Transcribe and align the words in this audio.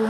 Hi 0.00 0.06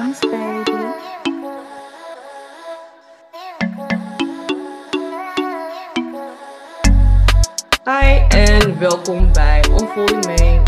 en 8.28 8.78
welkom 8.78 9.32
bij 9.32 9.64
Unfolding 9.70 10.26
Mee. 10.26 10.62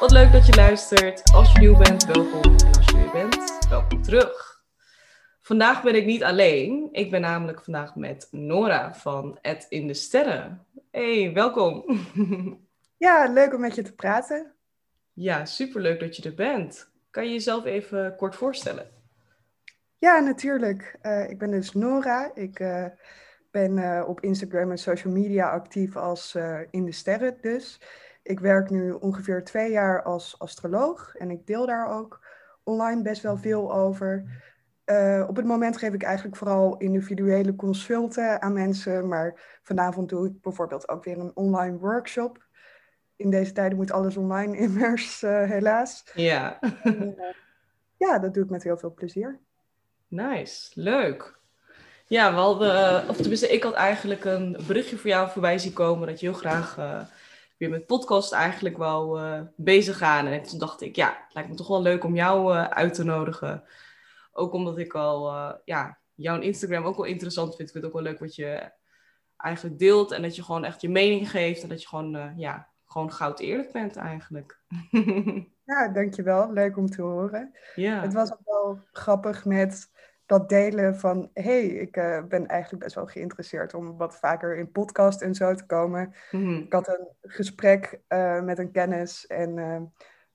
Wat 0.00 0.10
leuk 0.10 0.32
dat 0.32 0.46
je 0.46 0.54
luistert. 0.54 1.32
Als 1.32 1.52
je 1.52 1.58
nieuw 1.58 1.76
bent, 1.76 2.04
welkom. 2.04 2.42
En 2.42 2.76
als 2.76 2.86
je 2.86 2.96
weer 2.96 3.10
bent, 3.12 3.66
welkom 3.68 4.02
terug. 4.02 4.62
Vandaag 5.40 5.82
ben 5.82 5.94
ik 5.94 6.06
niet 6.06 6.24
alleen. 6.24 6.88
Ik 6.92 7.10
ben 7.10 7.20
namelijk 7.20 7.62
vandaag 7.62 7.94
met 7.94 8.28
Nora 8.30 8.94
van 8.94 9.38
Het 9.42 9.66
in 9.68 9.86
de 9.86 9.94
Sterren. 9.94 10.66
Hey, 10.90 11.32
welkom. 11.32 11.84
Ja, 12.96 13.32
leuk 13.32 13.54
om 13.54 13.60
met 13.60 13.74
je 13.74 13.82
te 13.82 13.94
praten. 13.94 14.52
Ja, 15.12 15.44
superleuk 15.44 16.00
dat 16.00 16.16
je 16.16 16.22
er 16.22 16.34
bent. 16.34 16.92
Kan 17.14 17.24
je 17.24 17.32
jezelf 17.32 17.64
even 17.64 18.16
kort 18.16 18.36
voorstellen? 18.36 18.86
Ja, 19.98 20.18
natuurlijk. 20.18 20.98
Eh, 21.00 21.30
ik 21.30 21.38
ben 21.38 21.50
dus 21.50 21.72
Nora. 21.72 22.30
Ik 22.34 22.60
eh, 22.60 22.86
ben 23.50 23.78
eh, 23.78 24.08
op 24.08 24.20
Instagram 24.20 24.70
en 24.70 24.78
social 24.78 25.12
media 25.12 25.50
actief 25.50 25.96
als 25.96 26.34
In 26.70 26.84
de 26.84 26.92
Sterren 26.92 27.38
dus. 27.40 27.80
Ik 28.22 28.40
werk 28.40 28.70
nu 28.70 28.92
ongeveer 28.92 29.44
twee 29.44 29.70
jaar 29.70 30.02
als 30.02 30.38
astroloog 30.38 31.14
en 31.16 31.30
ik 31.30 31.46
deel 31.46 31.66
daar 31.66 31.88
ook 31.88 32.26
online 32.62 33.02
best 33.02 33.22
wel 33.22 33.36
veel 33.36 33.74
over. 33.74 34.42
Op 35.28 35.36
het 35.36 35.44
moment 35.44 35.76
geef 35.76 35.92
ik 35.92 36.02
eigenlijk 36.02 36.36
vooral 36.36 36.76
individuele 36.76 37.56
consulten 37.56 38.42
aan 38.42 38.52
mensen, 38.52 39.08
maar 39.08 39.58
vanavond 39.62 40.08
doe 40.08 40.26
ik 40.26 40.40
bijvoorbeeld 40.40 40.88
ook 40.88 41.04
weer 41.04 41.18
een 41.18 41.36
online 41.36 41.78
workshop. 41.78 42.43
In 43.16 43.30
deze 43.30 43.52
tijden 43.52 43.76
moet 43.78 43.92
alles 43.92 44.16
online 44.16 44.56
immers, 44.66 45.22
eh, 45.22 45.50
helaas. 45.50 46.04
Ja, 46.14 46.60
En, 46.82 47.18
eh, 47.18 47.34
ja, 47.96 48.18
dat 48.18 48.34
doe 48.34 48.44
ik 48.44 48.50
met 48.50 48.62
heel 48.62 48.78
veel 48.78 48.94
plezier. 48.94 49.40
nice. 50.08 50.70
Leuk. 50.80 51.38
Ja, 52.06 52.30
we 52.34 52.38
hadden, 52.40 53.08
of 53.08 53.16
tenminste, 53.16 53.48
ik 53.48 53.62
had 53.62 53.72
eigenlijk 53.74 54.24
een 54.24 54.56
berichtje 54.66 54.96
voor 54.96 55.10
jou 55.10 55.30
voorbij 55.30 55.58
zien 55.58 55.72
komen 55.72 56.08
dat 56.08 56.20
je 56.20 56.26
heel 56.26 56.38
graag 56.38 56.78
eh, 56.78 57.00
weer 57.56 57.70
met 57.70 57.86
podcast 57.86 58.32
eigenlijk 58.32 58.76
wou 58.76 59.20
eh, 59.20 59.40
bezig 59.56 59.96
gaan. 59.96 60.26
En 60.26 60.42
toen 60.42 60.58
dacht 60.58 60.80
ik, 60.82 60.96
ja, 60.96 61.08
het 61.24 61.34
lijkt 61.34 61.48
me 61.48 61.54
toch 61.54 61.68
wel 61.68 61.82
leuk 61.82 62.04
om 62.04 62.14
jou 62.14 62.54
eh, 62.54 62.64
uit 62.64 62.94
te 62.94 63.04
nodigen. 63.04 63.64
Ook 64.32 64.52
omdat 64.52 64.78
ik 64.78 64.94
al, 64.94 65.28
eh, 65.28 65.52
ja, 65.64 65.98
jouw 66.14 66.40
Instagram 66.40 66.84
ook 66.84 66.96
wel 66.96 67.06
interessant 67.06 67.56
vind. 67.56 67.68
Ik 67.68 67.72
vind 67.72 67.84
het 67.84 67.92
ook 67.94 68.00
wel 68.02 68.10
leuk 68.10 68.20
wat 68.20 68.34
je 68.34 68.70
eigenlijk 69.36 69.78
deelt 69.78 70.12
en 70.12 70.22
dat 70.22 70.36
je 70.36 70.42
gewoon 70.42 70.64
echt 70.64 70.80
je 70.80 70.88
mening 70.88 71.30
geeft 71.30 71.62
en 71.62 71.68
dat 71.68 71.82
je 71.82 71.88
gewoon, 71.88 72.16
eh, 72.16 72.30
ja, 72.36 72.68
gewoon 72.94 73.12
goud 73.12 73.40
eerlijk 73.40 73.72
bent 73.72 73.96
eigenlijk. 73.96 74.58
Ja, 75.66 75.88
dankjewel. 75.88 76.52
Leuk 76.52 76.76
om 76.76 76.86
te 76.86 77.02
horen. 77.02 77.54
ja. 77.74 78.00
Het 78.00 78.12
was 78.12 78.32
ook 78.32 78.44
wel 78.44 78.80
grappig 78.92 79.44
met 79.44 79.90
dat 80.26 80.48
delen 80.48 80.98
van... 80.98 81.30
hey, 81.34 81.66
ik 81.66 81.96
eh, 81.96 82.22
ben 82.24 82.46
eigenlijk 82.46 82.82
best 82.82 82.94
wel 82.94 83.06
geïnteresseerd 83.06 83.74
om 83.74 83.96
wat 83.96 84.16
vaker 84.16 84.56
in 84.56 84.70
podcast 84.70 85.20
en 85.20 85.34
zo 85.34 85.54
te 85.54 85.66
komen. 85.66 86.14
Mhm. 86.30 86.54
Ik 86.54 86.72
had 86.72 86.88
een 86.88 87.08
gesprek 87.22 88.00
eh, 88.06 88.40
met 88.40 88.58
een 88.58 88.70
kennis 88.70 89.26
en 89.26 89.58
eh, 89.58 89.80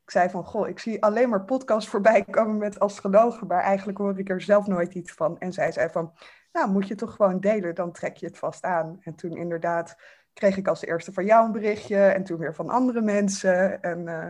ik 0.03 0.11
zei 0.11 0.29
van... 0.29 0.45
goh, 0.45 0.67
ik 0.67 0.79
zie 0.79 1.03
alleen 1.03 1.29
maar 1.29 1.45
podcasts 1.45 1.89
voorbij 1.89 2.23
komen 2.23 2.57
met 2.57 2.79
astrologen... 2.79 3.47
maar 3.47 3.63
eigenlijk 3.63 3.97
hoor 3.97 4.19
ik 4.19 4.29
er 4.29 4.41
zelf 4.41 4.67
nooit 4.67 4.93
iets 4.93 5.11
van. 5.11 5.39
En 5.39 5.53
zij 5.53 5.71
zei 5.71 5.89
van, 5.89 6.13
nou 6.51 6.71
moet 6.71 6.87
je 6.87 6.95
toch 6.95 7.15
gewoon 7.15 7.39
delen, 7.39 7.75
dan 7.75 7.91
trek 7.91 8.17
je 8.17 8.25
het 8.25 8.37
vast 8.37 8.63
aan. 8.63 8.97
En 9.01 9.15
toen 9.15 9.37
inderdaad 9.37 9.97
kreeg 10.39 10.57
ik 10.57 10.67
als 10.67 10.85
eerste 10.85 11.13
van 11.13 11.25
jou 11.25 11.45
een 11.45 11.51
berichtje... 11.51 11.97
en 11.97 12.23
toen 12.23 12.37
weer 12.37 12.55
van 12.55 12.69
andere 12.69 13.01
mensen 13.01 13.81
en... 13.81 14.07
eh, 14.07 14.27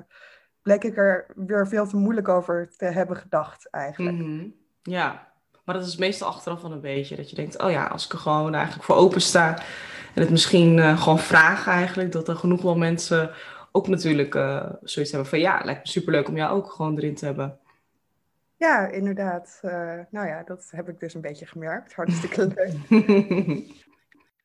bleek 0.61 0.83
ik 0.83 0.97
er 0.97 1.25
weer 1.35 1.67
veel 1.67 1.87
te 1.87 1.97
moeilijk 1.97 2.27
over 2.27 2.69
te 2.77 2.85
hebben 2.85 3.17
gedacht 3.17 3.69
eigenlijk. 3.69 4.17
Mhm. 4.17 4.47
Ja, 4.81 5.27
maar 5.65 5.75
dat 5.75 5.87
is 5.87 5.97
meestal 5.97 6.27
achteraf 6.27 6.61
wel 6.61 6.71
een 6.71 6.81
beetje. 6.81 7.15
Dat 7.15 7.29
je 7.29 7.35
denkt, 7.35 7.61
oh 7.61 7.71
ja, 7.71 7.85
als 7.85 8.05
ik 8.05 8.11
er 8.11 8.17
gewoon 8.17 8.53
eigenlijk 8.53 8.85
voor 8.85 8.95
open 8.95 9.21
sta. 9.21 9.57
En 10.15 10.21
het 10.21 10.29
misschien 10.29 10.79
eh, 10.79 11.01
gewoon 11.01 11.19
vragen 11.19 11.71
eigenlijk. 11.71 12.11
Dat 12.11 12.27
er 12.27 12.35
genoeg 12.35 12.61
wel 12.61 12.77
mensen 12.77 13.31
ook 13.71 13.87
natuurlijk 13.87 14.35
eh, 14.35 14.69
zoiets 14.81 15.11
hebben 15.11 15.29
van... 15.29 15.39
Ja, 15.39 15.61
lijkt 15.63 15.81
me 15.81 15.87
superleuk 15.87 16.27
om 16.27 16.35
jou 16.35 16.57
ook 16.57 16.71
gewoon 16.71 16.97
erin 16.97 17.15
te 17.15 17.25
hebben. 17.25 17.59
Ja, 18.55 18.87
inderdaad. 18.87 19.59
Nou 20.11 20.27
ja, 20.27 20.43
dat 20.45 20.67
heb 20.71 20.89
ik 20.89 20.99
dus 20.99 21.13
een 21.13 21.21
beetje 21.21 21.45
gemerkt. 21.45 21.93
Hartstikke 21.93 22.47
leuk. 22.55 23.87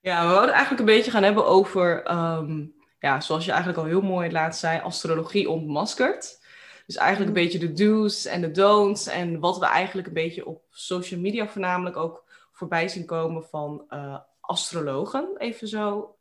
Ja, 0.04 0.22
we 0.22 0.28
wilden 0.32 0.50
eigenlijk 0.50 0.80
een 0.80 0.94
beetje 0.96 1.10
gaan 1.10 1.22
hebben 1.22 1.46
over... 1.46 2.02
ehm, 2.02 2.64
ja, 2.98 3.20
zoals 3.20 3.44
je 3.44 3.50
eigenlijk 3.50 3.80
al 3.80 3.86
heel 3.86 4.00
mooi 4.00 4.32
laatst 4.32 4.60
zei, 4.60 4.80
astrologie 4.80 5.50
ontmaskerd. 5.50 6.42
Dus 6.86 6.96
eigenlijk 6.96 7.28
een 7.28 7.42
beetje 7.42 7.58
de 7.58 7.72
do's 7.72 8.24
en 8.24 8.40
de 8.40 8.50
don'ts. 8.50 9.06
En 9.06 9.40
wat 9.40 9.58
we 9.58 9.66
eigenlijk 9.66 10.06
een 10.06 10.14
beetje 10.14 10.46
op 10.46 10.62
social 10.70 11.20
media 11.20 11.48
voornamelijk 11.48 11.96
ook 11.96 12.24
voorbij 12.52 12.88
zien 12.88 13.04
komen 13.04 13.44
van 13.44 13.84
eh, 13.88 14.18
astrologen. 14.40 15.28
Even 15.38 15.68
zo 15.68 16.16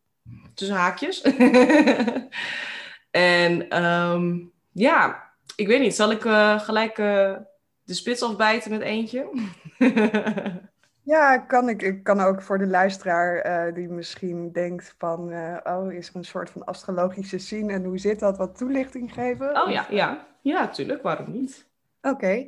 tussen 0.54 0.76
haakjes. 0.76 1.22
en 3.12 3.70
ehm, 3.70 4.40
ja, 4.72 5.32
ik 5.56 5.68
weet 5.68 5.82
niet. 5.82 5.96
Zal 5.96 6.12
ik 6.12 6.26
eh, 6.26 6.60
gelijk 6.60 6.98
eh, 6.98 7.36
de 7.84 7.94
spits 7.94 8.22
afbijten 8.22 8.72
met 8.72 8.82
eentje? 8.82 9.30
Ja, 11.04 11.38
kan 11.38 11.70
ik, 11.70 11.82
ik 11.82 12.04
kan 12.04 12.20
ook 12.20 12.42
voor 12.42 12.58
de 12.58 12.68
luisteraar 12.68 13.38
eh, 13.38 13.74
die 13.74 13.90
misschien 13.90 14.52
denkt 14.52 14.96
van... 14.98 15.32
eh, 15.32 15.58
oh, 15.76 15.92
is 15.92 16.10
er 16.10 16.16
een 16.16 16.24
soort 16.26 16.50
van 16.50 16.66
astrologische 16.66 17.38
scene 17.38 17.74
en 17.74 17.84
hoe 17.84 17.98
zit 17.98 18.20
dat? 18.20 18.38
Wat 18.38 18.58
toelichting 18.58 19.14
geven? 19.14 19.62
oh 19.64 19.72
ja, 19.72 19.86
ja. 19.90 20.28
Ja, 20.42 20.68
tuurlijk. 20.68 21.02
Waarom 21.02 21.32
niet? 21.32 21.68
Oké. 22.02 22.48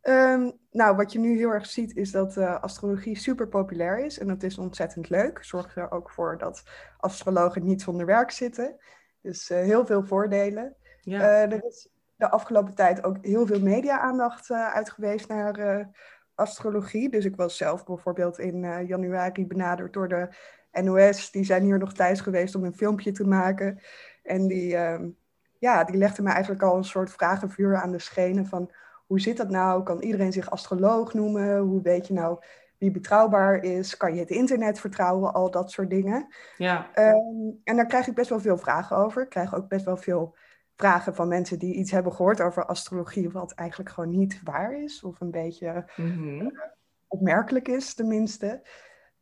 Ehm, 0.00 0.50
nou, 0.70 0.96
wat 0.96 1.12
je 1.12 1.18
nu 1.18 1.36
heel 1.36 1.50
erg 1.50 1.66
ziet 1.66 1.96
is 1.96 2.10
dat 2.10 2.36
eh, 2.36 2.62
astrologie 2.62 3.16
super 3.16 3.48
populair 3.48 4.04
is. 4.04 4.18
En 4.18 4.26
dat 4.26 4.42
is 4.42 4.58
ontzettend 4.58 5.08
leuk. 5.08 5.38
Zorgt 5.44 5.76
er 5.76 5.90
ook 5.90 6.10
voor 6.10 6.38
dat 6.38 6.62
astrologen 6.98 7.64
niet 7.64 7.82
zonder 7.82 8.06
werk 8.06 8.30
zitten. 8.30 8.76
Dus 9.20 9.48
heel 9.48 9.86
veel 9.86 10.04
voordelen. 10.04 10.74
Ja. 11.00 11.20
Er 11.20 11.64
is 11.64 11.88
de 12.16 12.30
afgelopen 12.30 12.74
tijd 12.74 13.04
ook 13.04 13.16
heel 13.20 13.46
veel 13.46 13.60
media-aandacht 13.60 14.50
uit 14.50 14.90
geweest 14.90 15.28
naar 15.28 15.88
astrologie. 16.34 17.10
Dus 17.10 17.24
ik 17.24 17.36
was 17.36 17.56
zelf 17.56 17.84
bijvoorbeeld 17.84 18.38
in 18.38 18.64
eh, 18.64 18.88
januari 18.88 19.46
benaderd 19.46 19.92
door 19.92 20.08
de 20.08 20.28
NOS. 20.82 21.30
Die 21.30 21.44
zijn 21.44 21.62
hier 21.62 21.78
nog 21.78 21.92
thuis 21.92 22.20
geweest 22.20 22.54
om 22.54 22.64
een 22.64 22.76
filmpje 22.76 23.12
te 23.12 23.26
maken. 23.26 23.80
En 24.22 24.46
die, 24.46 24.76
ehm, 24.76 25.08
ja, 25.58 25.84
die 25.84 25.96
legden 25.96 26.24
me 26.24 26.30
eigenlijk 26.30 26.62
al 26.62 26.76
een 26.76 26.84
soort 26.84 27.10
vragenvuur 27.10 27.76
aan 27.76 27.92
de 27.92 27.98
schenen 27.98 28.46
van... 28.46 28.70
Hoe 29.06 29.20
zit 29.20 29.36
dat 29.36 29.50
nou? 29.50 29.82
Kan 29.82 30.02
iedereen 30.02 30.32
zich 30.32 30.50
astroloog 30.50 31.14
noemen? 31.14 31.58
Hoe 31.58 31.82
weet 31.82 32.06
je 32.06 32.14
nou 32.14 32.38
wie 32.78 32.90
betrouwbaar 32.90 33.62
is? 33.62 33.96
Kan 33.96 34.14
je 34.14 34.20
het 34.20 34.30
internet 34.30 34.80
vertrouwen? 34.80 35.32
Al 35.32 35.50
dat 35.50 35.70
soort 35.70 35.90
dingen. 35.90 36.26
ja. 36.56 36.90
Ehm, 36.94 37.14
en 37.64 37.76
daar 37.76 37.86
krijg 37.86 38.06
ik 38.06 38.14
best 38.14 38.28
wel 38.28 38.40
veel 38.40 38.58
vragen 38.58 38.96
over. 38.96 39.22
Ik 39.22 39.28
krijg 39.28 39.54
ook 39.54 39.68
best 39.68 39.84
wel 39.84 39.96
veel 39.96 40.34
vragen 40.76 41.14
van 41.14 41.28
mensen 41.28 41.58
die 41.58 41.74
iets 41.74 41.90
hebben 41.90 42.12
gehoord 42.12 42.40
over 42.40 42.66
astrologie, 42.66 43.30
wat 43.30 43.52
eigenlijk 43.52 43.90
gewoon 43.90 44.10
niet 44.10 44.40
waar 44.44 44.82
is, 44.82 45.02
of 45.02 45.20
een 45.20 45.30
beetje 45.30 45.90
Mhm. 45.96 46.50
opmerkelijk 47.08 47.68
is, 47.68 47.94
tenminste. 47.94 48.62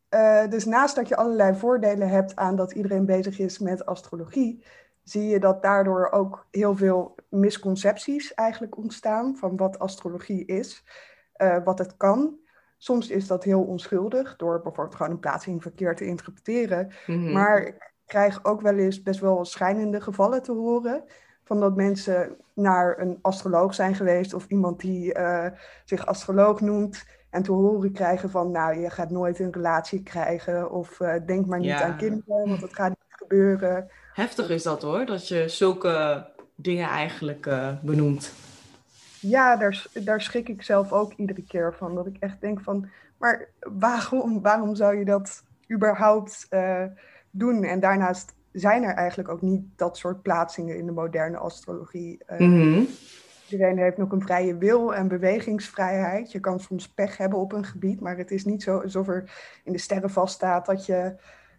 Eh, 0.09 0.49
dus 0.49 0.65
naast 0.65 0.97
dat 0.97 1.09
je 1.09 1.17
allerlei 1.17 1.55
voordelen 1.57 2.09
hebt 2.09 2.37
aan 2.37 2.57
dat 2.57 2.73
iedereen 2.73 3.07
bezig 3.07 3.39
is 3.39 3.59
met 3.59 3.87
astrologie, 3.87 4.65
zie 5.03 5.27
je 5.29 5.41
dat 5.41 5.63
daardoor 5.63 6.11
ook 6.11 6.47
heel 6.51 6.77
veel 6.77 7.15
misconcepties 7.29 8.35
eigenlijk 8.35 8.77
ontstaan 8.77 9.37
van 9.37 9.57
wat 9.57 9.79
astrologie 9.79 10.45
is, 10.45 10.85
eh, 11.33 11.65
wat 11.65 11.79
het 11.79 11.97
kan. 11.97 12.41
Soms 12.79 13.09
is 13.11 13.27
dat 13.27 13.45
heel 13.45 13.63
onschuldig 13.63 14.37
door 14.37 14.61
bijvoorbeeld 14.63 14.97
gewoon 14.97 15.13
een 15.13 15.19
plaatsing 15.19 15.63
verkeerd 15.63 15.97
te 15.97 16.05
interpreteren. 16.07 16.93
Mhm. 17.07 17.33
Maar 17.33 17.63
ik 17.63 17.93
krijg 18.07 18.45
ook 18.45 18.61
wel 18.61 18.77
eens 18.77 19.03
best 19.03 19.21
wel 19.21 19.45
schijnende 19.45 20.01
gevallen 20.01 20.43
te 20.43 20.53
horen. 20.53 21.05
Van 21.53 21.61
dat 21.61 21.77
mensen 21.77 22.37
naar 22.55 22.99
een 22.99 23.19
astroloog 23.23 23.75
zijn 23.75 23.95
geweest 23.95 24.35
of 24.35 24.47
iemand 24.49 24.81
die 24.81 25.13
eh, 25.15 25.47
zich 25.85 26.07
astroloog 26.07 26.61
noemt. 26.61 27.05
En 27.31 27.43
te 27.43 27.53
horen 27.53 27.93
krijgen 27.93 28.31
van, 28.31 28.51
nou, 28.51 28.81
je 28.81 28.91
gaat 28.91 29.11
nooit 29.11 29.39
een 29.39 29.53
relatie 29.53 30.03
krijgen. 30.03 30.71
Of 30.71 31.01
eh, 31.01 31.15
denk 31.27 31.47
maar 31.47 31.59
niet 31.59 31.69
Ja. 31.69 31.83
aan 31.83 31.97
kinderen, 31.97 32.49
want 32.49 32.61
dat 32.61 32.75
gaat 32.75 32.89
niet 32.89 33.09
gebeuren. 33.09 33.91
Heftig 34.13 34.49
is 34.51 34.63
dat 34.63 34.83
hoor, 34.83 35.07
dat 35.07 35.29
je 35.29 35.49
zulke 35.49 36.27
dingen 36.55 36.89
eigenlijk 36.89 37.47
eh, 37.47 37.69
benoemt. 37.83 38.33
Ja, 39.21 39.57
daar, 39.57 39.87
daar 39.93 40.21
schrik 40.21 40.49
ik 40.49 40.63
zelf 40.63 40.93
ook 40.93 41.13
iedere 41.17 41.43
keer 41.43 41.75
van. 41.75 41.95
Dat 41.95 42.07
ik 42.07 42.17
echt 42.21 42.41
denk 42.41 42.61
van, 42.61 42.89
maar 43.19 43.49
waarom, 43.61 44.43
waarom 44.43 44.75
zou 44.75 44.97
je 44.97 45.05
dat 45.05 45.43
überhaupt 45.71 46.49
doen? 47.31 47.65
En 47.65 47.81
daarnaast 47.81 48.35
zijn 48.53 48.83
er 48.83 48.95
eigenlijk 48.95 49.29
ook 49.29 49.43
niet 49.43 49.63
dat 49.77 49.97
soort 49.97 50.23
plaatsingen 50.23 50.77
in 50.77 50.87
de 50.87 50.93
moderne 50.93 51.37
astrologie. 51.37 52.25
Mhm. 52.39 52.83
Iedereen 53.49 53.79
heeft 53.79 53.97
nog 53.97 54.13
een 54.13 54.23
vrije 54.23 54.57
wil 54.57 54.95
en 54.95 55.09
bewegingsvrijheid. 55.09 56.33
Je 56.33 56.41
kan 56.41 56.61
soms 56.61 56.89
pech 56.89 57.17
hebben 57.17 57.39
op 57.39 57.53
een 57.53 57.65
gebied, 57.65 58.01
maar 58.01 58.17
het 58.17 58.31
is 58.31 58.45
niet 58.45 58.63
zo 58.63 58.79
alsof 58.79 59.09
er 59.09 59.31
in 59.65 59.73
de 59.73 59.79
sterren 59.79 60.11
vaststaat 60.11 60.67
dat 60.67 60.87
je, 60.87 61.15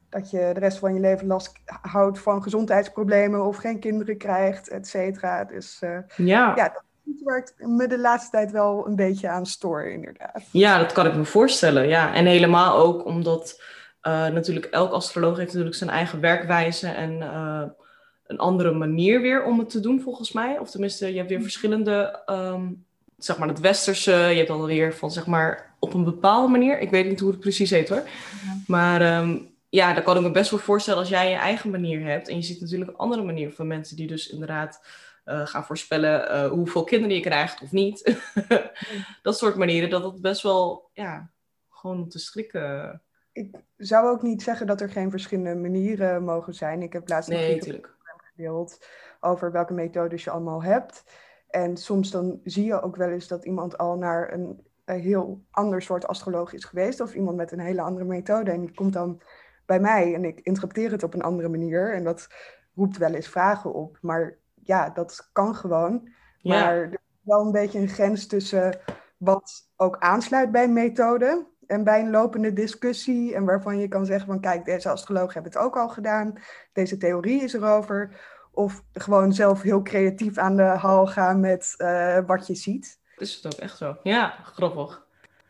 dat 0.10 0.30
je 0.30 0.50
de 0.54 0.60
rest 0.60 0.78
van 0.78 0.94
je 0.94 1.00
leven 1.00 1.28
last 1.28 1.60
houdt 1.81 2.19
van 2.19 2.44
gezondheidsproblemen 2.44 3.45
of 3.45 3.57
geen 3.57 3.80
kinderen 3.80 4.18
krijgt, 4.18 4.69
et 4.69 4.88
cetera. 4.88 5.44
Dus 5.44 5.78
eh, 5.81 5.98
Ja. 6.16 6.54
ja, 6.56 6.69
dat 6.69 6.84
iets 7.06 7.24
waar 7.24 7.38
ik 7.38 7.68
me 7.68 7.88
de 7.88 8.00
laatste 8.00 8.31
tijd 8.31 8.51
wel 8.51 8.88
een 8.88 8.95
beetje 8.95 9.30
aan 9.30 9.45
stoor, 9.45 9.84
inderdaad. 9.84 10.42
Ja, 10.51 10.78
dat 10.78 10.92
kan 10.92 11.06
ik 11.06 11.16
me 11.16 11.25
voorstellen. 11.25 11.88
Ja. 11.88 12.13
En 12.13 12.25
helemaal 12.25 12.78
ook 12.78 13.06
omdat 13.06 13.56
uh, 13.60 13.63
natuurlijk 14.09 14.65
elk 14.65 14.91
astroloog 14.91 15.38
heeft 15.38 15.50
natuurlijk 15.50 15.75
zijn 15.75 15.89
eigen 15.89 16.19
werkwijze 16.19 16.88
en 16.88 17.11
uh, 17.11 17.63
een 18.27 18.38
andere 18.38 18.71
manier 18.71 19.21
weer 19.21 19.44
om 19.44 19.59
het 19.59 19.69
te 19.69 19.79
doen, 19.79 20.01
volgens 20.01 20.31
mij. 20.31 20.59
Of 20.59 20.71
tenminste, 20.71 21.07
je 21.07 21.17
hebt 21.17 21.29
weer 21.29 21.41
verschillende, 21.41 22.23
um, 22.29 22.85
zeg 23.17 23.38
maar 23.38 23.47
het 23.47 23.59
westerse, 23.59 24.11
je 24.11 24.35
hebt 24.35 24.47
dan 24.47 24.65
weer 24.65 24.94
van 24.94 25.11
zeg 25.11 25.25
maar 25.25 25.75
op 25.79 25.94
een 25.94 26.03
bepaalde 26.03 26.51
manier. 26.51 26.79
Ik 26.79 26.89
weet 26.89 27.07
niet 27.07 27.19
hoe 27.19 27.31
het 27.31 27.39
precies 27.39 27.69
heet 27.69 27.89
hoor. 27.89 28.03
Ja. 28.45 28.57
Maar 28.67 29.17
um, 29.21 29.53
ja, 29.69 29.94
daar 29.94 30.03
kan 30.03 30.17
ik 30.17 30.21
me 30.21 30.31
best 30.31 30.51
wel 30.51 30.59
voorstellen 30.59 30.99
als 30.99 31.09
jij 31.09 31.29
je 31.29 31.35
eigen 31.35 31.69
manier 31.69 32.06
hebt. 32.06 32.27
En 32.27 32.35
je 32.35 32.41
ziet 32.41 32.61
natuurlijk 32.61 32.89
een 32.89 32.97
andere 32.97 33.23
manier 33.23 33.51
van 33.51 33.67
mensen 33.67 33.95
die 33.95 34.07
dus 34.07 34.29
inderdaad 34.29 34.85
uh, 35.25 35.47
gaan 35.47 35.65
voorspellen 35.65 36.31
uh, 36.31 36.49
hoeveel 36.49 36.83
kinderen 36.83 37.15
je 37.15 37.21
krijgt 37.21 37.61
of 37.61 37.71
niet. 37.71 38.17
dat 39.21 39.38
soort 39.38 39.56
manieren, 39.56 39.89
dat 39.89 40.03
het 40.03 40.21
best 40.21 40.41
wel, 40.41 40.89
ja, 40.94 41.31
gewoon 41.69 42.01
om 42.01 42.09
te 42.09 42.19
schrikken. 42.19 43.01
Ik 43.33 43.56
zou 43.77 44.07
ook 44.07 44.21
niet 44.21 44.41
zeggen 44.41 44.68
dat 44.68 44.81
er 44.81 44.89
geen 44.89 45.09
verschillende 45.09 45.56
manieren 45.56 46.24
mogen 46.24 46.53
zijn. 46.53 46.81
Ik 46.81 46.94
heb 46.94 47.09
laatst 47.09 47.30
nee, 47.30 47.56
nog 47.56 47.65
een 47.68 47.83
gedeeld 48.24 48.85
over 49.19 49.51
welke 49.51 49.74
methodes 49.74 50.24
je 50.24 50.30
allemaal 50.30 50.63
hebt. 50.63 51.03
En 51.47 51.77
soms 51.77 52.12
dan 52.12 52.39
zie 52.44 52.65
je 52.65 52.81
ook 52.81 52.95
wel 52.95 53.09
eens 53.09 53.27
dat 53.27 53.45
iemand 53.45 53.77
al 53.77 53.97
naar 53.97 54.33
een, 54.33 54.68
een 54.85 55.00
heel 55.00 55.44
ander 55.51 55.81
soort 55.81 56.07
astroloog 56.07 56.53
is 56.53 56.63
geweest. 56.63 57.00
Of 57.00 57.13
iemand 57.13 57.38
met 57.38 57.51
een 57.51 57.59
hele 57.59 57.81
andere 57.81 58.06
methode. 58.06 58.51
En 58.51 58.62
die 58.62 58.74
komt 58.74 58.94
dan 58.94 59.21
bij 59.65 59.80
mij 59.80 60.13
en 60.13 60.25
ik 60.25 60.39
interpreteer 60.39 60.91
het 60.91 61.03
op 61.03 61.13
een 61.13 61.21
andere 61.21 61.50
manier. 61.50 61.94
En 61.94 62.03
dat 62.03 62.27
roept 62.75 62.97
wel 62.97 63.13
eens 63.13 63.27
vragen 63.27 63.74
op. 63.74 63.97
Maar 64.01 64.38
ja, 64.53 64.89
dat 64.89 65.30
kan 65.31 65.56
gewoon. 65.56 66.09
Maar 66.41 66.75
er 66.75 66.91
is 66.91 66.97
wel 67.21 67.45
een 67.45 67.51
beetje 67.51 67.80
een 67.80 67.88
grens 67.88 68.27
tussen 68.27 68.80
wat 69.18 69.69
ook 69.75 69.97
aansluit 69.97 70.51
bij 70.51 70.63
een 70.63 70.74
methode 70.74 71.51
en 71.68 71.83
bij 71.83 72.00
een 72.00 72.10
lopende 72.10 72.54
discussie. 72.54 73.36
En 73.36 73.45
waarvan 73.45 73.80
je 73.80 73.88
kan 73.88 74.06
zeggen 74.06 74.25
van 74.25 74.39
kijk, 74.39 74.65
deze 74.65 74.89
astroloog 74.89 75.33
hebben 75.33 75.51
het 75.51 75.62
ook 75.62 75.77
al 75.77 75.89
gedaan. 75.89 76.33
Deze 76.74 76.98
theorie 76.98 77.44
is 77.44 77.54
erover. 77.54 78.19
Of 78.51 78.83
gewoon 78.94 79.33
zelf 79.33 79.62
heel 79.62 79.81
creatief 79.81 80.38
aan 80.38 80.56
de 80.56 80.63
hal 80.63 81.07
gaan 81.07 81.39
met 81.39 81.74
uh, 81.77 82.18
wat 82.25 82.48
je 82.48 82.56
ziet. 82.56 83.00
Is 83.18 83.36
het 83.36 83.54
ook 83.54 83.60
echt 83.60 83.77
zo? 83.77 83.98
Ja, 84.04 84.33
grappig. 84.44 85.06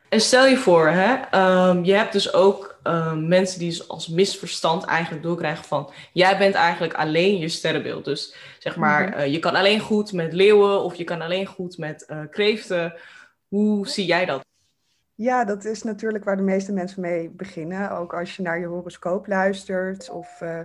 En 0.09 0.21
stel 0.21 0.45
je 0.45 0.57
voor, 0.57 0.87
hè, 0.87 1.39
um, 1.69 1.83
je 1.83 1.93
hebt 1.93 2.13
dus 2.13 2.33
ook 2.33 2.79
um, 2.83 3.27
mensen 3.27 3.59
die 3.59 3.69
dus 3.69 3.87
als 3.87 4.07
misverstand 4.07 4.83
eigenlijk 4.83 5.23
doorkrijgen 5.23 5.65
van... 5.65 5.91
jij 6.11 6.37
bent 6.37 6.55
eigenlijk 6.55 6.93
alleen 6.93 7.37
je 7.37 7.49
sterrenbeeld. 7.49 8.05
Dus 8.05 8.35
zeg 8.59 8.75
maar, 8.75 9.07
mm 9.07 9.11
-hmm. 9.11 9.21
uh, 9.21 9.31
je 9.33 9.39
kan 9.39 9.55
alleen 9.55 9.79
goed 9.79 10.13
met 10.13 10.33
leeuwen 10.33 10.83
of 10.83 10.95
je 10.95 11.03
kan 11.03 11.21
alleen 11.21 11.45
goed 11.45 11.77
met 11.77 12.05
uh, 12.07 12.19
kreeften. 12.29 12.93
Hoe 13.47 13.87
zie 13.87 14.05
jij 14.05 14.25
dat? 14.25 14.45
Ja, 15.15 15.45
dat 15.45 15.65
is 15.65 15.83
natuurlijk 15.83 16.23
waar 16.23 16.37
de 16.37 16.43
meeste 16.43 16.73
mensen 16.73 17.01
mee 17.01 17.29
beginnen. 17.29 17.91
Ook 17.91 18.13
als 18.13 18.35
je 18.35 18.41
naar 18.41 18.59
je 18.59 18.65
horoscoop 18.65 19.27
luistert 19.27 20.09
of 20.09 20.41
uh, 20.41 20.57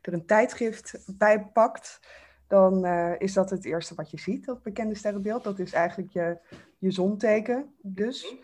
er 0.00 0.12
een 0.12 0.26
tijdschrift 0.26 1.04
bij 1.18 1.46
pakt... 1.52 2.00
dan 2.46 2.86
is 3.18 3.32
dat 3.32 3.50
het 3.50 3.64
eerste 3.64 3.94
wat 3.94 4.10
je 4.10 4.18
ziet, 4.18 4.44
dat 4.44 4.62
bekende 4.62 4.94
sterrenbeeld. 4.94 5.44
Dat 5.44 5.58
is 5.58 5.72
eigenlijk 5.72 6.12
je, 6.12 6.38
je 6.78 6.90
zonteken 6.90 7.74
dus... 7.82 8.36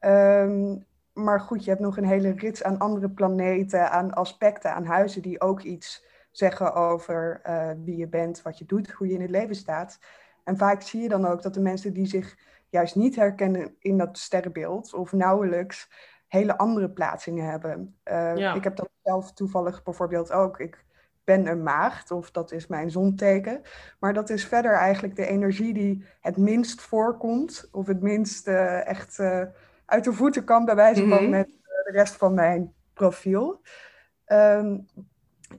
Um, 0.00 0.88
maar 1.12 1.40
goed, 1.40 1.64
je 1.64 1.70
hebt 1.70 1.82
nog 1.82 1.96
een 1.96 2.04
hele 2.04 2.30
rits 2.30 2.62
aan 2.62 2.78
andere 2.78 3.10
planeten, 3.10 3.90
aan 3.90 4.14
aspecten, 4.14 4.74
aan 4.74 4.84
huizen 4.84 5.22
die 5.22 5.40
ook 5.40 5.62
iets 5.62 6.04
zeggen 6.30 6.74
over 6.74 7.40
uh, 7.46 7.70
wie 7.84 7.96
je 7.96 8.08
bent, 8.08 8.42
wat 8.42 8.58
je 8.58 8.66
doet, 8.66 8.90
hoe 8.90 9.06
je 9.06 9.14
in 9.14 9.20
het 9.20 9.30
leven 9.30 9.54
staat. 9.54 9.98
En 10.44 10.56
vaak 10.56 10.82
zie 10.82 11.02
je 11.02 11.08
dan 11.08 11.26
ook 11.26 11.42
dat 11.42 11.54
de 11.54 11.60
mensen 11.60 11.92
die 11.92 12.06
zich 12.06 12.36
juist 12.70 12.94
niet 12.94 13.16
herkennen 13.16 13.76
in 13.78 13.98
dat 13.98 14.18
sterrenbeeld 14.18 14.94
of 14.94 15.12
nauwelijks 15.12 15.90
hele 16.26 16.58
andere 16.58 16.90
plaatsingen 16.90 17.50
hebben. 17.50 17.98
Uh, 18.04 18.36
ja. 18.36 18.54
Ik 18.54 18.64
heb 18.64 18.76
dat 18.76 18.90
zelf 19.02 19.32
toevallig 19.32 19.82
bijvoorbeeld 19.82 20.32
ook. 20.32 20.60
Ik 20.60 20.84
ben 21.24 21.46
een 21.46 21.62
maagd 21.62 22.10
of 22.10 22.30
dat 22.30 22.52
is 22.52 22.66
mijn 22.66 22.90
zonteken. 22.90 23.62
Maar 23.98 24.14
dat 24.14 24.30
is 24.30 24.46
verder 24.46 24.72
eigenlijk 24.72 25.16
de 25.16 25.26
energie 25.26 25.72
die 25.72 26.04
het 26.20 26.36
minst 26.36 26.80
voorkomt 26.80 27.68
of 27.72 27.86
het 27.86 28.00
minst 28.02 28.48
uh, 28.48 28.86
echt 28.86 29.20
uit 29.84 30.04
de 30.04 30.12
voeten 30.12 30.44
kan, 30.44 30.64
bij 30.64 30.74
wijze 30.74 31.00
van 31.00 31.08
mm-hmm. 31.08 31.30
met 31.30 31.48
de 31.62 31.90
rest 31.92 32.14
van 32.14 32.34
mijn 32.34 32.74
profiel. 32.94 33.60
Um, 34.26 34.86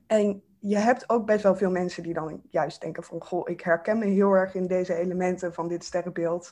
en 0.08 0.44
je 0.62 0.78
hebt 0.78 1.10
ook 1.10 1.26
best 1.26 1.44
wel 1.44 1.56
veel 1.56 1.72
mensen 1.72 2.04
die 2.04 2.14
dan 2.14 2.42
juist 2.50 2.82
denken 2.82 3.04
van, 3.04 3.22
goh, 3.22 3.50
ik 3.50 3.62
herken 3.62 3.98
me 3.98 4.06
heel 4.06 4.34
erg 4.34 4.56
in 4.56 4.68
deze 4.68 4.96
elementen 4.96 5.54
van 5.54 5.68
dit 5.68 5.84
sterrenbeeld. 5.84 6.52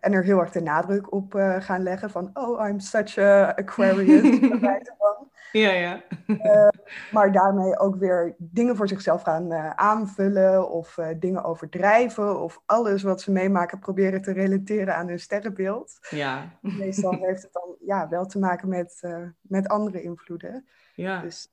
En 0.00 0.12
er 0.12 0.24
heel 0.24 0.38
erg 0.38 0.50
de 0.50 0.62
nadruk 0.62 1.12
op 1.12 1.34
uh, 1.34 1.60
gaan 1.60 1.82
leggen 1.82 2.10
van, 2.10 2.30
oh, 2.32 2.68
I'm 2.68 2.80
such 2.80 3.18
a 3.18 3.54
Aquarius. 3.54 4.38
ja, 5.52 5.70
ja. 5.70 6.02
uh, 6.26 6.68
maar 7.10 7.32
daarmee 7.32 7.78
ook 7.78 7.96
weer 7.96 8.34
dingen 8.38 8.76
voor 8.76 8.88
zichzelf 8.88 9.22
gaan 9.22 9.52
uh, 9.52 9.70
aanvullen 9.70 10.70
of 10.70 10.98
dingen 11.18 11.44
overdrijven 11.44 12.40
of 12.40 12.62
alles 12.66 13.02
wat 13.02 13.20
ze 13.20 13.32
meemaken 13.32 13.78
proberen 13.78 14.22
te 14.22 14.32
relateren 14.32 14.96
aan 14.96 15.08
hun 15.08 15.20
sterrenbeeld. 15.20 15.98
Ja. 16.10 16.58
Meestal 16.60 17.12
heeft 17.12 17.42
het 17.42 17.52
dan 17.52 17.76
ja, 17.80 18.08
wel 18.08 18.26
te 18.26 18.38
maken 18.38 18.68
met, 18.68 19.02
met 19.40 19.68
andere 19.68 20.02
invloeden. 20.02 20.66
Ja. 20.94 21.20
Dus 21.20 21.48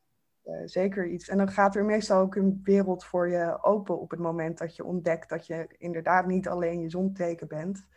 zeker 0.65 1.07
iets. 1.07 1.29
En 1.29 1.37
dan 1.37 1.51
gaat 1.51 1.75
er 1.75 1.85
meestal 1.85 2.21
ook 2.21 2.35
een 2.35 2.59
wereld 2.63 3.05
voor 3.05 3.29
je 3.29 3.63
open 3.63 3.99
op 3.99 4.11
het 4.11 4.19
moment 4.19 4.57
dat 4.57 4.75
je 4.75 4.83
ontdekt 4.83 5.29
dat 5.29 5.47
je 5.47 5.67
inderdaad 5.77 6.25
niet 6.27 6.47
alleen 6.47 6.81
je 6.81 6.89
zonteken 6.89 7.47
bent 7.47 7.87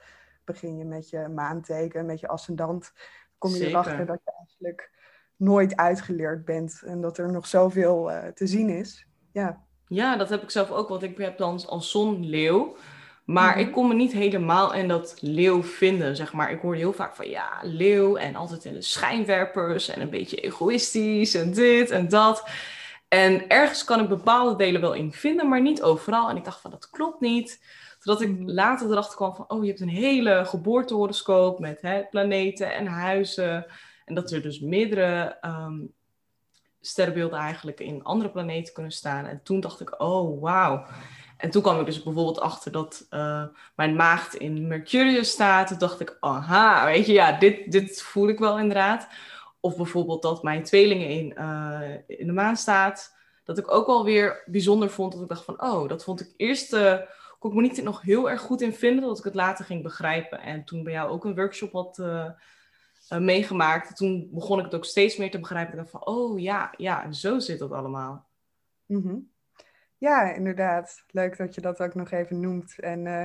begin 0.45 0.77
je 0.77 0.85
met 0.85 1.11
je 1.11 1.29
maanteken, 1.29 2.07
met 2.07 2.21
je 2.21 2.29
ascendant, 2.29 2.93
kom 3.39 3.51
je 3.51 3.57
Zeker. 3.57 3.73
erachter 3.73 4.07
dat 4.07 4.21
je 4.25 4.33
eigenlijk 4.39 4.91
nooit 5.37 5.77
uitgeleerd 5.77 6.45
bent 6.45 6.83
en 6.85 7.01
dat 7.01 7.19
er 7.19 7.33
nog 7.33 7.47
zoveel 7.47 8.11
uh, 8.11 8.27
te 8.27 8.47
zien 8.47 8.69
is. 8.69 9.07
Ja. 9.33 9.65
ja, 9.87 10.17
dat 10.17 10.29
heb 10.29 10.43
ik 10.43 10.51
zelf 10.51 10.71
ook, 10.71 10.89
want 10.89 11.03
ik 11.03 11.19
heb 11.19 11.39
dan 11.39 11.67
als 11.67 11.91
zonleeuw. 11.91 12.77
Maar 13.25 13.49
mm-hmm. 13.49 13.67
ik 13.67 13.73
kon 13.73 13.89
me 13.89 13.95
niet 13.95 14.13
helemaal 14.13 14.75
in 14.75 14.89
dat 14.89 15.17
leeuw 15.21 15.63
vinden, 15.63 16.17
zeg 16.17 16.33
maar. 16.33 16.51
Ik 16.51 16.61
hoorde 16.61 16.79
heel 16.79 16.93
vaak 16.93 17.17
van, 17.17 17.29
ja, 17.29 17.49
leeuw 17.63 18.17
en 18.17 18.35
altijd 18.35 18.65
in 18.65 18.73
de 18.73 18.83
schijnwerpers 18.83 19.89
en 19.89 20.01
een 20.01 20.11
beetje 20.11 20.37
egoïstisch 20.37 21.35
en 21.35 21.53
dit 21.53 21.91
en 21.91 22.09
dat. 22.09 22.49
En 23.09 23.49
ergens 23.49 23.85
kan 23.85 24.01
ik 24.01 24.09
bepaalde 24.09 24.57
delen 24.57 24.81
wel 24.81 24.93
in 24.93 25.13
vinden, 25.13 25.49
maar 25.49 25.61
niet 25.61 25.83
overal. 25.83 26.29
En 26.29 26.37
ik 26.37 26.45
dacht 26.45 26.61
van, 26.61 26.71
dat 26.71 26.91
klopt 26.91 27.21
niet. 27.21 27.65
Zodat 27.99 28.21
ik 28.21 28.37
later 28.45 28.91
erachter 28.91 29.17
kwam 29.17 29.35
van, 29.35 29.51
oh, 29.51 29.63
je 29.63 29.69
hebt 29.69 29.81
een 29.81 29.89
hele 29.89 30.45
geboortehoroscoop 30.45 31.59
met 31.59 31.81
hè, 31.81 32.05
planeten 32.05 32.75
en 32.75 32.87
huizen. 32.87 33.67
En 34.05 34.15
dat 34.15 34.31
er 34.31 34.43
dus 34.43 34.61
meerdere 34.61 35.39
um, 35.43 35.93
sterrenbeelden 36.81 37.39
eigenlijk 37.39 37.81
in 37.81 38.03
andere 38.03 38.31
planeten 38.31 38.75
kunnen 38.75 38.93
staan. 38.93 39.27
En 39.27 39.41
toen 39.43 39.61
dacht 39.61 39.81
ik, 39.81 40.01
oh, 40.01 40.41
wauw. 40.41 40.87
En 41.41 41.51
toen 41.51 41.63
kwam 41.63 41.81
ik 41.81 41.87
dus 41.87 42.03
bijvoorbeeld 42.03 42.41
achter 42.41 42.73
dat 42.73 43.07
uh, 43.11 43.45
mijn 43.77 43.97
maagd 43.97 44.35
in 44.35 44.67
Mercurius 44.67 45.31
staat. 45.31 45.69
Toen 45.69 45.79
dacht 45.79 46.01
ik, 46.01 46.17
aha, 46.21 46.85
weet 46.85 47.07
je, 47.07 47.13
ja, 47.13 47.39
dit, 47.39 47.73
dit 47.73 48.03
voel 48.03 48.29
ik 48.29 48.39
wel 48.39 48.59
inderdaad. 48.59 49.09
Of 49.61 49.77
bijvoorbeeld 49.77 50.23
dat 50.23 50.43
mijn 50.43 50.63
tweelingen 50.63 51.09
in, 51.09 51.35
uh, 51.39 51.81
in 52.07 52.27
de 52.27 52.33
maan 52.33 52.57
staat. 52.57 53.17
Dat 53.45 53.59
ik 53.59 53.71
ook 53.71 53.87
wel 53.87 54.05
weer 54.05 54.43
bijzonder 54.47 54.91
vond. 54.91 55.13
Dat 55.13 55.23
ik 55.23 55.29
dacht 55.29 55.45
van, 55.45 55.63
oh, 55.63 55.89
dat 55.89 56.05
vond 56.05 56.21
ik 56.21 56.35
eerst... 56.37 56.73
Uh, 56.73 56.97
kon 57.39 57.51
ik 57.51 57.57
me 57.57 57.63
niet 57.63 57.83
nog 57.83 58.01
heel 58.01 58.31
erg 58.31 58.41
goed 58.41 58.61
in 58.61 58.75
vinden, 58.75 59.05
dat 59.05 59.19
ik 59.19 59.25
het 59.25 59.35
later 59.35 59.65
ging 59.65 59.83
begrijpen. 59.83 60.41
En 60.41 60.65
toen 60.65 60.83
bij 60.83 60.93
jou 60.93 61.11
ook 61.11 61.25
een 61.25 61.35
workshop 61.35 61.73
had 61.73 62.03
meegemaakt, 63.09 63.97
toen 63.97 64.29
begon 64.33 64.59
ik 64.59 64.65
het 64.65 64.75
ook 64.75 64.85
steeds 64.85 65.17
meer 65.17 65.31
te 65.31 65.39
begrijpen. 65.39 65.73
Ik 65.73 65.79
dacht 65.79 65.91
van, 65.91 66.07
oh 66.07 66.41
ja, 66.41 66.75
ja, 66.77 67.13
zo 67.13 67.39
zit 67.39 67.59
dat 67.59 67.73
allemaal. 67.73 68.29
Mm. 68.87 69.31
Ja, 70.01 70.33
inderdaad. 70.33 71.05
Leuk 71.11 71.37
dat 71.37 71.55
je 71.55 71.61
dat 71.61 71.81
ook 71.81 71.95
nog 71.95 72.11
even 72.11 72.41
noemt. 72.41 72.79
En 72.79 73.07
uh, 73.07 73.25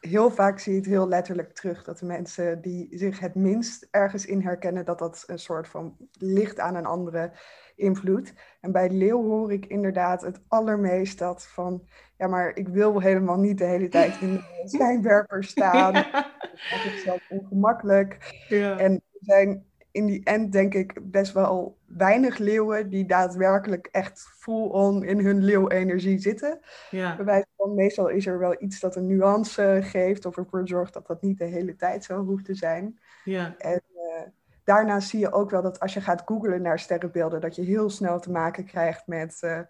heel 0.00 0.30
vaak 0.30 0.58
zie 0.58 0.72
je 0.72 0.78
het 0.78 0.88
heel 0.88 1.08
letterlijk 1.08 1.54
terug, 1.54 1.84
dat 1.84 1.98
de 1.98 2.06
mensen 2.06 2.60
die 2.60 2.88
zich 2.90 3.18
het 3.18 3.34
minst 3.34 3.88
ergens 3.90 4.26
in 4.26 4.40
herkennen, 4.40 4.84
dat 4.84 4.98
dat 4.98 5.24
een 5.26 5.38
soort 5.38 5.68
van 5.68 5.96
ligt 6.18 6.60
aan 6.60 6.74
een 6.74 6.86
andere 6.86 7.32
invloed. 7.76 8.32
En 8.60 8.72
bij 8.72 8.90
leeuw 8.90 9.22
hoor 9.22 9.52
ik 9.52 9.66
inderdaad 9.66 10.22
het 10.22 10.40
allermeest 10.48 11.18
dat 11.18 11.46
van, 11.46 11.88
ja, 12.16 12.26
maar 12.26 12.56
ik 12.56 12.68
wil 12.68 13.00
helemaal 13.00 13.38
niet 13.38 13.58
de 13.58 13.64
hele 13.64 13.88
tijd 13.88 14.20
in 14.20 14.34
de 14.62 14.62
schijnwerper 14.64 15.44
staan. 15.44 15.92
Ja. 15.92 16.32
Dat 16.50 16.92
is 16.92 17.02
zelf 17.02 17.26
ongemakkelijk. 17.28 18.44
Ja. 18.48 18.78
En 18.78 18.92
er 18.92 19.18
zijn 19.20 19.66
in 19.94 20.06
die 20.06 20.24
end 20.24 20.52
denk 20.52 20.74
ik 20.74 21.10
best 21.10 21.32
wel 21.32 21.78
weinig 21.86 22.38
leeuwen 22.38 22.90
die 22.90 23.06
daadwerkelijk 23.06 23.88
echt 23.90 24.20
full-on 24.20 25.04
in 25.04 25.18
hun 25.18 25.44
leeuwenergie 25.44 26.18
zitten. 26.18 26.60
Ja. 26.90 27.16
Bij 27.24 27.44
van, 27.56 27.74
meestal 27.74 28.08
is 28.08 28.26
er 28.26 28.38
wel 28.38 28.62
iets 28.62 28.80
dat 28.80 28.96
een 28.96 29.06
nuance 29.06 29.78
geeft 29.82 30.26
of 30.26 30.36
ervoor 30.36 30.68
zorgt 30.68 30.92
dat 30.92 31.06
dat 31.06 31.22
niet 31.22 31.38
de 31.38 31.44
hele 31.44 31.76
tijd 31.76 32.04
zo 32.04 32.24
hoeft 32.24 32.44
te 32.44 32.54
zijn. 32.54 32.98
Ja. 33.24 33.54
En 33.58 33.82
uh, 33.94 34.22
daarnaast 34.64 35.08
zie 35.08 35.20
je 35.20 35.32
ook 35.32 35.50
wel 35.50 35.62
dat 35.62 35.80
als 35.80 35.94
je 35.94 36.00
gaat 36.00 36.22
googlen 36.24 36.62
naar 36.62 36.78
sterrenbeelden, 36.78 37.40
dat 37.40 37.54
je 37.56 37.62
heel 37.62 37.90
snel 37.90 38.20
te 38.20 38.30
maken 38.30 38.64
krijgt 38.64 39.06
met 39.06 39.40
uh, 39.44 39.60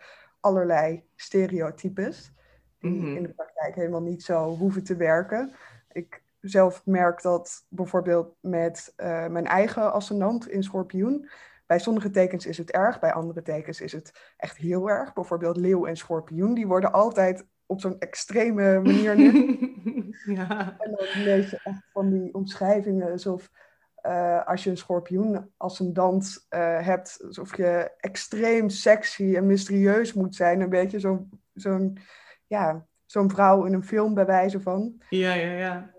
allerlei 0.41 1.05
stereotypes 1.15 2.33
die 2.79 2.91
Mhm. 2.91 3.17
in 3.17 3.23
de 3.23 3.35
praktijk 3.35 3.75
helemaal 3.75 4.03
niet 4.03 4.23
zo 4.23 4.57
hoeven 4.57 4.85
te 4.85 4.97
werken. 4.97 5.53
Ik 5.93 6.24
zelf 6.45 6.83
merk 6.85 7.23
dat 7.23 7.65
bijvoorbeeld 7.69 8.35
met 8.41 8.93
eh, 8.97 9.27
mijn 9.27 9.47
eigen 9.47 9.93
ascendant 9.93 10.49
in 10.49 10.63
schorpioen. 10.63 11.29
Bij 11.67 11.79
sommige 11.79 12.11
tekens 12.11 12.47
is 12.47 12.59
het 12.59 12.71
erg, 12.71 13.01
bij 13.01 13.13
andere 13.13 13.43
tekens 13.43 13.81
is 13.81 13.93
het 13.93 14.13
echt 14.37 14.57
heel 14.57 14.91
erg. 14.91 15.13
Bijvoorbeeld 15.13 15.57
leeuw 15.57 15.87
en 15.87 15.97
schorpioen, 15.97 16.55
die 16.55 16.67
worden 16.67 16.93
altijd 16.93 17.47
op 17.67 17.81
zo'n 17.81 17.99
extreme 17.99 18.81
manier 18.81 19.17
ja. 20.37 20.77
En 20.79 20.91
dan 20.91 21.23
lees 21.23 21.51
je 21.51 21.61
echt 21.63 21.91
van 21.93 22.11
die 22.11 22.35
omschrijvingen 22.35 23.11
alsof 23.11 23.51
eh, 23.95 24.47
als 24.47 24.65
je 24.65 24.71
een 24.71 24.77
schorpioen 24.77 25.51
ascendant 25.57 26.47
eh 26.49 26.87
hebt, 26.87 27.21
alsof 27.27 27.57
je 27.57 27.91
extreem 27.97 28.69
sexy 28.69 29.35
en 29.37 29.47
mysterieus 29.47 30.13
moet 30.13 30.35
zijn. 30.35 30.61
Een 30.61 30.69
beetje 30.69 30.99
zo'n 30.99 31.31
zo'n 31.55 31.99
ja, 32.47 32.87
zo'n 33.07 33.31
vrouw 33.31 33.65
in 33.65 33.73
een 33.73 33.85
film 33.85 34.15
bij 34.15 34.27
wijze 34.27 34.61
van. 34.61 35.03
ja, 35.09 35.35
ja, 35.35 35.51
ja. 35.51 35.93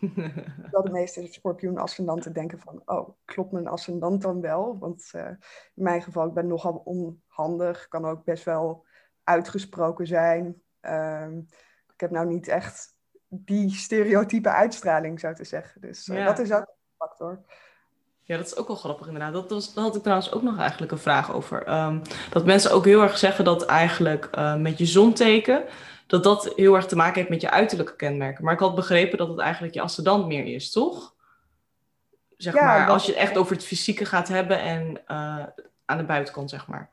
Dat 0.70 0.84
de 0.84 0.90
meeste 0.90 1.26
schorpioen 1.26 1.78
ascendanten 1.78 2.32
denken 2.32 2.58
van, 2.58 2.82
oh, 2.84 3.08
klopt 3.24 3.52
mijn 3.52 3.68
ascendant 3.68 4.22
dan 4.22 4.40
wel? 4.40 4.78
Want 4.78 5.08
eh, 5.12 5.26
in 5.74 5.82
mijn 5.82 6.02
geval, 6.02 6.26
ik 6.26 6.34
ben 6.34 6.46
nogal 6.46 6.82
onhandig, 6.84 7.88
kan 7.88 8.04
ook 8.06 8.24
best 8.24 8.44
wel 8.44 8.86
uitgesproken 9.24 10.06
zijn. 10.06 10.62
Ehm, 10.80 11.38
ik 11.92 12.00
heb 12.00 12.10
nou 12.10 12.26
niet 12.26 12.48
echt 12.48 12.94
die 13.28 13.70
stereotype 13.70 14.48
uitstraling, 14.50 15.20
zou 15.20 15.34
te 15.34 15.44
zeggen. 15.44 15.80
Dus 15.80 16.08
eh, 16.08 16.16
Ja. 16.16 16.24
dat 16.24 16.38
is 16.38 16.52
ook 16.52 16.60
een 16.60 16.96
factor. 16.98 17.44
Ja, 18.24 18.36
dat 18.36 18.46
is 18.46 18.56
ook 18.56 18.66
wel 18.66 18.76
grappig 18.76 19.06
inderdaad. 19.06 19.32
Dat 19.32 19.50
was, 19.50 19.74
daar 19.74 19.84
had 19.84 19.96
ik 19.96 20.02
trouwens 20.02 20.32
ook 20.32 20.42
nog 20.42 20.58
eigenlijk 20.58 20.92
een 20.92 20.98
vraag 20.98 21.32
over. 21.32 21.62
Ehm, 21.64 21.98
dat 22.30 22.44
mensen 22.44 22.72
ook 22.72 22.84
heel 22.84 23.02
erg 23.02 23.18
zeggen 23.18 23.44
dat 23.44 23.64
eigenlijk 23.64 24.24
eh, 24.24 24.56
met 24.56 24.78
je 24.78 24.86
zonteken, 24.86 25.64
dat 26.12 26.22
dat 26.22 26.52
heel 26.56 26.74
erg 26.74 26.86
te 26.86 26.96
maken 26.96 27.14
heeft 27.14 27.28
met 27.28 27.40
je 27.40 27.50
uiterlijke 27.50 27.96
kenmerken. 27.96 28.44
Maar 28.44 28.52
ik 28.52 28.60
had 28.60 28.74
begrepen 28.74 29.18
dat 29.18 29.28
het 29.28 29.38
eigenlijk 29.38 29.74
je 29.74 29.80
ascendant 29.80 30.26
meer 30.26 30.46
is, 30.46 30.70
toch? 30.70 31.14
Zeg 32.36 32.54
Ja, 32.54 32.64
maar, 32.64 32.88
als 32.88 33.06
je 33.06 33.12
het 33.12 33.20
echt 33.20 33.36
over 33.36 33.54
het 33.54 33.64
fysieke 33.64 34.04
gaat 34.04 34.28
hebben 34.28 34.60
en 34.60 35.06
eh, 35.06 35.46
aan 35.84 35.98
de 35.98 36.04
buitenkant, 36.04 36.50
zeg 36.50 36.66
maar. 36.66 36.90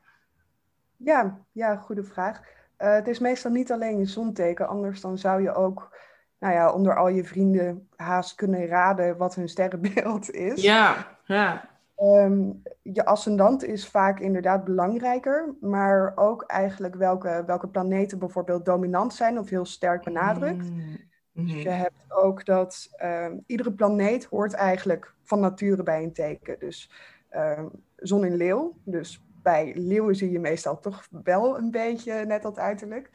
Ja, 0.96 1.38
ja, 1.52 1.76
goede 1.76 2.04
vraag. 2.04 2.40
Eh, 2.76 2.94
het 2.94 3.08
is 3.08 3.18
meestal 3.18 3.50
niet 3.50 3.72
alleen 3.72 3.98
je 3.98 4.06
zonteken, 4.06 4.68
anders 4.68 5.00
dan 5.00 5.18
zou 5.18 5.42
je 5.42 5.54
ook, 5.54 5.96
nou 6.38 6.54
ja, 6.54 6.72
onder 6.72 6.96
al 6.96 7.08
je 7.08 7.24
vrienden 7.24 7.88
haast 7.96 8.34
kunnen 8.34 8.66
raden 8.66 9.16
wat 9.16 9.34
hun 9.34 9.48
sterrenbeeld 9.48 10.30
is. 10.30 10.62
Ja, 10.62 11.18
ja. 11.24 11.69
Ehm, 12.00 12.52
je 12.82 13.04
ascendant 13.04 13.64
is 13.64 13.88
vaak 13.88 14.20
inderdaad 14.20 14.64
belangrijker, 14.64 15.54
maar 15.60 16.12
ook 16.16 16.42
eigenlijk 16.42 16.94
welke, 16.94 17.42
welke 17.46 17.68
planeten 17.68 18.18
bijvoorbeeld 18.18 18.64
dominant 18.64 19.14
zijn 19.14 19.38
of 19.38 19.48
heel 19.48 19.64
sterk 19.64 20.04
benadrukt. 20.04 20.70
Mm. 20.70 21.08
Dus 21.32 21.52
Mhm. 21.52 21.58
je 21.62 21.68
hebt 21.68 22.04
ook 22.08 22.44
dat 22.44 22.88
ehm, 22.96 23.38
iedere 23.46 23.72
planeet 23.72 24.24
hoort 24.24 24.52
eigenlijk 24.52 25.14
van 25.22 25.40
nature 25.40 25.82
bij 25.82 26.02
een 26.02 26.12
teken. 26.12 26.58
Dus 26.58 26.90
ehm, 27.28 27.66
zon 27.96 28.24
in 28.24 28.34
leeuw. 28.34 28.78
Dus 28.84 29.24
bij 29.42 29.72
leeuwen 29.76 30.14
zie 30.16 30.30
je 30.30 30.38
meestal 30.38 30.78
toch 30.78 31.06
wel 31.22 31.58
een 31.58 31.70
beetje 31.70 32.24
net 32.24 32.42
dat 32.42 32.58
uiterlijk. 32.58 33.10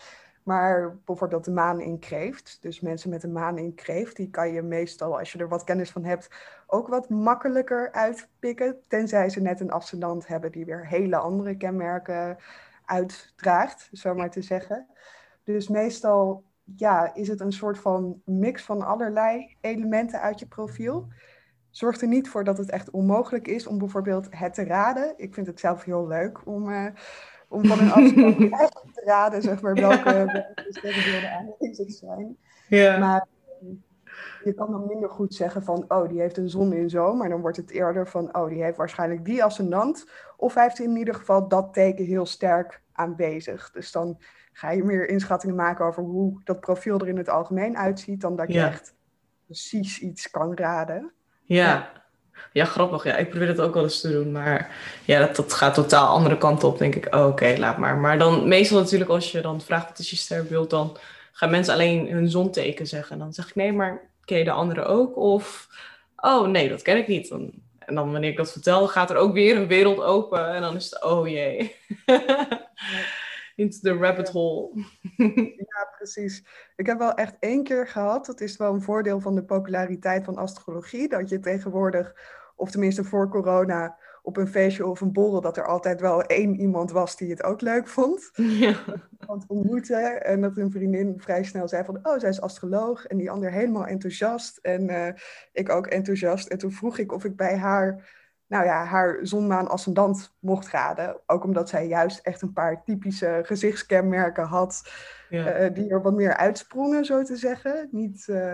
Maar 0.45 0.97
bijvoorbeeld 1.05 1.45
de 1.45 1.51
maan 1.51 1.81
in 1.81 1.99
kreeft. 1.99 2.57
Dus 2.61 2.79
mensen 2.79 3.09
met 3.09 3.23
een 3.23 3.31
maan 3.31 3.57
in 3.57 3.75
kreeft, 3.75 4.15
die 4.15 4.29
kan 4.29 4.51
je 4.51 4.61
meestal, 4.61 5.17
als 5.17 5.31
je 5.31 5.39
er 5.39 5.47
wat 5.47 5.63
kennis 5.63 5.91
van 5.91 6.03
hebt, 6.03 6.29
ook 6.67 6.87
wat 6.87 7.09
makkelijker 7.09 7.91
uitpikken. 7.91 8.77
Tenzij 8.87 9.29
ze 9.29 9.41
net 9.41 9.59
een 9.59 9.71
ascendant 9.71 10.27
hebben 10.27 10.51
die 10.51 10.65
weer 10.65 10.87
hele 10.87 11.17
andere 11.17 11.57
kenmerken 11.57 12.37
uitdraagt, 12.85 13.89
zo 13.91 14.13
maar 14.13 14.29
te 14.29 14.41
zeggen. 14.41 14.87
Dus 15.43 15.67
meestal 15.67 16.43
ja, 16.75 17.13
is 17.13 17.27
het 17.27 17.39
een 17.39 17.53
soort 17.53 17.77
van 17.79 18.21
mix 18.25 18.63
van 18.63 18.81
allerlei 18.81 19.55
elementen 19.61 20.21
uit 20.21 20.39
je 20.39 20.47
profiel. 20.47 21.07
Zorgt 21.69 22.01
er 22.01 22.07
niet 22.07 22.29
voor 22.29 22.43
dat 22.43 22.57
het 22.57 22.69
echt 22.69 22.89
onmogelijk 22.89 23.47
is 23.47 23.67
om 23.67 23.77
bijvoorbeeld 23.77 24.27
het 24.29 24.53
te 24.53 24.63
raden. 24.63 25.13
Ik 25.17 25.33
vind 25.33 25.47
het 25.47 25.59
zelf 25.59 25.83
heel 25.83 26.07
leuk 26.07 26.47
om, 26.47 26.69
eh, 26.69 26.85
om 27.49 27.65
van 27.65 27.79
een 27.79 27.91
afstand 27.91 28.37
te 28.95 29.01
raden, 29.05 29.41
zeg 29.41 29.61
maar, 29.61 29.73
welke, 29.73 30.13
welke 30.13 30.65
sterrenbeelden 30.69 31.31
aanwezig 31.31 31.91
zijn. 31.91 32.37
Ja. 32.67 32.97
Maar 32.97 33.27
eh, 33.61 33.67
je 34.43 34.53
kan 34.53 34.71
dan 34.71 34.87
minder 34.87 35.09
goed 35.09 35.33
zeggen 35.33 35.63
van, 35.63 35.85
oh, 35.87 36.09
die 36.09 36.19
heeft 36.19 36.37
een 36.37 36.49
zon 36.49 36.73
in 36.73 36.89
zo. 36.89 37.13
Maar 37.15 37.29
dan 37.29 37.41
wordt 37.41 37.57
het 37.57 37.69
eerder 37.71 38.07
van, 38.07 38.35
oh, 38.35 38.49
die 38.49 38.63
heeft 38.63 38.77
waarschijnlijk 38.77 39.25
die 39.25 39.43
ascendant. 39.43 40.09
Of 40.37 40.53
hij 40.53 40.63
heeft 40.63 40.79
in 40.79 40.95
ieder 40.97 41.15
geval 41.15 41.47
dat 41.47 41.73
teken 41.73 42.05
heel 42.05 42.25
sterk 42.25 42.81
aanwezig. 42.91 43.71
Dus 43.71 43.91
dan 43.91 44.17
ga 44.51 44.71
je 44.71 44.83
meer 44.83 45.09
inschattingen 45.09 45.55
maken 45.55 45.85
over 45.85 46.03
hoe 46.03 46.41
dat 46.43 46.59
profiel 46.59 46.99
er 46.99 47.07
in 47.07 47.17
het 47.17 47.29
algemeen 47.29 47.77
uitziet. 47.77 48.21
Dan 48.21 48.35
dat 48.35 48.47
je 48.47 48.53
Ja. 48.53 48.67
echt 48.67 48.95
precies 49.45 49.99
iets 49.99 50.29
kan 50.29 50.53
raden. 50.57 51.11
Ja. 51.43 52.03
Ja, 52.51 52.65
grappig. 52.65 53.03
Ja, 53.03 53.15
ik 53.15 53.29
probeer 53.29 53.47
het 53.47 53.59
ook 53.59 53.73
wel 53.73 53.83
eens 53.83 54.01
te 54.01 54.11
doen, 54.11 54.31
maar 54.31 54.75
ja, 55.05 55.19
dat, 55.19 55.35
dat 55.35 55.53
gaat 55.53 55.73
totaal 55.73 56.07
andere 56.07 56.37
kant 56.37 56.63
op. 56.63 56.77
Denk 56.77 56.95
ik, 56.95 57.15
oh, 57.15 57.25
oké, 57.25 57.55
laat 57.57 57.77
maar. 57.77 57.97
Maar 57.97 58.17
dan 58.17 58.47
meestal 58.47 58.79
natuurlijk 58.79 59.09
als 59.09 59.31
je 59.31 59.41
dan 59.41 59.61
vraagt 59.61 59.87
wat 59.87 59.99
is 59.99 60.09
je 60.09 60.15
sterrenbeeld, 60.15 60.69
dan 60.69 60.97
gaan 61.31 61.49
mensen 61.49 61.73
alleen 61.73 62.09
hun 62.11 62.29
zonteken 62.29 62.87
zeggen. 62.87 63.11
En 63.11 63.19
dan 63.19 63.33
zeg 63.33 63.47
ik, 63.47 63.55
nee, 63.55 63.73
maar 63.73 64.01
ken 64.25 64.37
je 64.37 64.43
de 64.43 64.51
andere 64.51 64.83
ook? 64.83 65.17
Of, 65.17 65.67
oh 66.15 66.47
nee, 66.47 66.69
dat 66.69 66.81
ken 66.81 66.97
ik 66.97 67.07
niet. 67.07 67.29
En 67.79 67.95
dan 67.95 68.11
wanneer 68.11 68.29
ik 68.29 68.37
dat 68.37 68.51
vertel, 68.51 68.87
gaat 68.87 69.09
er 69.09 69.17
ook 69.17 69.33
weer 69.33 69.57
een 69.57 69.67
wereld 69.67 70.01
open. 70.01 70.53
En 70.53 70.61
dan 70.61 70.75
is 70.75 70.85
het, 70.85 71.03
oh 71.03 71.27
jee. 71.27 71.75
Into 73.55 73.77
the 73.81 73.93
rabbit 73.93 74.29
hole. 74.29 74.71
Ja, 75.75 75.87
precies. 75.97 76.45
Ik 76.75 76.85
heb 76.85 76.97
wel 76.97 77.13
echt 77.13 77.35
één 77.39 77.63
keer 77.63 77.87
gehad, 77.87 78.25
dat 78.25 78.41
is 78.41 78.57
wel 78.57 78.73
een 78.73 78.81
voordeel 78.81 79.19
van 79.19 79.35
de 79.35 79.43
populariteit 79.43 80.23
van 80.23 80.35
astrologie, 80.35 81.09
dat 81.09 81.29
je 81.29 81.39
tegenwoordig, 81.39 82.15
of 82.55 82.71
tenminste 82.71 83.03
voor 83.03 83.29
corona, 83.29 83.97
op 84.25 84.37
een 84.37 84.47
feestje 84.47 84.85
of 84.85 85.01
een 85.01 85.11
borrel, 85.11 85.41
dat 85.41 85.57
er 85.57 85.65
altijd 85.65 86.01
wel 86.01 86.23
één 86.23 86.59
iemand 86.59 86.91
was 86.91 87.17
die 87.17 87.29
het 87.29 87.43
ook 87.43 87.61
leuk 87.61 87.87
vond. 87.87 88.29
ja. 88.35 88.75
Want 89.25 89.45
ontmoeten 89.47 90.23
en 90.23 90.41
dat 90.41 90.57
een 90.57 90.71
vriendin 90.71 91.13
vrij 91.17 91.43
snel 91.43 91.67
zei 91.67 91.83
van, 91.83 91.99
oh, 92.03 92.19
zij 92.19 92.29
is 92.29 92.41
astroloog. 92.41 93.05
En 93.05 93.17
die 93.17 93.31
ander 93.31 93.51
helemaal 93.51 93.85
enthousiast 93.85 94.57
en 94.57 94.89
eh, 94.89 95.13
ik 95.51 95.69
ook 95.69 95.87
enthousiast. 95.87 96.47
En 96.47 96.57
toen 96.57 96.71
vroeg 96.71 96.97
ik 96.97 97.11
of 97.11 97.25
ik 97.25 97.35
bij 97.35 97.57
haar, 97.57 98.09
nou 98.47 98.65
ja, 98.65 98.83
haar 98.85 99.19
zonmaan 99.21 99.67
ascendant 99.67 100.35
mocht 100.39 100.67
raden. 100.67 101.19
Ook 101.25 101.43
omdat 101.43 101.69
zij 101.69 101.87
juist 101.87 102.19
echt 102.19 102.41
een 102.41 102.53
paar 102.53 102.83
typische 102.83 103.41
gezichtskenmerken 103.43 104.43
had 104.43 104.91
Ja. 105.29 105.45
eh, 105.47 105.73
die 105.73 105.89
er 105.89 106.01
wat 106.01 106.13
meer 106.13 106.35
uitsprongen, 106.35 107.05
zo 107.05 107.23
te 107.23 107.35
zeggen. 107.35 107.87
Niet 107.91 108.27
eh, 108.27 108.53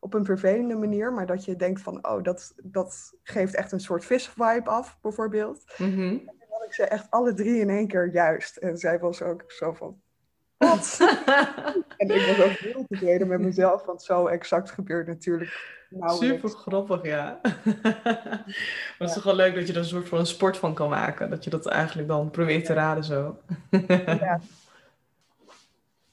op 0.00 0.14
een 0.14 0.24
vervelende 0.24 0.74
manier, 0.74 1.12
maar 1.12 1.26
dat 1.26 1.44
je 1.44 1.56
denkt 1.56 1.80
van, 1.80 2.06
oh, 2.06 2.22
dat, 2.22 2.52
dat 2.62 3.12
geeft 3.22 3.54
echt 3.54 3.72
een 3.72 3.80
soort 3.80 4.04
vis-vibe 4.04 4.70
af, 4.70 4.98
bijvoorbeeld. 5.00 5.64
Mhm. 5.78 6.08
Dan 6.08 6.34
had 6.48 6.64
ik 6.64 6.72
ze 6.72 6.84
echt 6.84 7.10
alle 7.10 7.34
drie 7.34 7.60
in 7.60 7.70
één 7.70 7.86
keer 7.86 8.12
juist. 8.12 8.56
En 8.56 8.76
zij 8.78 8.98
was 8.98 9.22
ook 9.22 9.44
zo 9.46 9.72
van, 9.72 10.00
wat? 10.56 10.98
en 11.96 12.08
ik 12.08 12.26
was 12.36 12.46
ook 12.46 12.50
heel 12.58 12.84
tevreden 12.88 13.28
met 13.28 13.40
mezelf, 13.40 13.84
want 13.84 14.02
zo 14.02 14.26
exact 14.26 14.70
gebeurt 14.70 15.06
natuurlijk 15.06 15.80
nauwelijks. 15.94 16.40
Super 16.40 16.58
grappig, 16.58 17.02
ja. 17.02 17.40
maar 17.42 18.96
het 18.98 19.08
is 19.08 19.12
toch 19.12 19.24
wel 19.24 19.34
leuk 19.34 19.54
dat 19.54 19.66
je 19.66 19.72
er 19.72 19.78
een 19.78 19.84
soort 19.84 20.08
van 20.08 20.18
een 20.18 20.26
sport 20.26 20.56
van 20.56 20.74
kan 20.74 20.88
maken. 20.88 21.30
Dat 21.30 21.44
je 21.44 21.50
dat 21.50 21.66
eigenlijk 21.66 22.08
dan 22.08 22.30
probeert 22.30 22.64
te 22.64 22.72
raden 22.72 23.04
zo. 23.04 23.38
Ja. 23.70 24.40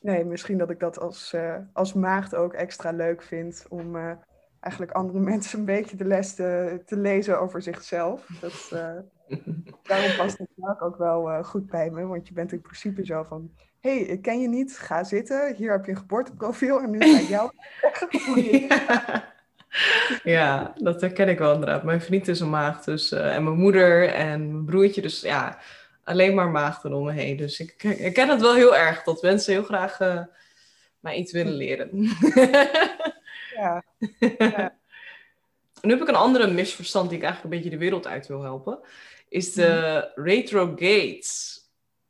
Nee, 0.02 0.26
misschien 0.26 0.58
dat 0.58 0.70
ik 0.70 0.80
dat 0.80 1.00
als, 1.00 1.34
eh, 1.34 1.56
als 1.74 1.94
maagd 1.94 2.36
ook 2.36 2.54
extra 2.54 2.92
leuk 2.92 3.24
vind 3.24 3.66
om 3.70 3.96
eh, 3.96 4.12
eigenlijk 4.60 4.92
andere 4.94 5.20
mensen 5.32 5.60
een 5.60 5.66
beetje 5.66 5.98
de 5.98 6.06
les 6.06 6.36
te, 6.36 6.82
te 6.86 6.98
lezen 6.98 7.40
over 7.40 7.62
zichzelf. 7.62 8.28
Dat, 8.42 8.70
eh, 8.72 9.38
daarom 9.84 10.16
past 10.18 10.38
het 10.38 10.50
vaak 10.58 10.82
ook 10.82 10.98
wel 10.98 11.44
goed 11.44 11.66
bij 11.66 11.90
me, 11.90 12.06
want 12.06 12.28
je 12.28 12.34
bent 12.34 12.52
in 12.52 12.62
principe 12.62 13.06
zo 13.06 13.24
van, 13.24 13.52
hé, 13.80 13.98
hey, 13.98 14.00
ik 14.00 14.22
ken 14.22 14.42
je 14.42 14.48
niet, 14.48 14.78
ga 14.78 15.04
zitten, 15.04 15.56
hier 15.56 15.72
heb 15.72 15.86
je 15.86 15.92
een 15.92 15.98
geboorteprofiel 15.98 16.82
en 16.82 16.92
nu 16.92 17.00
ga 17.00 17.20
ik 17.20 17.28
jou 17.28 17.52
zeggen 17.82 18.26
hoe 18.26 18.44
je 18.44 18.68
ja. 20.24 20.74
dat 20.78 21.02
herken 21.02 21.28
ik 21.30 21.38
wel 21.40 21.54
inderdaad. 21.54 21.84
Mijn 21.84 22.02
vriend 22.02 22.28
is 22.28 22.40
een 22.40 22.50
maagd 22.50 22.86
dus, 22.86 23.12
eh, 23.12 23.36
en 23.36 23.44
mijn 23.44 23.58
moeder 23.58 24.10
en 24.10 24.52
mijn 24.52 24.66
broertje. 24.66 25.02
Dus 25.02 25.22
ja, 25.22 25.60
alleen 26.04 26.36
maar 26.36 26.50
maagden 26.50 26.94
om 26.94 27.06
me 27.06 27.12
heen. 27.12 27.38
Dus 27.38 27.60
ik, 27.60 27.84
ik 27.84 28.14
ken 28.14 28.30
het 28.30 28.42
wel 28.42 28.56
heel 28.56 28.76
erg 28.76 29.04
dat 29.04 29.22
mensen 29.22 29.54
heel 29.54 29.64
graag 29.64 30.00
eh, 30.00 30.22
mij 31.00 31.16
iets 31.16 31.32
willen 31.32 31.54
leren. 31.54 31.90
Ja, 33.56 33.84
Nu 35.82 35.92
heb 35.92 36.02
ik 36.02 36.08
een 36.08 36.16
andere 36.16 36.48
misverstand 36.52 37.10
die 37.10 37.18
ik 37.18 37.24
eigenlijk 37.24 37.54
een 37.54 37.62
beetje 37.62 37.78
de 37.78 37.84
wereld 37.84 38.08
uit 38.08 38.28
wil 38.28 38.42
helpen. 38.42 38.80
Is 39.30 39.54
de 39.54 40.12
retrogates. 40.16 41.58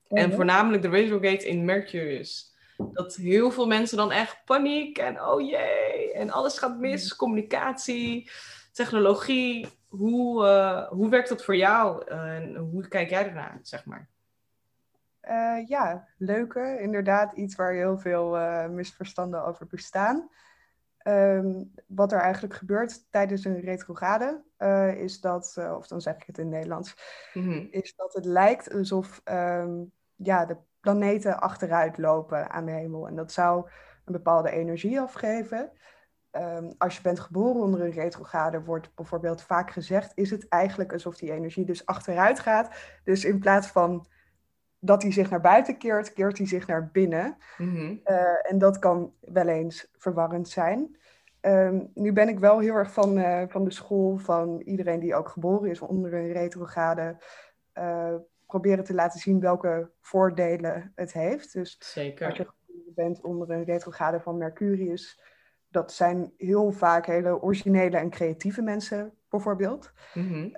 En 0.07 0.27
Mhm. 0.27 0.35
voornamelijk 0.35 0.81
de 0.81 0.89
retrograde 0.89 1.47
in 1.47 1.65
Mercurius. 1.65 2.48
Dat 2.79 3.15
heel 3.15 3.51
veel 3.51 3.67
mensen 3.67 3.97
dan 3.97 4.11
echt 4.11 4.41
paniek 4.45 4.97
en 4.97 5.21
oh 5.21 5.41
jee, 5.41 6.13
en 6.13 6.29
alles 6.29 6.57
gaat 6.57 6.77
mis. 6.77 7.15
Communicatie, 7.15 8.31
technologie. 8.71 9.67
Hoe, 9.87 10.45
eh, 10.47 10.87
hoe 10.87 11.09
werkt 11.09 11.29
dat 11.29 11.43
voor 11.43 11.55
jou? 11.55 12.05
Eh, 12.07 12.35
en 12.35 12.55
hoe 12.55 12.87
kijk 12.87 13.09
jij 13.09 13.27
ernaar, 13.27 13.59
zeg 13.61 13.85
maar? 13.85 14.09
Uh, 15.23 15.67
ja, 15.67 16.07
leuke. 16.17 16.77
Inderdaad, 16.81 17.33
iets 17.33 17.55
waar 17.55 17.73
heel 17.73 17.97
veel 17.97 18.37
uh, 18.37 18.67
misverstanden 18.67 19.45
over 19.45 19.67
bestaan. 19.67 20.29
Um, 21.03 21.73
wat 21.87 22.11
er 22.11 22.19
eigenlijk 22.19 22.53
gebeurt 22.53 23.11
tijdens 23.11 23.45
een 23.45 23.59
retrograde 23.59 24.43
uh, 24.57 24.95
is 24.95 25.21
dat, 25.21 25.57
of 25.77 25.87
dan 25.87 26.01
zeg 26.01 26.15
ik 26.15 26.23
het 26.25 26.37
in 26.37 26.43
het 26.43 26.53
Nederlands, 26.53 26.95
mm-hmm. 27.33 27.67
is 27.71 27.95
dat 27.95 28.13
het 28.13 28.25
lijkt 28.25 28.73
alsof 28.73 29.21
um, 29.25 29.91
ja, 30.15 30.45
de 30.45 30.57
planeten 30.79 31.39
achteruit 31.39 31.97
lopen 31.97 32.49
aan 32.49 32.65
de 32.65 32.71
hemel. 32.71 33.07
En 33.07 33.15
dat 33.15 33.31
zou 33.31 33.69
een 34.05 34.13
bepaalde 34.13 34.51
energie 34.51 34.99
afgeven. 34.99 35.71
Um, 36.31 36.73
als 36.77 36.95
je 36.95 37.01
bent 37.01 37.19
geboren 37.19 37.61
onder 37.61 37.81
een 37.81 37.91
retrograde, 37.91 38.63
wordt 38.63 38.95
bijvoorbeeld 38.95 39.41
vaak 39.41 39.71
gezegd, 39.71 40.11
is 40.15 40.29
het 40.29 40.47
eigenlijk 40.47 40.93
alsof 40.93 41.17
die 41.17 41.31
energie 41.31 41.65
dus 41.65 41.85
achteruit 41.85 42.39
gaat. 42.39 42.75
Dus 43.03 43.25
in 43.25 43.39
plaats 43.39 43.67
van 43.67 44.07
dat 44.79 45.01
hij 45.01 45.11
zich 45.11 45.29
naar 45.29 45.41
buiten 45.41 45.77
keert, 45.77 46.13
keert 46.13 46.37
hij 46.37 46.47
zich 46.47 46.67
naar 46.67 46.89
binnen. 46.91 47.37
Mhm. 47.57 47.95
Eh, 48.03 48.51
en 48.51 48.57
dat 48.57 48.79
kan 48.79 49.13
wel 49.19 49.47
eens 49.47 49.91
verwarrend 49.97 50.49
zijn. 50.49 50.97
Um, 51.41 51.91
nu 51.93 52.13
ben 52.13 52.29
ik 52.29 52.39
wel 52.39 52.59
heel 52.59 52.75
erg 52.75 52.91
van, 52.91 53.17
uh, 53.17 53.43
van 53.47 53.63
de 53.63 53.71
school 53.71 54.17
van 54.17 54.59
iedereen 54.59 54.99
die 54.99 55.15
ook 55.15 55.29
geboren 55.29 55.69
is 55.69 55.81
onder 55.81 56.13
een 56.13 56.31
retrograde. 56.31 57.17
Uh, 57.73 58.15
proberen 58.49 58.83
te 58.83 58.93
laten 58.93 59.19
zien 59.19 59.39
welke 59.39 59.91
voordelen 60.01 60.91
het 60.95 61.13
heeft. 61.13 61.53
Dus 61.53 61.75
Zeker. 61.79 62.27
als 62.27 62.37
je 62.37 62.47
bent 62.95 63.21
onder 63.21 63.49
een 63.49 63.63
retrograde 63.63 64.19
van 64.19 64.37
Mercurius, 64.37 65.21
dat 65.67 65.91
zijn 65.91 66.33
heel 66.37 66.71
vaak 66.71 67.05
hele 67.05 67.41
originele 67.41 67.97
en 67.97 68.09
creatieve 68.09 68.61
mensen 68.61 69.13
bijvoorbeeld. 69.29 69.91
Mm 70.13 70.51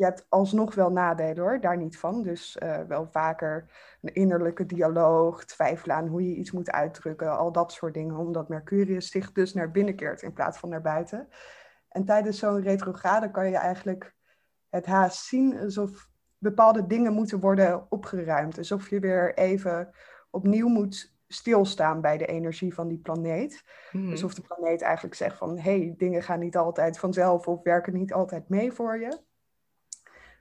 je 0.00 0.06
hebt 0.06 0.26
alsnog 0.28 0.74
wel 0.74 0.90
nadelen 0.90 1.42
hoor, 1.42 1.60
daar 1.60 1.76
niet 1.76 1.98
van. 1.98 2.22
Dus 2.22 2.56
uh, 2.62 2.80
wel 2.88 3.06
vaker 3.06 3.66
een 4.00 4.14
innerlijke 4.14 4.66
dialoog, 4.66 5.44
twijfelen 5.44 5.96
aan 5.96 6.06
hoe 6.06 6.28
je 6.28 6.34
iets 6.34 6.50
moet 6.50 6.70
uitdrukken, 6.70 7.38
al 7.38 7.52
dat 7.52 7.72
soort 7.72 7.94
dingen, 7.94 8.16
omdat 8.16 8.48
Mercurius 8.48 9.10
zich 9.10 9.32
dus 9.32 9.54
naar 9.54 9.70
binnen 9.70 9.96
keert 9.96 10.22
in 10.22 10.32
plaats 10.32 10.58
van 10.58 10.68
naar 10.68 10.82
buiten. 10.82 11.28
En 11.88 12.04
tijdens 12.04 12.38
zo'n 12.38 12.62
retrograde 12.62 13.30
kan 13.30 13.50
je 13.50 13.56
eigenlijk 13.56 14.14
het 14.68 14.86
haast 14.86 15.24
zien 15.24 15.58
alsof 15.58 16.09
bepaalde 16.40 16.86
dingen 16.86 17.12
moeten 17.12 17.40
worden 17.40 17.86
opgeruimd. 17.88 18.58
Alsof 18.58 18.90
je 18.90 19.00
weer 19.00 19.34
even 19.34 19.90
opnieuw 20.30 20.68
moet 20.68 21.14
stilstaan 21.28 22.00
bij 22.00 22.18
de 22.18 22.26
energie 22.26 22.74
van 22.74 22.88
die 22.88 22.98
planeet. 22.98 23.64
Mm. 23.92 24.10
Alsof 24.10 24.34
de 24.34 24.42
planeet 24.42 24.82
eigenlijk 24.82 25.14
zegt 25.14 25.36
van, 25.36 25.58
hé, 25.58 25.78
hey, 25.78 25.94
dingen 25.96 26.22
gaan 26.22 26.38
niet 26.38 26.56
altijd 26.56 26.98
vanzelf 26.98 27.46
of 27.46 27.62
werken 27.62 27.92
niet 27.92 28.12
altijd 28.12 28.48
mee 28.48 28.72
voor 28.72 28.98
je. 28.98 29.18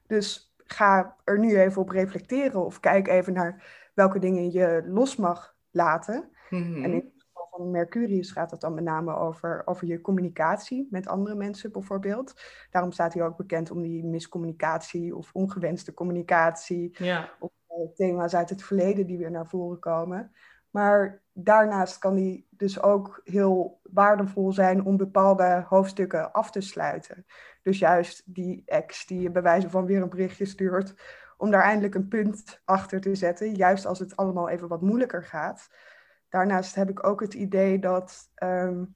Dus 0.07 0.53
ga 0.57 1.15
er 1.23 1.39
nu 1.39 1.59
even 1.59 1.81
op 1.81 1.89
reflecteren 1.89 2.65
of 2.65 2.79
kijk 2.79 3.07
even 3.07 3.33
naar 3.33 3.63
welke 3.93 4.19
dingen 4.19 4.51
je 4.51 4.83
los 4.85 5.15
mag 5.15 5.55
laten. 5.71 6.29
Mhm. 6.49 6.83
En 6.83 6.93
in 6.93 7.13
van 7.59 7.71
Mercurius 7.71 8.31
gaat 8.31 8.51
het 8.51 8.61
dan 8.61 8.73
met 8.73 8.83
name 8.83 9.15
over, 9.15 9.61
over 9.65 9.87
je 9.87 10.01
communicatie 10.01 10.87
met 10.89 11.07
andere 11.07 11.35
mensen 11.35 11.71
bijvoorbeeld. 11.71 12.41
Daarom 12.71 12.91
staat 12.91 13.13
hij 13.13 13.23
ook 13.23 13.37
bekend 13.37 13.71
om 13.71 13.81
die 13.81 14.03
miscommunicatie 14.03 15.15
of 15.15 15.29
ongewenste 15.33 15.93
communicatie. 15.93 16.95
Ja. 17.03 17.29
Of 17.39 17.51
uh, 17.69 17.95
thema's 17.95 18.35
uit 18.35 18.49
het 18.49 18.63
verleden 18.63 19.07
die 19.07 19.17
weer 19.17 19.31
naar 19.31 19.47
voren 19.47 19.79
komen. 19.79 20.31
Maar 20.69 21.21
daarnaast 21.33 21.97
kan 21.97 22.15
die 22.15 22.47
dus 22.49 22.81
ook 22.81 23.21
heel 23.23 23.79
waardevol 23.83 24.51
zijn 24.51 24.85
om 24.85 24.97
bepaalde 24.97 25.65
hoofdstukken 25.67 26.31
af 26.31 26.51
te 26.51 26.61
sluiten. 26.61 27.25
Dus 27.61 27.79
juist 27.79 28.23
die 28.25 28.63
ex 28.65 29.05
die 29.05 29.21
je 29.21 29.31
bij 29.31 29.41
wijze 29.41 29.69
van 29.69 29.85
weer 29.85 30.01
een 30.01 30.09
berichtje 30.09 30.45
stuurt, 30.45 30.95
om 31.37 31.51
daar 31.51 31.63
eindelijk 31.63 31.95
een 31.95 32.07
punt 32.07 32.61
achter 32.65 33.01
te 33.01 33.15
zetten, 33.15 33.55
juist 33.55 33.85
als 33.85 33.99
het 33.99 34.15
allemaal 34.15 34.49
even 34.49 34.67
wat 34.67 34.81
moeilijker 34.81 35.23
gaat. 35.23 35.69
Daarnaast 36.29 36.75
heb 36.75 36.89
ik 36.89 37.07
ook 37.07 37.21
het 37.21 37.33
idee 37.33 37.79
dat 37.79 38.29
um, 38.43 38.95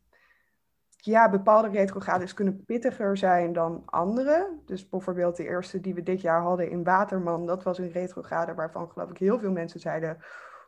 ja, 0.97 1.29
bepaalde 1.29 1.69
retrogrades 1.69 2.33
kunnen 2.33 2.63
pittiger 2.65 3.17
zijn 3.17 3.53
dan 3.53 3.83
andere. 3.85 4.59
Dus 4.65 4.89
bijvoorbeeld 4.89 5.35
de 5.35 5.43
eerste 5.43 5.81
die 5.81 5.93
we 5.93 6.03
dit 6.03 6.21
jaar 6.21 6.41
hadden 6.41 6.69
in 6.69 6.83
Waterman, 6.83 7.45
dat 7.45 7.63
was 7.63 7.77
een 7.77 7.91
retrograde 7.91 8.53
waarvan 8.53 8.89
geloof 8.89 9.09
ik 9.09 9.17
heel 9.17 9.39
veel 9.39 9.51
mensen 9.51 9.79
zeiden, 9.79 10.17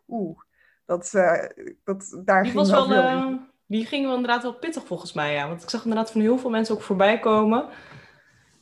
oeh, 0.08 0.40
dat, 0.86 1.12
uh, 1.16 1.44
dat, 1.84 2.22
daar 2.26 2.44
die 2.44 2.52
ging 2.52 2.68
was 2.68 2.72
wel, 2.72 2.90
wel 2.90 3.32
uh, 3.32 3.38
Die 3.66 3.86
ging 3.86 4.06
wel 4.06 4.16
inderdaad 4.16 4.42
wel 4.42 4.54
pittig 4.54 4.86
volgens 4.86 5.14
mij, 5.14 5.34
ja. 5.34 5.48
Want 5.48 5.64
ik 5.64 5.70
zag 5.70 5.84
inderdaad 5.84 6.12
van 6.12 6.22
heel 6.22 6.38
veel 6.38 6.50
mensen 6.50 6.76
ook 6.76 6.82
voorbij 6.82 7.20
komen. 7.20 7.70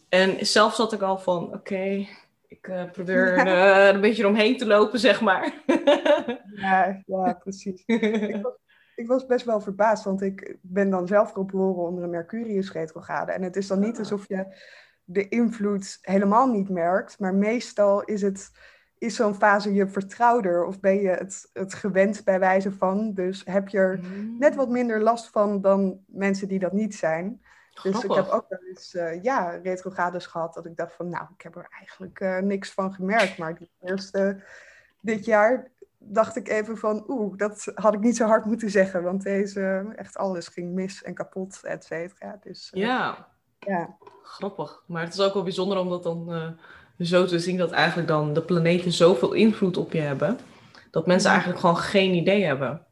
En 0.09 0.45
zelf 0.45 0.75
zat 0.75 0.93
ik 0.93 1.01
al 1.01 1.17
van, 1.17 1.43
oké, 1.43 1.55
okay, 1.55 2.09
ik 2.53 2.67
uh, 2.67 2.91
probeer 2.91 3.45
ja. 3.45 3.89
een 3.89 4.01
beetje 4.01 4.27
omheen 4.27 4.57
te 4.57 4.65
lopen, 4.65 4.99
zeg 4.99 5.21
maar. 5.21 5.53
ja, 6.55 7.01
ja, 7.05 7.33
precies. 7.33 7.83
ik, 7.85 8.39
was, 8.41 8.53
ik, 8.95 9.07
was, 9.07 9.25
best 9.25 9.45
wel 9.45 9.61
verbaasd, 9.61 10.03
want 10.03 10.21
ik 10.21 10.57
ben 10.61 10.89
dan 10.89 11.07
zelf 11.07 11.31
geboren 11.31 11.83
onder 11.83 12.03
een 12.03 12.09
Mercurius-retrograde. 12.09 13.31
En 13.31 13.41
het 13.41 13.55
is 13.55 13.67
dan 13.67 13.79
niet 13.79 13.99
alsof 13.99 14.27
je 14.27 14.45
de 15.03 15.27
invloed 15.27 15.97
helemaal 16.01 16.47
niet 16.47 16.69
merkt, 16.69 17.19
maar 17.19 17.35
meestal 17.35 18.03
is 18.03 18.21
het 18.21 18.51
is 18.97 19.15
zo'n 19.15 19.35
fase 19.35 19.73
je 19.73 19.87
vertrouwder 19.87 20.65
of 20.65 20.79
ben 20.79 21.01
je 21.01 21.09
het, 21.09 21.49
het 21.53 21.73
gewend 21.73 22.23
bij 22.23 22.39
wijze 22.39 22.71
van. 22.71 23.13
Dus 23.13 23.41
heb 23.45 23.67
je 23.67 23.77
er 23.77 23.99
net 24.39 24.55
wat 24.55 24.69
minder 24.69 25.01
last 25.01 25.29
van 25.29 25.61
dan 25.61 25.99
mensen 26.07 26.47
die 26.47 26.59
dat 26.59 26.73
niet 26.73 26.95
zijn. 26.95 27.41
Dus 27.81 28.03
ik 28.03 28.13
heb 28.13 28.27
ook 28.27 28.45
wel 28.49 28.59
eens 28.69 28.93
uh, 28.93 29.23
ja, 29.23 29.49
retrogrades 29.49 30.25
gehad 30.25 30.53
dat 30.53 30.65
ik 30.65 30.75
dacht 30.75 30.93
van 30.93 31.09
nou, 31.09 31.25
ik 31.37 31.41
heb 31.41 31.55
er 31.55 31.67
eigenlijk 31.79 32.19
uh, 32.19 32.37
niks 32.37 32.71
van 32.71 32.93
gemerkt. 32.93 33.37
Maar 33.37 33.55
die 33.57 33.69
eerste 33.81 34.43
dit 34.99 35.25
jaar 35.25 35.71
dacht 35.97 36.35
ik 36.35 36.47
even 36.47 36.77
van 36.77 37.03
oeh, 37.07 37.37
dat 37.37 37.71
had 37.75 37.93
ik 37.93 37.99
niet 37.99 38.17
zo 38.17 38.25
hard 38.25 38.45
moeten 38.45 38.69
zeggen. 38.69 39.03
Want 39.03 39.23
deze, 39.23 39.93
echt 39.95 40.17
alles 40.17 40.47
ging 40.47 40.73
mis 40.73 41.03
en 41.03 41.13
kapot, 41.13 41.59
et 41.63 41.83
cetera. 41.83 42.39
Dus, 42.43 42.71
uh, 42.73 42.83
ja. 42.83 43.27
ja, 43.59 43.97
grappig. 44.23 44.83
Maar 44.87 45.03
het 45.03 45.13
is 45.13 45.21
ook 45.21 45.33
wel 45.33 45.43
bijzonder 45.43 45.77
om 45.77 45.89
dat 45.89 46.03
dan 46.03 46.55
zo 46.99 47.25
te 47.25 47.39
zien 47.39 47.57
dat 47.57 47.71
eigenlijk 47.71 48.07
dan 48.07 48.33
de 48.33 48.41
planeten 48.41 48.91
zoveel 48.91 49.33
invloed 49.33 49.77
op 49.77 49.91
je 49.91 49.99
hebben, 49.99 50.39
dat 50.91 51.07
mensen 51.07 51.29
eigenlijk 51.29 51.59
gewoon 51.59 51.77
geen 51.77 52.13
idee 52.13 52.45
hebben. 52.45 52.85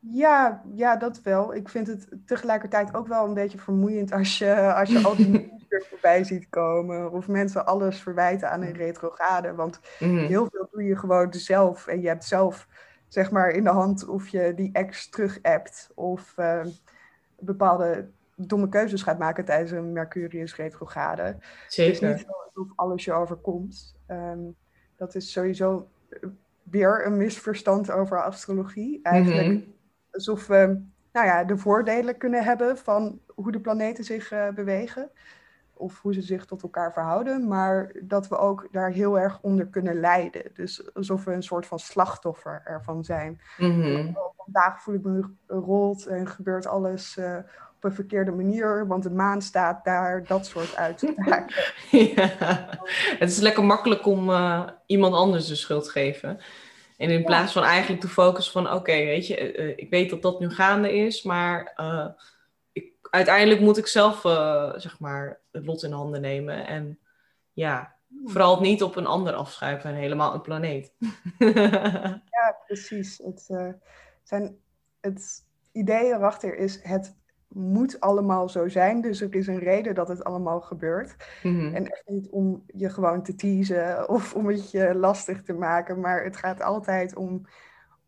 Ja, 0.00 0.62
ja, 0.74 0.96
dat 0.96 1.22
wel. 1.22 1.54
Ik 1.54 1.68
vind 1.68 1.86
het 1.86 2.08
tegelijkertijd 2.26 2.94
ook 2.94 3.06
wel 3.06 3.24
een 3.24 3.34
beetje 3.34 3.58
vermoeiend 3.58 4.12
als 4.12 4.38
je, 4.38 4.74
als 4.74 4.90
je 4.90 5.00
al 5.02 5.16
die 5.16 5.52
voorbij 5.90 6.24
ziet 6.24 6.48
komen. 6.48 7.12
Of 7.12 7.28
mensen 7.28 7.66
alles 7.66 8.02
verwijten 8.02 8.50
aan 8.50 8.62
een 8.62 8.72
retrograde. 8.72 9.54
Want 9.54 9.80
mhm. 9.98 10.16
heel 10.16 10.48
veel 10.50 10.68
doe 10.70 10.82
je 10.82 10.96
gewoon 10.96 11.32
zelf. 11.32 11.86
En 11.86 12.00
je 12.00 12.08
hebt 12.08 12.24
zelf 12.24 12.68
zeg 13.08 13.30
maar 13.30 13.50
in 13.50 13.64
de 13.64 13.70
hand 13.70 14.06
of 14.06 14.28
je 14.28 14.52
die 14.54 14.72
ex 14.72 15.08
terug 15.08 15.38
appt. 15.42 15.90
Of 15.94 16.34
uh, 16.36 16.64
bepaalde 17.38 18.08
domme 18.34 18.68
keuzes 18.68 19.02
gaat 19.02 19.18
maken 19.18 19.44
tijdens 19.44 19.70
een 19.70 19.92
Mercurius 19.92 20.56
retrograde. 20.56 21.36
Zeker. 21.68 21.92
Het 21.94 22.02
is 22.02 22.08
niet 22.08 22.26
zo 22.26 22.32
alsof 22.54 22.76
alles 22.76 23.04
je 23.04 23.12
overkomt. 23.12 23.96
Um, 24.08 24.54
dat 24.96 25.14
is 25.14 25.32
sowieso 25.32 25.88
weer 26.62 27.06
een 27.06 27.16
misverstand 27.16 27.90
over 27.90 28.22
astrologie. 28.22 29.00
Eigenlijk 29.02 29.48
mm 29.48 29.76
alsof 30.18 30.46
we 30.46 30.80
nou 31.12 31.26
ja, 31.26 31.44
de 31.44 31.56
voordelen 31.56 32.16
kunnen 32.16 32.44
hebben 32.44 32.78
van 32.78 33.20
hoe 33.34 33.52
de 33.52 33.60
planeten 33.60 34.04
zich 34.04 34.32
uh, 34.32 34.48
bewegen. 34.48 35.10
Of 35.74 36.00
hoe 36.00 36.14
ze 36.14 36.22
zich 36.22 36.44
tot 36.44 36.62
elkaar 36.62 36.92
verhouden. 36.92 37.48
Maar 37.48 37.92
dat 38.02 38.28
we 38.28 38.36
ook 38.36 38.68
daar 38.70 38.90
heel 38.90 39.18
erg 39.18 39.38
onder 39.42 39.66
kunnen 39.66 40.00
lijden. 40.00 40.42
Dus 40.54 40.94
alsof 40.94 41.24
we 41.24 41.32
een 41.32 41.42
soort 41.42 41.66
van 41.66 41.78
slachtoffer 41.78 42.62
ervan 42.64 43.04
zijn. 43.04 43.40
Mm 43.58 43.82
-hmm. 43.82 44.16
Vandaag 44.36 44.82
voel 44.82 44.94
ik 44.94 45.02
me 45.02 45.30
rolt 45.46 46.06
en 46.06 46.26
gebeurt 46.26 46.66
alles 46.66 47.16
uh, 47.16 47.36
op 47.76 47.84
een 47.84 47.94
verkeerde 47.94 48.30
manier, 48.30 48.86
want 48.86 49.02
de 49.02 49.10
maan 49.10 49.42
staat 49.42 49.84
daar, 49.84 50.24
dat 50.24 50.46
soort 50.46 50.76
uitspraken. 50.76 51.72
ja, 52.14 52.30
het 53.18 53.30
is 53.30 53.38
lekker 53.38 53.64
makkelijk 53.64 54.06
om 54.06 54.30
uh, 54.30 54.68
iemand 54.86 55.14
anders 55.14 55.46
de 55.46 55.54
schuld 55.54 55.84
te 55.84 55.90
geven. 55.90 56.38
En 56.98 57.10
in 57.10 57.24
plaats 57.24 57.52
van 57.52 57.62
eigenlijk 57.62 58.00
te 58.00 58.08
focussen 58.08 58.52
van, 58.52 58.72
oké, 58.72 58.92
weet 58.92 59.26
je, 59.26 59.56
uh, 59.58 59.68
ik 59.76 59.90
weet 59.90 60.10
dat 60.10 60.22
dat 60.22 60.40
nu 60.40 60.50
gaande 60.50 60.92
is, 60.96 61.22
maar 61.22 61.72
uh, 61.76 62.06
ik, 62.72 62.92
uiteindelijk 63.02 63.60
moet 63.60 63.78
ik 63.78 63.86
zelf, 63.86 64.20
zeg 64.80 64.98
maar, 64.98 65.40
het 65.50 65.66
lot 65.66 65.82
in 65.82 65.92
handen 65.92 66.20
nemen. 66.20 66.66
En 66.66 66.98
ja, 67.52 67.94
vooral 68.24 68.50
het 68.50 68.60
niet 68.60 68.82
op 68.82 68.96
een 68.96 69.06
ander 69.06 69.32
afschuiven 69.32 69.90
en 69.90 69.96
helemaal 69.96 70.34
een 70.34 70.40
planeet. 70.40 70.92
ja, 72.38 72.56
precies. 72.66 73.20
Het, 73.24 73.42
zijn, 74.22 74.58
het 75.00 75.44
idee 75.72 76.04
erachter 76.04 76.56
is, 76.56 76.82
het 76.82 77.16
moet 77.48 78.00
allemaal 78.00 78.48
zo 78.48 78.68
zijn. 78.68 79.00
Dus 79.00 79.20
er 79.20 79.34
is 79.34 79.46
een 79.46 79.58
reden 79.58 79.94
dat 79.94 80.08
het 80.08 80.24
allemaal 80.24 80.60
gebeurt. 80.60 81.16
Mhm. 81.42 81.74
En 81.74 81.90
echt 81.90 82.02
niet 82.06 82.28
om 82.30 82.64
je 82.66 82.90
gewoon 82.90 83.22
te 83.22 83.34
teasen 83.34 84.08
of 84.08 84.34
om 84.34 84.48
het 84.48 84.70
je 84.70 84.94
lastig 84.94 85.42
te 85.42 85.52
maken. 85.52 86.00
Maar 86.00 86.24
het 86.24 86.36
gaat 86.36 86.62
altijd 86.62 87.16
om, 87.16 87.46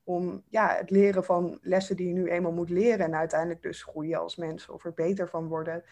om 0.05 0.43
ja, 0.49 0.77
het 0.79 0.91
leren 0.91 1.25
van 1.25 1.59
lessen 1.63 1.97
die 1.97 2.07
je 2.07 2.15
nu 2.15 2.31
eenmaal 2.31 2.53
moet 2.53 2.71
leren. 2.71 3.07
En 3.07 3.15
uiteindelijk 3.15 3.63
dus 3.63 3.83
groeien 3.83 4.21
als 4.21 4.37
mens 4.37 4.69
of 4.69 4.85
er 4.85 4.93
beter 4.95 5.29
van 5.29 5.47
worden. 5.47 5.83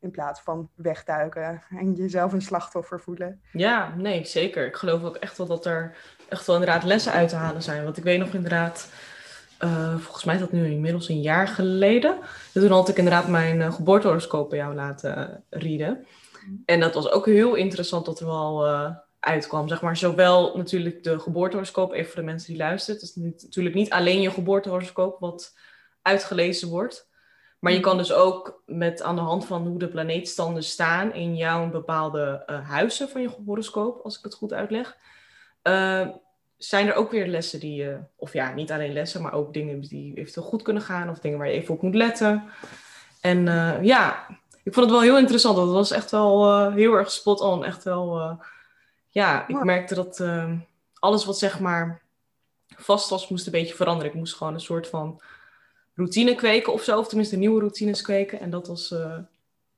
In 0.00 0.10
plaats 0.10 0.40
van 0.40 0.70
wegduiken 0.74 1.62
en 1.70 1.92
jezelf 1.92 2.32
een 2.32 2.42
slachtoffer 2.42 3.00
voelen. 3.00 3.40
Ja, 3.52 3.94
nee, 3.96 4.24
zeker. 4.24 4.66
Ik 4.66 4.76
geloof 4.76 5.02
ook 5.04 5.16
echt 5.16 5.38
wel 5.38 5.46
dat 5.46 5.66
er 5.66 5.96
echt 6.28 6.46
wel 6.46 6.56
inderdaad 6.56 6.84
lessen 6.84 7.12
uit 7.12 7.28
te 7.28 7.36
halen 7.36 7.62
zijn. 7.62 7.84
Want 7.84 7.96
ik 7.96 8.04
weet 8.04 8.18
nog 8.18 8.34
inderdaad, 8.34 8.90
uh, 9.60 9.96
volgens 9.96 10.24
mij 10.24 10.34
is 10.34 10.40
dat 10.40 10.52
nu 10.52 10.70
inmiddels 10.70 11.08
een 11.08 11.20
jaar 11.20 11.48
geleden. 11.48 12.18
Toen 12.52 12.70
had 12.70 12.88
ik 12.88 12.96
inderdaad 12.96 13.28
mijn 13.28 13.60
uh, 13.60 13.72
geboortehoroscoop 13.72 14.50
bij 14.50 14.58
jou 14.58 14.74
laten 14.74 15.44
uh, 15.50 15.90
En 16.64 16.80
dat 16.80 16.94
was 16.94 17.10
ook 17.10 17.26
heel 17.26 17.54
interessant 17.54 18.06
dat 18.06 18.20
er 18.20 18.26
wel 18.26 18.66
uitkwam. 19.20 19.68
Zeg 19.68 19.82
maar, 19.82 19.96
zowel 19.96 20.56
natuurlijk 20.56 21.02
de 21.02 21.18
geboortehoroscoop, 21.18 21.92
even 21.92 22.10
voor 22.10 22.20
de 22.20 22.26
mensen 22.26 22.48
die 22.48 22.62
luisteren. 22.62 23.00
Het 23.00 23.08
is 23.08 23.14
niet, 23.14 23.42
natuurlijk 23.42 23.74
niet 23.74 23.90
alleen 23.90 24.20
je 24.20 24.30
geboortehoroscoop 24.30 25.20
wat 25.20 25.54
uitgelezen 26.02 26.68
wordt. 26.68 27.08
Maar 27.58 27.72
je 27.72 27.80
kan 27.80 27.96
dus 27.96 28.12
ook 28.12 28.62
met 28.66 29.02
aan 29.02 29.14
de 29.14 29.20
hand 29.20 29.46
van 29.46 29.66
hoe 29.66 29.78
de 29.78 29.88
planeetstanden 29.88 30.62
staan 30.62 31.14
in 31.14 31.36
jouw 31.36 31.70
bepaalde 31.70 32.42
uh, 32.46 32.68
huizen 32.68 33.08
van 33.08 33.20
je 33.20 33.30
horoscoop, 33.46 34.00
als 34.00 34.18
ik 34.18 34.24
het 34.24 34.34
goed 34.34 34.52
uitleg, 34.52 34.96
uh, 35.62 36.08
zijn 36.58 36.86
er 36.86 36.94
ook 36.94 37.10
weer 37.10 37.26
lessen 37.26 37.60
die 37.60 37.74
je, 37.74 37.98
of 38.16 38.32
ja, 38.32 38.54
niet 38.54 38.72
alleen 38.72 38.92
lessen, 38.92 39.22
maar 39.22 39.32
ook 39.32 39.52
dingen 39.52 39.80
die 39.80 40.14
eventueel 40.14 40.46
goed 40.46 40.62
kunnen 40.62 40.82
gaan 40.82 41.10
of 41.10 41.18
dingen 41.18 41.38
waar 41.38 41.48
je 41.48 41.52
even 41.54 41.74
op 41.74 41.82
moet 41.82 41.94
letten. 41.94 42.44
En 43.20 43.46
uh, 43.46 43.82
ja, 43.82 44.26
ik 44.62 44.74
vond 44.74 44.86
het 44.86 44.90
wel 44.94 45.00
heel 45.00 45.18
interessant. 45.18 45.56
Dat 45.56 45.70
was 45.70 45.90
echt 45.90 46.10
wel 46.10 46.70
heel 46.70 46.94
erg 46.94 47.10
spot 47.10 47.40
on. 47.40 47.64
Echt 47.64 47.84
wel, 47.84 48.38
ja, 49.08 49.48
ik 49.48 49.64
merkte 49.64 49.94
dat 49.94 50.24
alles 50.94 51.24
wat 51.24 51.38
zeg 51.38 51.60
maar 51.60 52.02
vast 52.76 53.10
was, 53.10 53.28
moest 53.28 53.46
een 53.46 53.52
beetje 53.52 53.74
veranderen. 53.74 54.12
Ik 54.12 54.18
moest 54.18 54.34
gewoon 54.34 54.54
een 54.54 54.60
soort 54.60 54.88
van 54.88 55.20
routine 55.94 56.34
kweken 56.34 56.72
of 56.72 56.82
zo. 56.82 56.98
Of 56.98 57.08
tenminste 57.08 57.36
nieuwe 57.36 57.60
routines 57.60 58.02
kweken. 58.02 58.40
En 58.40 58.50
dat 58.50 58.66
was 58.66 58.94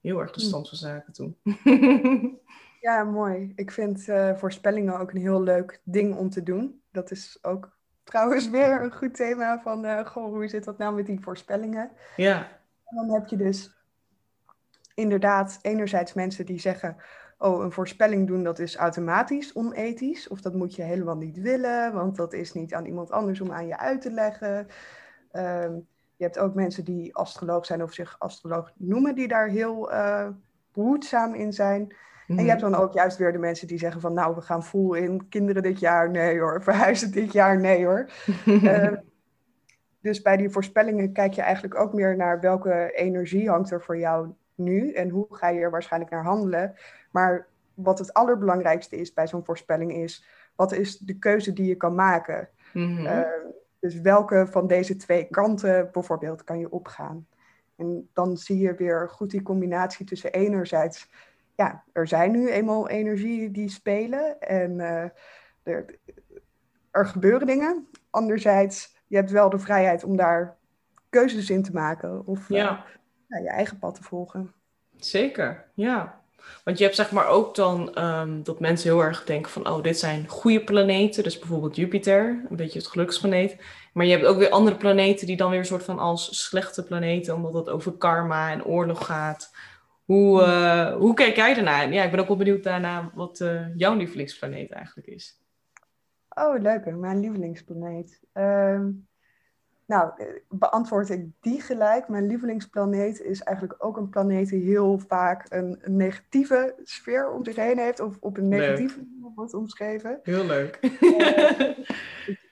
heel 0.00 0.18
erg 0.18 0.32
de 0.32 0.40
hm. 0.40 0.46
stand 0.46 0.68
van 0.68 0.78
zaken 0.78 1.12
toen. 1.12 1.36
ja, 2.80 3.04
mooi. 3.04 3.52
Ik 3.56 3.70
vind 3.70 4.08
uh, 4.08 4.34
voorspellingen 4.34 4.98
ook 4.98 5.10
een 5.10 5.20
heel 5.20 5.42
leuk 5.42 5.80
ding 5.84 6.16
om 6.16 6.30
te 6.30 6.42
doen. 6.42 6.82
Dat 6.90 7.10
is 7.10 7.38
ook 7.42 7.76
trouwens 8.04 8.50
weer 8.50 8.82
een 8.82 8.92
goed 8.92 9.14
thema 9.14 9.60
van... 9.60 9.84
Uh, 9.84 10.06
goh, 10.06 10.24
hoe 10.24 10.48
zit 10.48 10.64
dat 10.64 10.78
nou 10.78 10.94
met 10.94 11.06
die 11.06 11.20
voorspellingen? 11.20 11.90
Ja. 12.16 12.36
En 12.84 12.96
dan 12.96 13.10
heb 13.10 13.26
je 13.26 13.36
dus 13.36 13.76
inderdaad 14.94 15.58
enerzijds 15.62 16.12
mensen 16.12 16.46
die 16.46 16.60
zeggen... 16.60 16.96
oh, 17.38 17.62
een 17.62 17.72
voorspelling 17.72 18.26
doen 18.26 18.42
dat 18.42 18.58
is 18.58 18.76
automatisch 18.76 19.52
onethisch. 19.52 20.28
Of 20.28 20.40
dat 20.40 20.54
moet 20.54 20.74
je 20.74 20.82
helemaal 20.82 21.16
niet 21.16 21.40
willen, 21.40 21.92
want 21.92 22.16
dat 22.16 22.32
is 22.32 22.52
niet 22.52 22.74
aan 22.74 22.86
iemand 22.86 23.10
anders 23.10 23.40
om 23.40 23.52
aan 23.52 23.66
je 23.66 23.78
uit 23.78 24.00
te 24.00 24.10
leggen... 24.10 24.66
Um, 25.32 25.86
je 26.18 26.24
hebt 26.24 26.38
ook 26.38 26.54
mensen 26.54 26.84
die 26.84 27.14
astroloog 27.14 27.66
zijn 27.66 27.82
of 27.82 27.92
zich 27.92 28.16
astroloog 28.18 28.72
noemen, 28.76 29.14
die 29.14 29.28
daar 29.28 29.48
heel 29.48 29.92
uh, 29.92 30.28
behoedzaam 30.72 31.34
in 31.34 31.52
zijn. 31.52 31.96
En 32.28 32.34
je 32.34 32.40
mhm. 32.40 32.48
hebt 32.48 32.60
dan 32.60 32.74
ook 32.74 32.92
juist 32.92 33.16
weer 33.16 33.32
de 33.32 33.38
mensen 33.38 33.66
die 33.66 33.78
zeggen 33.78 34.00
van 34.00 34.12
nou, 34.12 34.34
we 34.34 34.40
gaan 34.40 34.64
vol 34.64 34.94
in 34.94 35.28
kinderen 35.28 35.62
dit 35.62 35.80
jaar, 35.80 36.10
nee 36.10 36.40
hoor, 36.40 36.62
verhuizen 36.70 37.12
dit 37.12 37.32
jaar, 37.32 37.60
nee 37.60 37.84
hoor. 37.84 38.10
uh, 38.46 38.92
dus 40.00 40.22
bij 40.22 40.36
die 40.36 40.50
voorspellingen 40.50 41.12
kijk 41.12 41.32
je 41.32 41.42
eigenlijk 41.42 41.80
ook 41.80 41.92
meer 41.92 42.16
naar 42.16 42.40
welke 42.40 42.92
energie 42.94 43.48
hangt 43.48 43.70
er 43.70 43.82
voor 43.82 43.98
jou 43.98 44.28
nu 44.54 44.92
en 44.92 45.08
hoe 45.08 45.26
ga 45.30 45.48
je 45.48 45.60
er 45.60 45.70
waarschijnlijk 45.70 46.12
naar 46.12 46.24
handelen. 46.24 46.74
Maar 47.10 47.46
wat 47.74 47.98
het 47.98 48.12
allerbelangrijkste 48.12 48.96
is 48.96 49.12
bij 49.12 49.26
zo'n 49.26 49.44
voorspelling 49.44 49.92
is, 49.92 50.24
wat 50.56 50.72
is 50.72 50.98
de 50.98 51.18
keuze 51.18 51.52
die 51.52 51.66
je 51.66 51.76
kan 51.76 51.94
maken? 51.94 52.48
Mm 52.72 53.06
dus 53.80 54.00
welke 54.00 54.46
van 54.50 54.66
deze 54.66 54.96
twee 54.96 55.24
kanten 55.24 55.88
bijvoorbeeld 55.92 56.44
kan 56.44 56.58
je 56.58 56.70
opgaan? 56.70 57.26
En 57.76 58.08
dan 58.12 58.36
zie 58.36 58.58
je 58.58 58.74
weer 58.74 59.08
goed 59.08 59.30
die 59.30 59.42
combinatie 59.42 60.06
tussen 60.06 60.32
enerzijds, 60.32 61.10
ja, 61.58 61.84
er 61.92 62.08
zijn 62.08 62.30
nu 62.30 62.50
eenmaal 62.50 62.88
energieën 62.88 63.52
die 63.52 63.68
spelen 63.68 64.40
en 64.40 64.70
uh, 64.70 65.04
er, 65.62 65.98
er 66.90 67.06
gebeuren 67.06 67.46
dingen. 67.46 67.88
Anderzijds, 68.10 68.96
je 69.06 69.16
hebt 69.16 69.30
wel 69.30 69.50
de 69.50 69.58
vrijheid 69.58 70.04
om 70.04 70.16
daar 70.16 70.56
keuzes 71.08 71.50
in 71.50 71.62
te 71.62 71.72
maken 71.72 72.26
of 72.26 72.48
ja. 72.48 72.84
uh, 73.28 73.42
je 73.42 73.48
eigen 73.48 73.78
pad 73.78 73.94
te 73.94 74.02
volgen. 74.02 74.52
Zeker, 74.96 75.70
ja. 75.74 76.20
Want 76.64 76.78
je 76.78 76.84
hebt 76.84 76.96
zeg 76.96 77.10
maar 77.10 77.26
ook 77.26 77.54
dan 77.54 78.04
um, 78.04 78.42
dat 78.42 78.60
mensen 78.60 78.90
heel 78.90 79.02
erg 79.02 79.24
denken 79.24 79.50
van, 79.50 79.68
oh, 79.68 79.82
dit 79.82 79.98
zijn 79.98 80.28
goede 80.28 80.64
planeten. 80.64 81.22
Dus 81.22 81.38
bijvoorbeeld 81.38 81.76
Jupiter, 81.76 82.44
een 82.50 82.56
beetje 82.56 82.78
het 82.78 82.88
geluksplaneet. 82.88 83.56
Maar 83.92 84.06
je 84.06 84.12
hebt 84.12 84.24
ook 84.24 84.38
weer 84.38 84.50
andere 84.50 84.76
planeten 84.76 85.26
die 85.26 85.36
dan 85.36 85.50
weer 85.50 85.58
een 85.58 85.64
soort 85.64 85.84
van 85.84 85.98
als 85.98 86.44
slechte 86.46 86.84
planeten, 86.84 87.34
omdat 87.34 87.54
het 87.54 87.68
over 87.68 87.92
karma 87.92 88.50
en 88.50 88.64
oorlog 88.64 89.06
gaat. 89.06 89.50
Hoe, 90.08 90.42
uh, 90.42 90.96
hoe 90.96 91.14
kijk 91.14 91.36
jij 91.36 91.54
daarnaar? 91.54 91.92
Ja, 91.92 92.04
ik 92.04 92.10
ben 92.10 92.20
ook 92.20 92.28
wel 92.28 92.36
benieuwd 92.36 92.62
daarna 92.62 93.10
wat 93.14 93.40
uh, 93.40 93.76
jouw 93.76 93.94
lievelingsplaneet 93.94 94.70
eigenlijk 94.70 95.06
is. 95.08 95.42
Oh, 96.28 96.60
leuk. 96.60 96.96
Mijn 96.96 97.20
lievelingsplaneet. 97.20 98.20
Um, 98.32 99.08
nou, 99.86 100.10
eh, 100.16 100.26
beantwoord 100.48 101.10
ik 101.10 101.26
die 101.40 101.60
gelijk. 101.60 102.08
Mijn 102.08 102.26
lievelingsplaneet 102.26 103.20
is 103.20 103.42
eigenlijk 103.42 103.84
ook 103.84 103.96
een 103.96 104.08
planeet 104.08 104.48
die 104.48 104.62
heel 104.62 104.98
vaak 104.98 105.46
een, 105.48 105.80
negatieve 105.84 106.74
sfeer 106.82 107.30
om 107.30 107.44
zich 107.44 107.56
heen 107.56 107.78
heeft, 107.78 108.00
of 108.00 108.16
op 108.20 108.36
een 108.36 108.48
negatieve 108.48 108.98
manier 108.98 109.32
wordt 109.34 109.54
omschreven. 109.54 110.20
Heel 110.22 110.44
leuk. 110.44 110.78
Uh, 111.00 111.78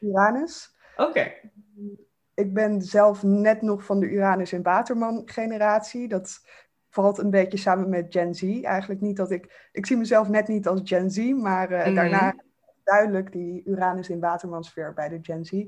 Uranus. 0.10 0.76
Oké. 0.96 1.32
Ik 2.34 2.54
ben 2.54 2.82
zelf 2.82 3.22
net 3.22 3.62
nog 3.62 3.84
van 3.84 4.00
de 4.00 4.10
Uranus 4.10 4.52
en 4.52 4.62
Waterman 4.62 5.22
generatie. 5.24 6.08
Dat 6.08 6.40
valt 7.02 7.18
een 7.18 7.30
beetje 7.30 7.58
samen 7.58 7.88
met 7.88 8.06
Gen 8.08 8.34
Z. 8.34 8.42
Eigenlijk 8.62 9.00
niet 9.00 9.16
dat 9.16 9.30
ik, 9.30 9.68
ik 9.72 9.86
zie 9.86 9.96
mezelf 9.96 10.28
net 10.28 10.48
niet 10.48 10.68
als 10.68 10.80
Gen 10.84 11.10
Z, 11.10 11.32
maar 11.32 11.72
uh, 11.72 11.94
daarna 11.94 12.34
duidelijk 12.84 13.32
die 13.32 13.62
Uranus 13.64 14.08
in 14.08 14.20
Waterman 14.20 14.64
sfeer 14.64 14.92
bij 14.94 15.08
de 15.08 15.18
Gen 15.22 15.44
Z 15.44 15.66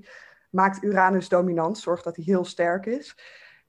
maakt 0.50 0.82
Uranus 0.82 1.28
dominant, 1.28 1.78
zorgt 1.78 2.04
dat 2.04 2.16
hij 2.16 2.24
heel 2.24 2.44
sterk 2.44 2.86
is. 2.86 3.16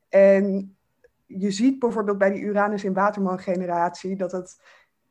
En 0.10 0.78
je 1.26 1.52
ziet 1.52 1.80
bijvoorbeeld 1.80 2.18
bij 2.18 2.30
die 2.30 2.42
Uranus 2.42 2.84
in 2.84 2.94
Waterman 2.94 3.40
generatie 3.40 4.16
dat 4.16 4.32
het 4.32 4.62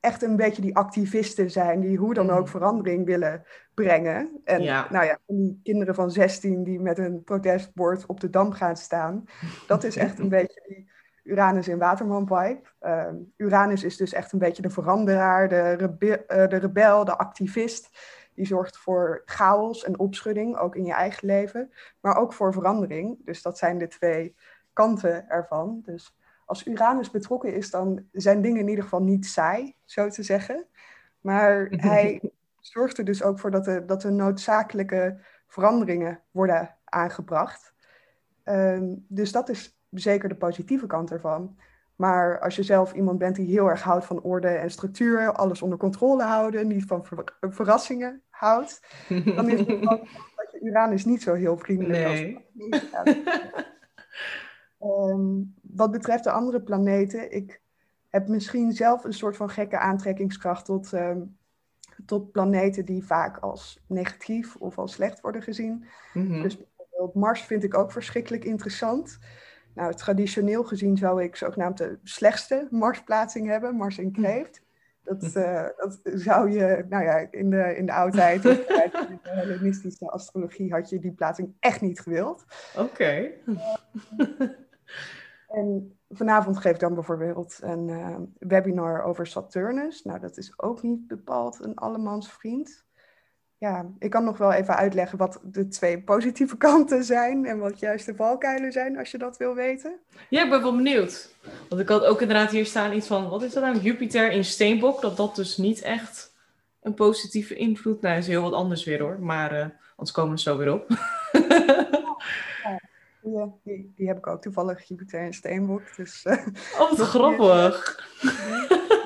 echt 0.00 0.22
een 0.22 0.36
beetje 0.36 0.62
die 0.62 0.76
activisten 0.76 1.50
zijn 1.50 1.80
die 1.80 1.96
hoe 1.96 2.14
dan 2.14 2.30
ook 2.30 2.44
mm. 2.44 2.48
verandering 2.48 3.06
willen 3.06 3.44
brengen. 3.74 4.40
En 4.44 4.62
nou 4.64 5.04
ja, 5.04 5.18
die 5.26 5.60
kinderen 5.62 5.94
van 5.94 6.10
16 6.10 6.64
die 6.64 6.80
met 6.80 6.98
een 6.98 7.24
protestbord 7.24 8.06
op 8.06 8.20
de 8.20 8.30
dam 8.30 8.52
gaan 8.52 8.76
staan, 8.76 9.24
dat 9.66 9.84
is 9.84 9.96
echt 9.96 10.18
een 10.18 10.28
beetje 10.38 10.62
die 10.68 10.90
Uranus 11.28 11.68
in 11.68 11.78
Waterman 11.78 12.26
vibe. 12.26 12.60
Uh, 12.82 13.06
Uranus 13.36 13.84
is 13.84 13.96
dus 13.96 14.12
echt 14.12 14.32
een 14.32 14.38
beetje 14.38 14.62
de 14.62 14.70
veranderaar, 14.70 15.48
de, 15.48 15.72
rebe 15.72 16.24
uh, 16.28 16.48
de 16.48 16.56
rebel, 16.56 17.04
de 17.04 17.16
activist. 17.16 17.90
Die 18.34 18.46
zorgt 18.46 18.76
voor 18.76 19.22
chaos 19.24 19.84
en 19.84 19.98
opschudding, 19.98 20.56
ook 20.56 20.76
in 20.76 20.84
je 20.84 20.92
eigen 20.92 21.26
leven, 21.26 21.72
maar 22.00 22.16
ook 22.16 22.32
voor 22.32 22.52
verandering. 22.52 23.18
Dus 23.24 23.42
dat 23.42 23.58
zijn 23.58 23.78
de 23.78 23.88
twee 23.88 24.34
kanten 24.72 25.28
ervan. 25.28 25.80
Dus 25.84 26.16
als 26.44 26.66
Uranus 26.66 27.10
betrokken 27.10 27.54
is, 27.54 27.70
dan 27.70 28.06
zijn 28.12 28.42
dingen 28.42 28.60
in 28.60 28.68
ieder 28.68 28.84
geval 28.84 29.02
niet 29.02 29.26
saai, 29.26 29.74
zo 29.84 30.08
te 30.08 30.22
zeggen. 30.22 30.66
Maar 31.20 31.66
hij 31.90 32.32
zorgt 32.60 32.98
er 32.98 33.04
dus 33.04 33.22
ook 33.22 33.38
voor 33.38 33.50
dat 33.50 33.66
er, 33.66 33.86
dat 33.86 34.04
er 34.04 34.12
noodzakelijke 34.12 35.18
veranderingen 35.46 36.22
worden 36.30 36.76
aangebracht. 36.84 37.74
Um, 38.44 39.04
dus 39.08 39.32
dat 39.32 39.48
is 39.48 39.77
zeker 39.98 40.28
de 40.28 40.34
positieve 40.34 40.86
kant 40.86 41.10
ervan. 41.10 41.56
Maar 41.98 42.40
als 42.40 42.56
je 42.56 42.62
zelf 42.62 42.92
iemand 42.92 43.18
bent 43.18 43.36
die 43.36 43.46
heel 43.46 43.68
erg 43.68 43.82
houdt 43.82 44.04
van 44.04 44.22
orde 44.22 44.48
en 44.48 44.70
structuur, 44.70 45.32
alles 45.32 45.62
onder 45.62 45.78
controle 45.78 46.22
houden, 46.22 46.66
niet 46.66 46.84
van 46.84 47.06
verrassingen 47.40 48.22
houdt, 48.28 48.82
dan 49.08 49.48
is 49.48 49.58
het 49.58 49.68
dat 50.36 50.50
je 50.52 50.60
Uranus 50.62 51.04
niet 51.04 51.22
zo 51.22 51.34
heel 51.34 51.56
vriendelijk 51.56 51.98
nee. 51.98 52.44
als 52.92 53.14
um, 55.12 55.54
Wat 55.62 55.90
betreft 55.90 56.24
de 56.24 56.30
andere 56.30 56.62
planeten, 56.62 57.32
ik 57.32 57.60
heb 58.08 58.28
misschien 58.28 58.72
zelf 58.72 59.04
een 59.04 59.12
soort 59.12 59.36
van 59.36 59.50
gekke 59.50 59.78
aantrekkingskracht 59.78 60.64
tot, 60.64 60.92
um, 60.92 61.36
tot 62.06 62.32
planeten 62.32 62.84
die 62.84 63.04
vaak 63.04 63.38
als 63.38 63.84
negatief 63.86 64.56
of 64.56 64.78
als 64.78 64.92
slecht 64.92 65.20
worden 65.20 65.42
gezien. 65.42 65.84
Mm 66.12 66.42
Dus 66.42 66.56
bijvoorbeeld 66.56 67.14
Mars 67.14 67.42
vind 67.42 67.64
ik 67.64 67.76
ook 67.76 67.92
verschrikkelijk 67.92 68.44
interessant. 68.44 69.18
Nou, 69.78 69.94
traditioneel 69.94 70.64
gezien 70.64 70.96
zou 70.96 71.22
ik 71.22 71.36
zogenaamd 71.36 71.78
de 71.78 71.98
slechtste 72.02 72.66
Marsplaatsing 72.70 73.46
hebben, 73.46 73.76
Mars 73.76 73.98
in 73.98 74.12
Kreeft. 74.12 74.62
Dat, 75.02 75.22
uh, 75.22 75.66
dat 75.76 76.00
zou 76.02 76.50
je, 76.50 76.86
nou 76.88 77.04
ja, 77.04 77.26
in 77.30 77.50
de, 77.50 77.76
in 77.76 77.86
de 77.86 77.92
oudheid, 77.92 78.44
in 78.44 78.54
de 78.56 79.18
Hellenistische 79.40 80.10
astrologie, 80.10 80.72
had 80.72 80.88
je 80.88 80.98
die 80.98 81.12
plaatsing 81.12 81.54
echt 81.60 81.80
niet 81.80 82.00
gewild. 82.00 82.44
Oké. 82.76 83.30
en 85.58 85.98
vanavond 86.08 86.58
geef 86.58 86.72
ik 86.72 86.80
dan 86.80 86.94
bijvoorbeeld 86.94 87.58
een 87.62 87.88
uh, 87.88 88.16
webinar 88.38 89.02
over 89.02 89.26
Saturnus. 89.26 90.02
Nou, 90.02 90.20
dat 90.20 90.36
is 90.36 90.60
ook 90.60 90.82
niet 90.82 91.06
bepaald 91.06 91.64
een 91.64 91.74
allemans 91.74 92.32
vriend 92.32 92.86
ja, 93.58 93.86
ik 93.98 94.10
kan 94.10 94.24
nog 94.24 94.38
wel 94.38 94.52
even 94.52 94.76
uitleggen 94.76 95.18
wat 95.18 95.40
de 95.42 95.68
twee 95.68 96.02
positieve 96.02 96.56
kanten 96.66 97.04
zijn 97.04 97.46
en 97.46 97.58
wat 97.58 97.78
juist 97.78 98.06
de 98.06 98.14
valkuilen 98.14 98.72
zijn, 98.72 98.98
als 98.98 99.10
je 99.10 99.18
dat 99.18 99.36
wil 99.36 99.54
weten. 99.54 99.98
Ja, 100.28 100.44
ik 100.44 100.50
ben 100.50 100.62
wel 100.62 100.76
benieuwd. 100.76 101.34
Want 101.68 101.80
ik 101.80 101.88
had 101.88 102.04
ook 102.04 102.20
inderdaad 102.20 102.50
hier 102.50 102.66
staan 102.66 102.92
iets 102.92 103.06
van, 103.06 103.28
wat 103.28 103.42
is 103.42 103.52
dat 103.52 103.62
nou? 103.62 103.78
Jupiter 103.78 104.30
in 104.30 104.44
Steenbok, 104.44 105.00
dat 105.00 105.16
dat 105.16 105.36
dus 105.36 105.56
niet 105.56 105.82
echt 105.82 106.36
een 106.82 106.94
positieve 106.94 107.54
invloed. 107.54 108.00
Nou, 108.00 108.18
is 108.18 108.26
heel 108.26 108.42
wat 108.42 108.52
anders 108.52 108.84
weer 108.84 109.00
hoor, 109.00 109.20
maar 109.20 109.52
uh, 109.52 109.66
anders 109.96 110.12
komen 110.12 110.34
we 110.34 110.40
zo 110.40 110.56
weer 110.56 110.72
op. 110.72 110.86
ja, 113.22 113.48
die, 113.64 113.92
die, 113.96 114.08
heb 114.08 114.16
ik 114.16 114.26
ook 114.26 114.42
toevallig, 114.42 114.88
Jupiter 114.88 115.22
in 115.22 115.34
Steenbok. 115.34 115.96
Dus, 115.96 116.24
uh, 116.24 116.46
oh, 116.78 116.90
wat 116.90 116.98
grappig. 117.14 118.06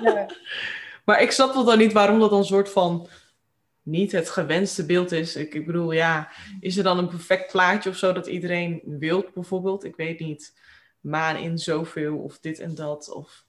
Ja. 0.03 0.27
maar 1.05 1.23
ik 1.23 1.31
snap 1.31 1.55
wel 1.55 1.65
dan 1.65 1.79
niet 1.79 1.93
waarom 1.93 2.19
dat 2.19 2.33
een 2.33 2.45
soort 2.45 2.71
van 2.71 3.09
niet 3.83 4.13
het 4.13 4.29
gewenste 4.29 4.87
beeld 4.87 5.13
is. 5.13 5.37
Ik, 5.37 5.55
ik 5.55 5.67
bedoel, 5.67 5.93
ja, 5.93 6.29
is 6.61 6.77
er 6.77 6.85
dan 6.85 6.99
een 6.99 7.09
perfect 7.09 7.53
plaatje 7.53 7.91
of 7.91 7.97
zo 7.97 8.13
dat 8.13 8.27
iedereen 8.27 8.83
wilt 8.85 9.35
bijvoorbeeld? 9.35 9.85
Ik 9.85 9.97
weet 9.97 10.21
niet. 10.21 10.61
Maan 11.01 11.37
in 11.37 11.59
zoveel 11.59 12.19
of 12.19 12.39
dit 12.39 12.59
en 12.59 12.75
dat 12.75 13.13
of... 13.13 13.45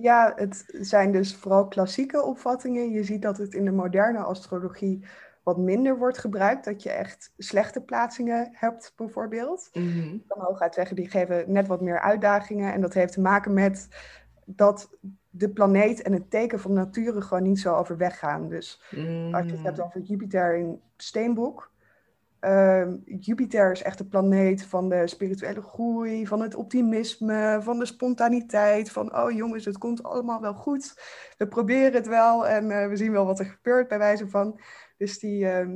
Ja, 0.00 0.32
het 0.36 0.64
zijn 0.66 1.12
dus 1.12 1.34
vooral 1.34 1.68
klassieke 1.68 2.22
opvattingen. 2.22 2.90
Je 2.90 3.04
ziet 3.04 3.22
dat 3.22 3.38
het 3.38 3.54
in 3.54 3.64
de 3.64 3.70
moderne 3.70 4.18
astrologie 4.18 5.04
wat 5.42 5.58
minder 5.58 5.98
wordt 5.98 6.18
gebruikt. 6.18 6.64
Dat 6.64 6.82
je 6.82 6.90
echt 6.90 7.32
slechte 7.36 7.80
plaatsingen 7.80 8.48
hebt, 8.52 8.92
bijvoorbeeld. 8.96 9.70
Mm 9.72 9.92
-hmm. 9.92 10.22
kan 10.26 10.42
hooguit 10.42 10.74
zeggen, 10.74 10.96
die 10.96 11.10
geven 11.10 11.44
net 11.52 11.66
wat 11.66 11.80
meer 11.80 12.00
uitdagingen. 12.00 12.72
En 12.72 12.80
dat 12.80 12.94
heeft 12.94 13.12
te 13.12 13.20
maken 13.20 13.54
met 13.54 13.88
dat 14.46 14.90
de 15.30 15.50
planeet 15.50 16.02
en 16.02 16.12
het 16.12 16.30
teken 16.30 16.60
van 16.60 16.74
de 16.74 16.80
natuur 16.80 17.22
gewoon 17.22 17.42
niet 17.42 17.60
zo 17.60 17.74
overweg 17.74 18.18
gaan. 18.18 18.48
Dus 18.48 18.82
als 19.32 19.46
je 19.46 19.52
het 19.52 19.62
hebt 19.62 19.76
mm. 19.76 19.84
over 19.84 20.00
Jupiter 20.00 20.56
in 20.56 20.80
Steenboek. 20.96 21.72
Uh, 22.40 22.86
Jupiter 23.04 23.70
is 23.70 23.82
echt 23.82 23.98
de 23.98 24.06
planeet 24.06 24.64
van 24.64 24.88
de 24.88 25.06
spirituele 25.06 25.62
groei, 25.62 26.26
van 26.26 26.40
het 26.40 26.54
optimisme, 26.54 27.58
van 27.62 27.78
de 27.78 27.86
spontaniteit. 27.86 28.90
Van, 28.90 29.16
oh 29.16 29.30
jongens, 29.30 29.64
het 29.64 29.78
komt 29.78 30.02
allemaal 30.02 30.40
wel 30.40 30.54
goed. 30.54 30.94
We 31.38 31.48
proberen 31.48 31.92
het 31.92 32.06
wel 32.06 32.46
en 32.46 32.70
uh, 32.70 32.88
we 32.88 32.96
zien 32.96 33.12
wel 33.12 33.26
wat 33.26 33.38
er 33.38 33.44
gebeurt 33.44 33.88
bij 33.88 33.98
wijze 33.98 34.28
van. 34.28 34.60
Dus 34.96 35.18
die, 35.18 35.44
uh, 35.44 35.68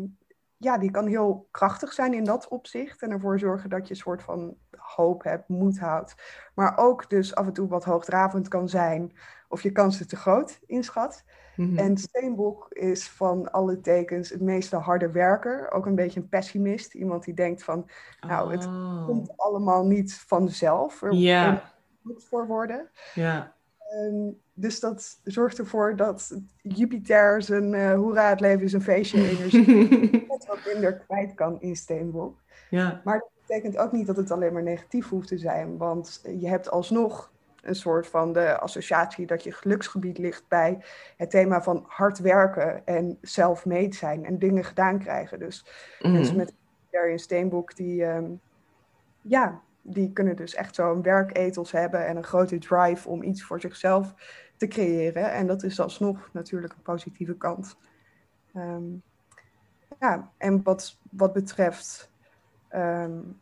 ja, 0.58 0.78
die 0.78 0.90
kan 0.90 1.06
heel 1.06 1.48
krachtig 1.50 1.92
zijn 1.92 2.14
in 2.14 2.24
dat 2.24 2.48
opzicht. 2.48 3.02
En 3.02 3.10
ervoor 3.10 3.38
zorgen 3.38 3.70
dat 3.70 3.88
je 3.88 3.94
een 3.94 4.00
soort 4.00 4.22
van 4.22 4.56
hoop 4.76 5.22
hebt, 5.22 5.48
moed 5.48 5.78
houdt. 5.78 6.14
Maar 6.54 6.76
ook 6.76 7.10
dus 7.10 7.34
af 7.34 7.46
en 7.46 7.52
toe 7.52 7.68
wat 7.68 7.84
hoogdravend 7.84 8.48
kan 8.48 8.68
zijn 8.68 9.12
of 9.48 9.62
je 9.62 9.72
kansen 9.72 10.08
te 10.08 10.16
groot 10.16 10.60
inschat. 10.66 11.24
Mm 11.56 11.78
En 11.78 11.96
Steenbok 11.96 12.66
is 12.68 13.08
van 13.08 13.50
alle 13.52 13.80
tekens 13.80 14.28
het 14.28 14.40
meeste 14.40 14.76
harde 14.76 15.10
werker. 15.10 15.70
Ook 15.70 15.86
een 15.86 15.94
beetje 15.94 16.20
een 16.20 16.28
pessimist. 16.28 16.94
Iemand 16.94 17.24
die 17.24 17.34
denkt 17.34 17.64
van, 17.64 17.90
nou, 18.20 18.52
het 18.52 18.66
oh. 18.66 19.06
komt 19.06 19.36
allemaal 19.36 19.86
niet 19.86 20.14
vanzelf. 20.14 21.02
Er 21.02 21.12
ja. 21.12 21.72
moet 22.02 22.24
voor 22.24 22.46
worden. 22.46 22.90
Ja. 23.14 23.56
Um, 23.94 24.40
dus 24.54 24.80
dat 24.80 25.20
zorgt 25.24 25.58
ervoor 25.58 25.96
dat 25.96 26.40
Jupiter 26.62 27.42
zijn 27.42 27.72
uh, 27.72 27.94
hoera, 27.94 28.28
het 28.28 28.40
leven 28.40 28.64
is 28.64 28.72
een 28.72 28.82
feestje 28.82 29.28
energie 29.28 30.26
wat 30.28 30.60
minder 30.72 30.96
kwijt 30.96 31.34
kan 31.34 31.60
in 31.60 31.76
Steenbok. 31.76 32.38
Ja. 32.70 33.00
Maar 33.04 33.18
dat 33.18 33.30
betekent 33.46 33.76
ook 33.76 33.92
niet 33.92 34.06
dat 34.06 34.16
het 34.16 34.30
alleen 34.30 34.52
maar 34.52 34.62
negatief 34.62 35.08
hoeft 35.08 35.28
te 35.28 35.38
zijn. 35.38 35.76
Want 35.76 36.20
je 36.38 36.48
hebt 36.48 36.70
alsnog 36.70 37.32
een 37.62 37.74
soort 37.74 38.06
van 38.06 38.32
de 38.32 38.58
associatie 38.58 39.26
dat 39.26 39.42
je 39.42 39.52
geluksgebied 39.52 40.18
ligt 40.18 40.48
bij 40.48 40.78
het 41.16 41.30
thema 41.30 41.62
van 41.62 41.84
hard 41.86 42.18
werken 42.18 42.86
en 42.86 43.18
self-made 43.22 43.94
zijn 43.94 44.24
en 44.24 44.38
dingen 44.38 44.64
gedaan 44.64 44.98
krijgen. 44.98 45.38
Dus 45.38 45.66
mm. 46.00 46.12
mensen 46.12 46.36
met 46.36 46.54
in 46.90 47.18
Steenboek 47.18 47.76
die, 47.76 48.04
um, 48.04 48.40
ja, 49.22 49.60
die 49.92 50.12
kunnen 50.12 50.36
dus 50.36 50.54
echt 50.54 50.74
zo'n 50.74 51.02
werketels 51.02 51.72
hebben 51.72 52.06
en 52.06 52.16
een 52.16 52.24
grote 52.24 52.58
drive 52.58 53.08
om 53.08 53.22
iets 53.22 53.42
voor 53.42 53.60
zichzelf 53.60 54.14
te 54.56 54.66
creëren. 54.66 55.32
En 55.32 55.46
dat 55.46 55.62
is 55.62 55.80
alsnog 55.80 56.28
natuurlijk 56.32 56.72
een 56.72 56.82
positieve 56.82 57.36
kant. 57.36 57.76
Um, 58.56 59.02
ja, 60.00 60.30
en 60.36 60.62
wat, 60.62 60.98
wat 61.10 61.32
betreft 61.32 62.10
um, 62.74 63.38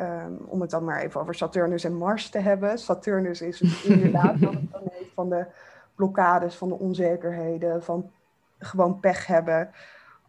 Um, 0.00 0.38
om 0.46 0.60
het 0.60 0.70
dan 0.70 0.84
maar 0.84 1.00
even 1.00 1.20
over 1.20 1.34
Saturnus 1.34 1.84
en 1.84 1.96
Mars 1.96 2.28
te 2.28 2.38
hebben. 2.38 2.78
Saturnus 2.78 3.40
is 3.40 3.60
inderdaad 3.84 4.40
de 4.40 4.66
planeet 4.70 5.10
van 5.14 5.28
de 5.28 5.46
blokkades, 5.94 6.54
van 6.54 6.68
de 6.68 6.78
onzekerheden, 6.78 7.82
van 7.82 8.10
gewoon 8.58 9.00
pech 9.00 9.26
hebben. 9.26 9.70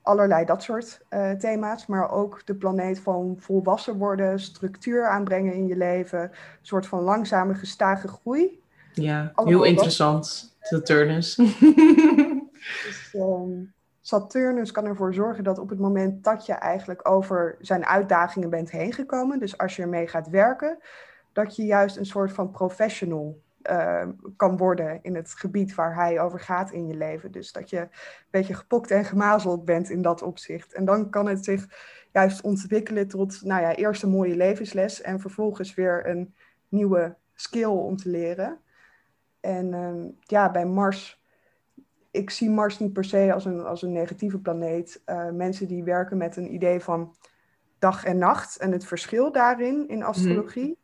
Allerlei 0.02 0.46
dat 0.46 0.64
soort 0.64 1.02
uh, 1.10 1.32
thema's, 1.32 1.86
maar 1.86 2.12
ook 2.12 2.42
de 2.46 2.56
planeet 2.56 3.00
van 3.00 3.36
volwassen 3.40 3.98
worden, 3.98 4.40
structuur 4.40 5.08
aanbrengen 5.08 5.54
in 5.54 5.68
je 5.68 5.78
leven, 5.78 6.22
een 6.22 6.32
soort 6.62 6.88
van 6.88 7.02
langzame, 7.02 7.54
gestage 7.54 8.08
groei. 8.08 8.62
Ja, 8.94 9.32
heel 9.36 9.64
interessant, 9.64 10.56
Saturnus. 10.62 11.36
dus, 12.86 13.14
um, 13.14 13.74
Saturnus 14.02 14.72
kan 14.72 14.86
ervoor 14.86 15.14
zorgen 15.14 15.44
dat 15.44 15.60
op 15.60 15.70
het 15.70 15.80
moment 15.80 16.24
dat 16.24 16.46
je 16.46 16.54
eigenlijk 16.54 17.10
over 17.10 17.58
zijn 17.60 17.86
uitdagingen 17.86 18.50
bent 18.50 18.72
heen 18.72 18.94
gekomen, 18.94 19.40
dus 19.40 19.58
als 19.58 19.76
je 19.76 19.82
ermee 19.82 20.08
gaat 20.08 20.30
werken, 20.30 20.78
dat 21.34 21.56
je 21.56 21.66
juist 21.66 21.98
een 21.98 22.06
soort 22.06 22.32
van 22.32 22.52
professional 22.52 23.42
uh, 23.70 24.08
kan 24.36 24.58
worden 24.58 25.00
in 25.02 25.16
het 25.16 25.34
gebied 25.34 25.76
waar 25.76 25.96
hij 25.96 26.22
over 26.22 26.40
gaat 26.40 26.72
in 26.72 26.88
je 26.88 26.96
leven. 26.96 27.32
Dus 27.32 27.52
dat 27.52 27.70
je 27.70 27.80
een 27.80 27.90
beetje 28.30 28.54
gepokt 28.54 28.92
en 28.92 29.06
gemazeld 29.06 29.66
bent 29.66 29.90
in 29.90 30.02
dat 30.02 30.22
opzicht. 30.22 30.74
En 30.74 30.86
dan 30.86 31.10
kan 31.10 31.28
het 31.28 31.44
zich 31.44 31.68
juist 32.12 32.42
ontwikkelen 32.42 33.08
tot, 33.08 33.42
nou 33.44 33.62
ja, 33.62 33.76
eerst 33.76 34.04
een 34.04 34.10
mooie 34.10 34.36
levensles 34.36 35.02
en 35.02 35.20
vervolgens 35.20 35.74
weer 35.74 36.08
een 36.08 36.36
nieuwe 36.70 37.16
skill 37.34 37.66
om 37.66 37.98
te 37.98 38.10
leren. 38.10 38.60
En 39.40 39.74
uh, 39.74 40.10
ja, 40.20 40.52
bij 40.52 40.66
Mars 40.66 41.22
ik 42.12 42.30
zie 42.30 42.50
Mars 42.50 42.80
niet 42.80 42.94
per 42.94 43.04
se 43.04 43.34
als 43.34 43.46
een, 43.46 43.66
als 43.66 43.82
een 43.82 43.92
negatieve 43.92 44.40
planeet. 44.40 45.02
Uh, 45.06 45.30
mensen 45.30 45.68
die 45.68 45.84
werken 45.84 46.18
met 46.18 46.36
een 46.36 46.54
idee 46.54 46.80
van 46.80 47.16
dag 47.80 48.06
en 48.06 48.18
nacht 48.18 48.58
en 48.58 48.72
het 48.72 48.86
verschil 48.86 49.32
daarin 49.32 49.88
in 49.88 50.04
astrologie. 50.04 50.64
Mhm. 50.64 50.81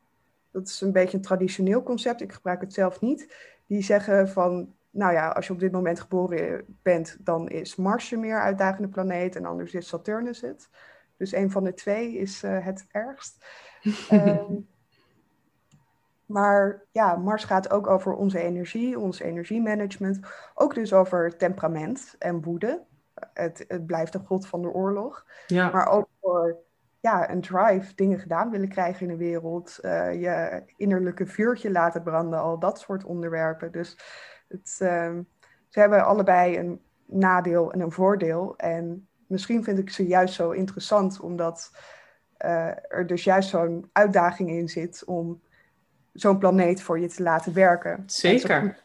Dat 0.57 0.67
is 0.67 0.81
een 0.81 0.91
beetje 0.91 1.17
een 1.17 1.23
traditioneel 1.23 1.83
concept. 1.83 2.21
Ik 2.21 2.33
gebruik 2.33 2.61
het 2.61 2.73
zelf 2.73 3.01
niet. 3.01 3.33
Die 3.67 3.81
zeggen 3.81 4.29
van, 4.29 4.73
nou 4.89 5.13
ja, 5.13 5.29
als 5.29 5.47
je 5.47 5.53
op 5.53 5.59
dit 5.59 5.71
moment 5.71 5.99
geboren 5.99 6.65
bent, 6.81 7.17
dan 7.19 7.49
is 7.49 7.75
Mars 7.75 8.09
je 8.09 8.17
meer 8.17 8.41
uitdagende 8.41 8.87
planeet 8.87 9.35
en 9.35 9.45
anders 9.45 9.73
is 9.73 9.87
Saturnus 9.87 10.41
het. 10.41 10.69
Dus 11.17 11.31
een 11.31 11.51
van 11.51 11.63
de 11.63 11.73
twee 11.73 12.17
is 12.17 12.43
uh, 12.43 12.65
het 12.65 12.85
ergst. 12.91 13.45
um, 14.11 14.67
Maar 16.25 16.85
ja, 16.91 17.15
Mars 17.15 17.43
gaat 17.43 17.69
ook 17.69 17.87
over 17.87 18.13
onze 18.13 18.39
energie, 18.39 18.99
ons 18.99 19.19
energiemanagement. 19.19 20.19
Ook 20.55 20.73
dus 20.73 20.93
over 20.93 21.37
temperament 21.37 22.15
en 22.19 22.41
woede. 22.41 22.83
Het, 23.33 23.65
het 23.67 23.85
blijft 23.85 24.13
een 24.13 24.25
god 24.25 24.47
van 24.47 24.61
de 24.61 24.69
oorlog. 24.69 25.25
Ja. 25.47 25.71
Maar 25.71 25.87
ook 25.87 26.07
voor 26.21 26.57
ja, 26.99 27.29
een 27.29 27.41
drive, 27.41 27.95
dingen 27.95 28.19
gedaan 28.19 28.49
willen 28.49 28.69
krijgen 28.69 29.01
in 29.01 29.17
de 29.17 29.23
wereld. 29.23 29.79
Uh, 29.81 30.21
je 30.21 30.63
innerlijke 30.75 31.25
vuurtje 31.25 31.71
laten 31.71 32.03
branden, 32.03 32.39
al 32.39 32.60
dat 32.60 32.79
soort 32.79 33.03
onderwerpen. 33.03 33.71
Dus 33.71 33.97
het, 34.47 34.79
uh, 34.81 35.17
ze 35.67 35.79
hebben 35.79 36.05
allebei 36.05 36.57
een 36.57 36.81
nadeel 37.05 37.71
en 37.71 37.79
een 37.79 37.91
voordeel. 37.91 38.53
En 38.57 39.07
misschien 39.27 39.63
vind 39.63 39.77
ik 39.79 39.89
ze 39.89 40.07
juist 40.07 40.33
zo 40.33 40.51
interessant, 40.51 41.19
omdat 41.19 41.71
uh, 42.45 42.67
er 42.88 43.07
dus 43.07 43.23
juist 43.23 43.49
zo'n 43.49 43.89
uitdaging 43.91 44.49
in 44.49 44.67
zit 44.67 45.03
om 45.05 45.41
zo'n 46.13 46.38
planeet 46.38 46.81
voor 46.81 46.99
je 46.99 47.07
te 47.07 47.23
laten 47.23 47.53
werken. 47.53 48.03
Zeker. 48.05 48.83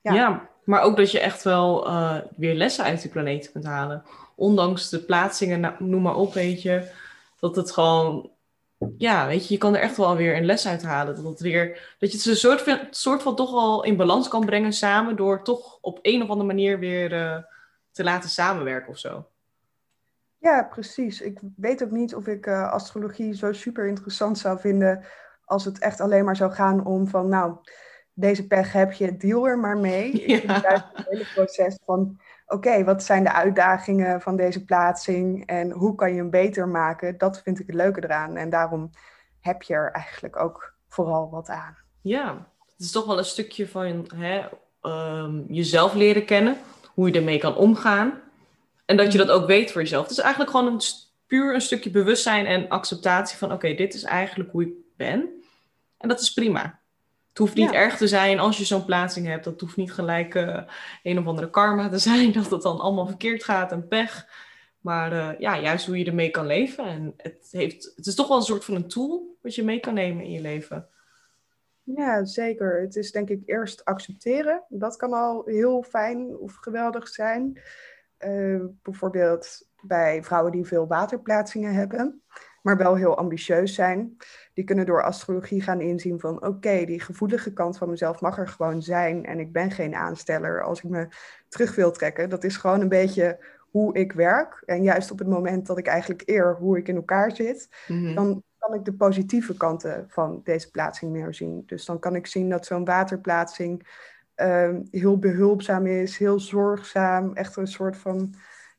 Ja. 0.00 0.12
ja. 0.12 0.48
maar 0.64 0.82
ook 0.82 0.96
dat 0.96 1.10
je 1.10 1.20
echt 1.20 1.42
wel 1.42 1.88
uh, 1.88 2.16
weer 2.36 2.54
lessen 2.54 2.84
uit 2.84 3.02
die 3.02 3.10
planeet 3.10 3.52
kunt 3.52 3.64
halen. 3.64 4.02
Ondanks 4.36 4.88
de 4.88 5.04
plaatsingen, 5.04 5.60
nou, 5.60 5.74
noem 5.78 6.02
maar 6.02 6.16
op, 6.16 6.34
weet 6.34 6.62
je. 6.62 6.90
Dat 7.40 7.56
het 7.56 7.70
gewoon, 7.70 8.30
ja, 8.96 9.26
weet 9.26 9.46
je, 9.48 9.54
je 9.54 9.60
kan 9.60 9.74
er 9.74 9.80
echt 9.80 9.96
wel 9.96 10.16
weer 10.16 10.36
een 10.36 10.44
les 10.44 10.66
uit 10.66 10.82
halen. 10.82 11.14
Dat, 11.14 11.24
het 11.24 11.40
weer, 11.40 11.96
dat 11.98 12.10
je 12.10 12.16
het 12.16 12.26
een 12.26 12.36
soort 12.36 12.62
van, 12.62 12.78
soort 12.90 13.22
van 13.22 13.36
toch 13.36 13.52
al 13.52 13.84
in 13.84 13.96
balans 13.96 14.28
kan 14.28 14.44
brengen 14.44 14.72
samen. 14.72 15.16
Door 15.16 15.42
toch 15.44 15.78
op 15.80 15.98
een 16.02 16.22
of 16.22 16.28
andere 16.28 16.46
manier 16.46 16.78
weer 16.78 17.12
uh, 17.12 17.36
te 17.90 18.04
laten 18.04 18.30
samenwerken 18.30 18.90
of 18.90 18.98
zo. 18.98 19.26
Ja, 20.38 20.62
precies. 20.62 21.20
Ik 21.20 21.38
weet 21.56 21.82
ook 21.84 21.90
niet 21.90 22.14
of 22.14 22.26
ik 22.26 22.46
uh, 22.46 22.70
astrologie 22.70 23.34
zo 23.34 23.52
super 23.52 23.86
interessant 23.86 24.38
zou 24.38 24.60
vinden 24.60 25.04
als 25.44 25.64
het 25.64 25.78
echt 25.78 26.00
alleen 26.00 26.24
maar 26.24 26.36
zou 26.36 26.52
gaan 26.52 26.86
om 26.86 27.08
van, 27.08 27.28
nou, 27.28 27.56
deze 28.12 28.46
pech 28.46 28.72
heb 28.72 28.92
je, 28.92 29.16
deal 29.16 29.46
er 29.46 29.58
maar 29.58 29.78
mee. 29.78 30.28
Ja. 30.28 30.36
Ik 30.36 30.40
vind 30.50 30.66
het 30.66 31.06
hele 31.08 31.26
proces 31.34 31.78
van, 31.84 32.20
oké, 32.46 32.84
wat 32.84 33.02
zijn 33.02 33.24
de 33.24 33.32
uitdagingen 33.32 34.20
van 34.20 34.36
deze 34.36 34.64
plaatsing 34.64 35.46
en 35.46 35.70
hoe 35.70 35.94
kan 35.94 36.10
je 36.10 36.16
hem 36.16 36.30
beter 36.30 36.68
maken? 36.68 37.18
Dat 37.18 37.42
vind 37.42 37.60
ik 37.60 37.66
het 37.66 37.76
leuke 37.76 38.04
eraan. 38.04 38.36
En 38.36 38.50
daarom 38.50 38.90
heb 39.40 39.62
je 39.62 39.74
er 39.74 39.90
eigenlijk 39.90 40.36
ook 40.36 40.74
vooral 40.88 41.30
wat 41.30 41.48
aan. 41.48 41.76
Ja, 42.00 42.48
het 42.58 42.84
is 42.84 42.90
toch 42.90 43.06
wel 43.06 43.18
een 43.18 43.24
stukje 43.24 43.68
van 43.68 44.10
hè, 44.14 44.42
ehm, 44.80 45.42
jezelf 45.48 45.94
leren 45.94 46.24
kennen, 46.24 46.56
hoe 46.94 47.08
je 47.08 47.18
ermee 47.18 47.38
kan 47.38 47.56
omgaan. 47.56 48.20
En 48.84 48.96
dat 48.96 49.12
je 49.12 49.18
dat 49.18 49.30
ook 49.30 49.46
weet 49.46 49.72
voor 49.72 49.80
jezelf. 49.80 50.02
Het 50.02 50.12
is 50.12 50.18
eigenlijk 50.18 50.50
gewoon 50.50 50.72
een, 50.72 50.80
puur 51.26 51.54
een 51.54 51.60
stukje 51.60 51.90
bewustzijn 51.90 52.46
en 52.46 52.68
acceptatie 52.68 53.38
van, 53.38 53.52
oké, 53.52 53.74
dit 53.74 53.94
is 53.94 54.02
eigenlijk 54.02 54.50
hoe 54.50 54.62
ik 54.62 54.72
ben. 54.96 55.42
En 55.98 56.08
dat 56.08 56.20
is 56.20 56.32
prima. 56.32 56.80
Het 57.34 57.42
hoeft 57.42 57.54
niet 57.54 57.72
erg 57.72 57.96
te 57.96 58.08
zijn 58.08 58.38
als 58.38 58.58
je 58.58 58.64
zo'n 58.64 58.84
plaatsing 58.84 59.26
hebt. 59.26 59.44
Dat 59.44 59.60
hoeft 59.60 59.76
niet 59.76 59.92
gelijk 59.92 60.34
uh, 60.34 60.62
een 61.02 61.18
of 61.18 61.26
andere 61.26 61.50
karma 61.50 61.88
te 61.88 61.98
zijn, 62.08 62.32
dat 62.32 62.50
het 62.50 62.62
dan 62.62 62.80
allemaal 62.80 63.06
verkeerd 63.06 63.44
gaat 63.44 63.72
en 63.72 63.88
pech. 63.88 64.28
Maar 64.80 65.12
uh, 65.12 65.38
ja, 65.38 65.60
juist 65.60 65.86
hoe 65.86 65.98
je 65.98 66.04
ermee 66.04 66.30
kan 66.30 66.46
leven. 66.46 66.84
En 66.84 67.14
het, 67.16 67.48
heeft, 67.50 67.92
het 67.96 68.06
is 68.06 68.14
toch 68.14 68.28
wel 68.28 68.36
een 68.36 68.42
soort 68.42 68.64
van 68.64 68.74
een 68.74 68.88
tool 68.88 69.36
wat 69.42 69.54
je 69.54 69.64
mee 69.64 69.80
kan 69.80 69.94
nemen 69.94 70.24
in 70.24 70.30
je 70.30 70.40
leven. 70.40 70.88
Ja, 71.82 72.24
zeker. 72.24 72.80
Het 72.80 72.96
is 72.96 73.12
denk 73.12 73.28
ik 73.28 73.42
eerst 73.44 73.84
accepteren. 73.84 74.64
Dat 74.68 74.96
kan 74.96 75.12
al 75.12 75.42
heel 75.44 75.82
fijn 75.82 76.36
of 76.36 76.54
geweldig 76.54 77.08
zijn. 77.08 77.60
Uh, 78.18 78.64
bijvoorbeeld 78.82 79.68
bij 79.80 80.22
vrouwen 80.22 80.52
die 80.52 80.64
veel 80.64 80.86
waterplaatsingen 80.86 81.74
hebben, 81.74 82.22
maar 82.64 82.76
wel 82.76 82.94
heel 82.94 83.16
ambitieus 83.16 83.74
zijn. 83.74 84.16
Die 84.54 84.64
kunnen 84.64 84.86
door 84.86 85.02
astrologie 85.02 85.62
gaan 85.62 85.80
inzien 85.80 86.20
van 86.20 86.46
oké, 86.46 86.84
die 86.84 87.00
gevoelige 87.00 87.52
kant 87.52 87.78
van 87.78 87.90
mezelf 87.90 88.20
mag 88.20 88.38
er 88.38 88.48
gewoon 88.48 88.82
zijn 88.82 89.24
en 89.24 89.38
ik 89.38 89.52
ben 89.52 89.70
geen 89.70 89.94
aansteller 89.94 90.62
als 90.62 90.82
ik 90.82 90.90
me 90.90 91.08
terug 91.48 91.74
wil 91.74 91.90
trekken. 91.90 92.30
Dat 92.30 92.44
is 92.44 92.56
gewoon 92.56 92.80
een 92.80 92.88
beetje 92.88 93.44
hoe 93.70 93.94
ik 93.94 94.12
werk. 94.12 94.62
En 94.66 94.82
juist 94.82 95.10
op 95.10 95.18
het 95.18 95.28
moment 95.28 95.66
dat 95.66 95.78
ik 95.78 95.86
eigenlijk 95.86 96.22
eer 96.28 96.56
hoe 96.56 96.78
ik 96.78 96.88
in 96.88 96.96
elkaar 96.96 97.36
zit, 97.36 97.68
mhm. 97.88 98.14
dan 98.14 98.42
kan 98.58 98.74
ik 98.74 98.84
de 98.84 98.94
positieve 98.94 99.56
kanten 99.56 100.04
van 100.08 100.40
deze 100.44 100.70
plaatsing 100.70 101.12
meer 101.12 101.34
zien. 101.34 101.62
Dus 101.66 101.84
dan 101.84 101.98
kan 101.98 102.14
ik 102.14 102.26
zien 102.26 102.48
dat 102.48 102.66
zo'n 102.66 102.84
waterplaatsing 102.84 103.86
uh, 104.36 104.70
heel 104.90 105.18
behulpzaam 105.18 105.86
is, 105.86 106.18
heel 106.18 106.40
zorgzaam, 106.40 107.32
echt 107.32 107.56
een 107.56 107.66
soort 107.66 107.96
van 107.96 108.34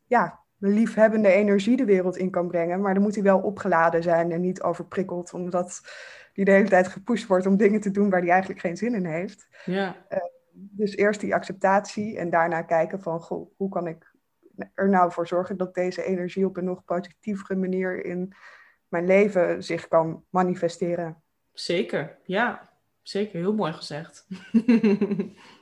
ja, 0.06 0.45
liefhebbende 0.68 1.32
energie 1.32 1.78
de 1.78 1.86
wereld 1.86 2.18
in 2.18 2.32
kan 2.32 2.48
brengen. 2.48 2.82
Maar 2.82 2.94
dan 2.94 3.04
moet 3.04 3.16
hij 3.16 3.24
wel 3.24 3.40
opgeladen 3.40 4.04
zijn 4.04 4.32
en 4.32 4.42
niet 4.42 4.62
overprikkeld, 4.62 5.34
omdat 5.34 5.82
hij 6.34 6.44
de 6.44 6.52
hele 6.52 6.70
tijd 6.70 6.88
gepusht 6.88 7.28
wordt 7.28 7.46
om 7.46 7.58
dingen 7.58 7.82
te 7.82 7.92
doen 7.92 8.10
waar 8.10 8.22
hij 8.22 8.30
eigenlijk 8.30 8.60
geen 8.60 8.78
zin 8.78 8.96
in 8.96 9.06
heeft. 9.06 9.48
Ja. 9.66 10.06
Uh, 10.10 10.18
dus 10.52 10.96
eerst 10.96 11.20
die 11.20 11.36
acceptatie 11.36 12.18
en 12.18 12.30
daarna 12.30 12.62
kijken 12.62 13.02
van, 13.02 13.20
goh, 13.20 13.52
hoe 13.58 13.70
kan 13.70 13.88
ik 13.88 14.14
er 14.74 14.90
nou 14.90 15.12
voor 15.12 15.28
zorgen 15.28 15.58
dat 15.58 15.74
deze 15.74 16.04
energie 16.04 16.46
op 16.46 16.58
een 16.58 16.64
nog 16.64 16.86
positievere 16.86 17.56
manier 17.56 18.06
in 18.06 18.34
mijn 18.88 19.06
leven 19.06 19.64
zich 19.64 19.88
kan 19.88 20.24
manifesteren. 20.30 21.24
Zeker, 21.54 22.18
ja. 22.24 22.74
Zeker, 23.02 23.40
heel 23.40 23.54
mooi 23.54 23.74
gezegd. 23.74 24.28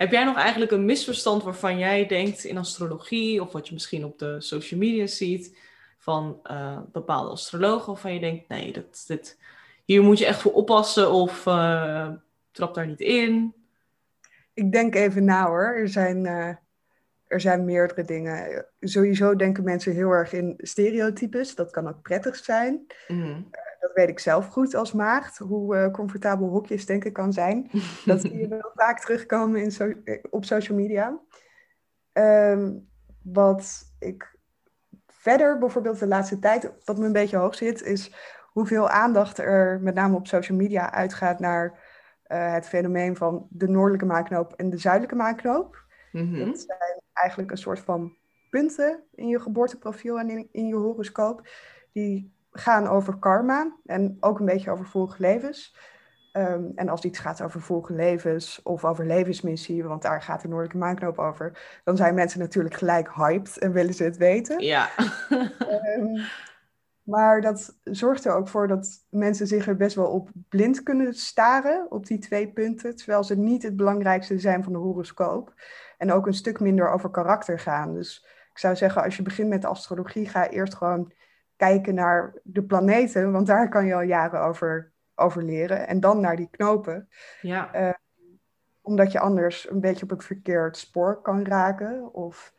Heb 0.00 0.10
jij 0.10 0.24
nog 0.24 0.36
eigenlijk 0.36 0.70
een 0.70 0.84
misverstand 0.84 1.42
waarvan 1.42 1.78
jij 1.78 2.06
denkt 2.06 2.44
in 2.44 2.58
astrologie, 2.58 3.42
of 3.42 3.52
wat 3.52 3.68
je 3.68 3.74
misschien 3.74 4.04
op 4.04 4.18
de 4.18 4.40
social 4.40 4.80
media 4.80 5.06
ziet, 5.06 5.58
van 5.98 6.40
uh, 6.50 6.78
bepaalde 6.92 7.30
astrologen, 7.30 7.92
waarvan 7.92 8.14
je 8.14 8.20
denkt, 8.20 8.48
nee, 8.48 8.72
dat, 8.72 9.04
dit, 9.06 9.38
hier 9.84 10.02
moet 10.02 10.18
je 10.18 10.26
echt 10.26 10.40
voor 10.40 10.52
oppassen 10.52 11.10
of 11.10 11.46
uh, 11.46 12.08
trap 12.50 12.74
daar 12.74 12.86
niet 12.86 13.00
in? 13.00 13.54
Ik 14.54 14.72
denk 14.72 14.94
even 14.94 15.24
na 15.24 15.46
hoor. 15.46 15.74
Er 15.74 15.88
zijn, 15.88 16.24
uh, 16.24 16.54
er 17.26 17.40
zijn 17.40 17.64
meerdere 17.64 18.04
dingen. 18.04 18.66
Sowieso 18.80 19.36
denken 19.36 19.64
mensen 19.64 19.94
heel 19.94 20.10
erg 20.10 20.32
in 20.32 20.54
stereotypes. 20.58 21.54
Dat 21.54 21.70
kan 21.70 21.88
ook 21.88 22.02
prettig 22.02 22.36
zijn. 22.36 22.86
Mm 23.08 23.50
dat 23.80 23.92
weet 23.94 24.08
ik 24.08 24.18
zelf 24.18 24.46
goed 24.46 24.74
als 24.74 24.92
maagd, 24.92 25.38
hoe 25.38 25.76
uh, 25.76 25.90
comfortabel 25.90 26.48
hokjes 26.48 26.86
denken 26.86 27.12
kan 27.12 27.32
zijn. 27.32 27.70
dat 28.04 28.20
zie 28.20 28.38
je 28.38 28.48
wel 28.48 28.70
vaak 28.74 29.00
terugkomen 29.00 29.62
in 29.62 29.72
so 29.72 29.92
eh, 30.04 30.24
op 30.30 30.44
social 30.44 30.78
media. 30.78 31.20
Um, 32.12 32.88
wat 33.22 33.94
ik 33.98 34.38
verder 35.06 35.58
bijvoorbeeld 35.58 35.98
de 35.98 36.06
laatste 36.06 36.38
tijd, 36.38 36.72
wat 36.84 36.98
me 36.98 37.06
een 37.06 37.12
beetje 37.12 37.36
hoog 37.36 37.54
zit, 37.54 37.82
is 37.82 38.14
hoeveel 38.46 38.88
aandacht 38.88 39.38
er 39.38 39.80
met 39.80 39.94
name 39.94 40.16
op 40.16 40.26
social 40.26 40.58
media 40.58 40.92
uitgaat 40.92 41.38
naar 41.38 41.88
uh, 42.26 42.52
het 42.52 42.68
fenomeen 42.68 43.16
van 43.16 43.46
de 43.50 43.68
noordelijke 43.68 44.06
maanknoop 44.06 44.52
en 44.52 44.70
de 44.70 44.78
zuidelijke 44.78 45.16
maanknoop. 45.16 45.84
Mm 46.12 46.34
-hmm. 46.34 46.44
Dat 46.44 46.60
zijn 46.60 47.00
eigenlijk 47.12 47.50
een 47.50 47.58
soort 47.58 47.80
van 47.80 48.16
punten 48.50 49.02
in 49.14 49.28
je 49.28 49.40
geboorteprofiel 49.40 50.18
en 50.18 50.30
in, 50.30 50.48
in 50.52 50.66
je 50.66 50.74
horoscoop, 50.74 51.48
die 51.92 52.32
gaan 52.50 52.86
over 52.86 53.18
karma 53.18 53.76
en 53.84 54.16
ook 54.20 54.38
een 54.38 54.46
beetje 54.46 54.70
over 54.70 54.86
vorige 54.86 55.22
levens. 55.22 55.76
Um, 56.32 56.72
en 56.74 56.88
als 56.88 57.04
iets 57.04 57.18
gaat 57.18 57.42
over 57.42 57.60
vorige 57.60 57.92
levens 57.92 58.62
of 58.62 58.84
over 58.84 59.06
levensmissie, 59.06 59.84
want 59.84 60.02
daar 60.02 60.22
gaat 60.22 60.42
de 60.42 60.48
Noordelijke 60.48 60.78
Maanknoop 60.78 61.18
over, 61.18 61.80
dan 61.84 61.96
zijn 61.96 62.14
mensen 62.14 62.40
natuurlijk 62.40 62.74
gelijk 62.74 63.14
hyped 63.14 63.58
en 63.58 63.72
willen 63.72 63.94
ze 63.94 64.04
het 64.04 64.16
weten. 64.16 64.60
Ja. 64.60 64.88
um, 65.98 66.24
maar 67.02 67.40
dat 67.40 67.78
zorgt 67.84 68.24
er 68.24 68.32
ook 68.32 68.48
voor 68.48 68.68
dat 68.68 68.88
mensen 69.08 69.46
zich 69.46 69.66
er 69.66 69.76
best 69.76 69.96
wel 69.96 70.06
op 70.06 70.30
blind 70.48 70.82
kunnen 70.82 71.14
staren, 71.14 71.86
op 71.90 72.06
die 72.06 72.18
twee 72.18 72.52
punten, 72.52 72.96
terwijl 72.96 73.24
ze 73.24 73.36
niet 73.36 73.62
het 73.62 73.76
belangrijkste 73.76 74.38
zijn 74.38 74.64
van 74.64 74.72
de 74.72 74.78
horoscoop. 74.78 75.54
En 75.98 76.12
ook 76.12 76.26
een 76.26 76.34
stuk 76.34 76.60
minder 76.60 76.90
over 76.90 77.10
karakter 77.10 77.58
gaan. 77.58 77.94
Dus 77.94 78.26
ik 78.50 78.58
zou 78.58 78.76
zeggen, 78.76 79.02
als 79.02 79.16
je 79.16 79.22
begint 79.22 79.48
met 79.48 79.64
astrologie, 79.64 80.28
ga 80.28 80.48
eerst 80.48 80.74
gewoon 80.74 81.12
kijken 81.60 81.94
naar 81.94 82.34
de 82.42 82.62
planeten, 82.62 83.32
want 83.32 83.46
daar 83.46 83.68
kan 83.68 83.86
je 83.86 83.94
al 83.94 84.00
jaren 84.00 84.40
over, 84.40 84.92
over 85.14 85.42
leren. 85.42 85.88
En 85.88 86.00
dan 86.00 86.20
naar 86.20 86.36
die 86.36 86.48
knopen. 86.50 87.08
Ja. 87.40 87.74
Uh, 87.74 87.92
omdat 88.80 89.12
je 89.12 89.20
anders 89.20 89.70
een 89.70 89.80
beetje 89.80 90.02
op 90.02 90.10
het 90.10 90.24
verkeerd 90.24 90.76
spoor 90.76 91.22
kan 91.22 91.44
raken. 91.44 92.14
Of 92.14 92.54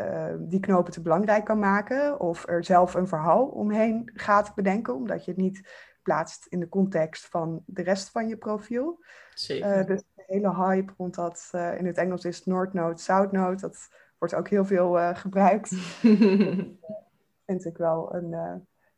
uh, 0.00 0.34
die 0.38 0.60
knopen 0.60 0.92
te 0.92 1.02
belangrijk 1.02 1.44
kan 1.44 1.58
maken. 1.58 2.20
Of 2.20 2.48
er 2.48 2.64
zelf 2.64 2.94
een 2.94 3.08
verhaal 3.08 3.46
omheen 3.46 4.10
gaat 4.14 4.54
bedenken. 4.54 4.94
Omdat 4.94 5.24
je 5.24 5.30
het 5.30 5.40
niet 5.40 5.68
plaatst 6.02 6.46
in 6.46 6.60
de 6.60 6.68
context 6.68 7.26
van 7.26 7.62
de 7.66 7.82
rest 7.82 8.10
van 8.10 8.28
je 8.28 8.36
profiel. 8.36 9.04
Zeker. 9.34 9.78
Uh, 9.78 9.86
dus 9.86 10.02
de 10.14 10.24
hele 10.26 10.54
hype 10.54 10.92
rond 10.96 11.14
dat, 11.14 11.50
in 11.78 11.86
het 11.86 11.98
Engels 11.98 12.24
is 12.24 12.44
North 12.44 12.72
Node, 12.72 12.98
South 12.98 13.32
Node. 13.32 13.60
Dat 13.60 13.88
wordt 14.18 14.34
ook 14.34 14.48
heel 14.48 14.64
veel 14.64 15.14
gebruikt. 15.14 15.72
vind 17.46 17.64
ik 17.64 17.76
wel 17.76 18.14
een, 18.14 18.32
uh, 18.32 18.54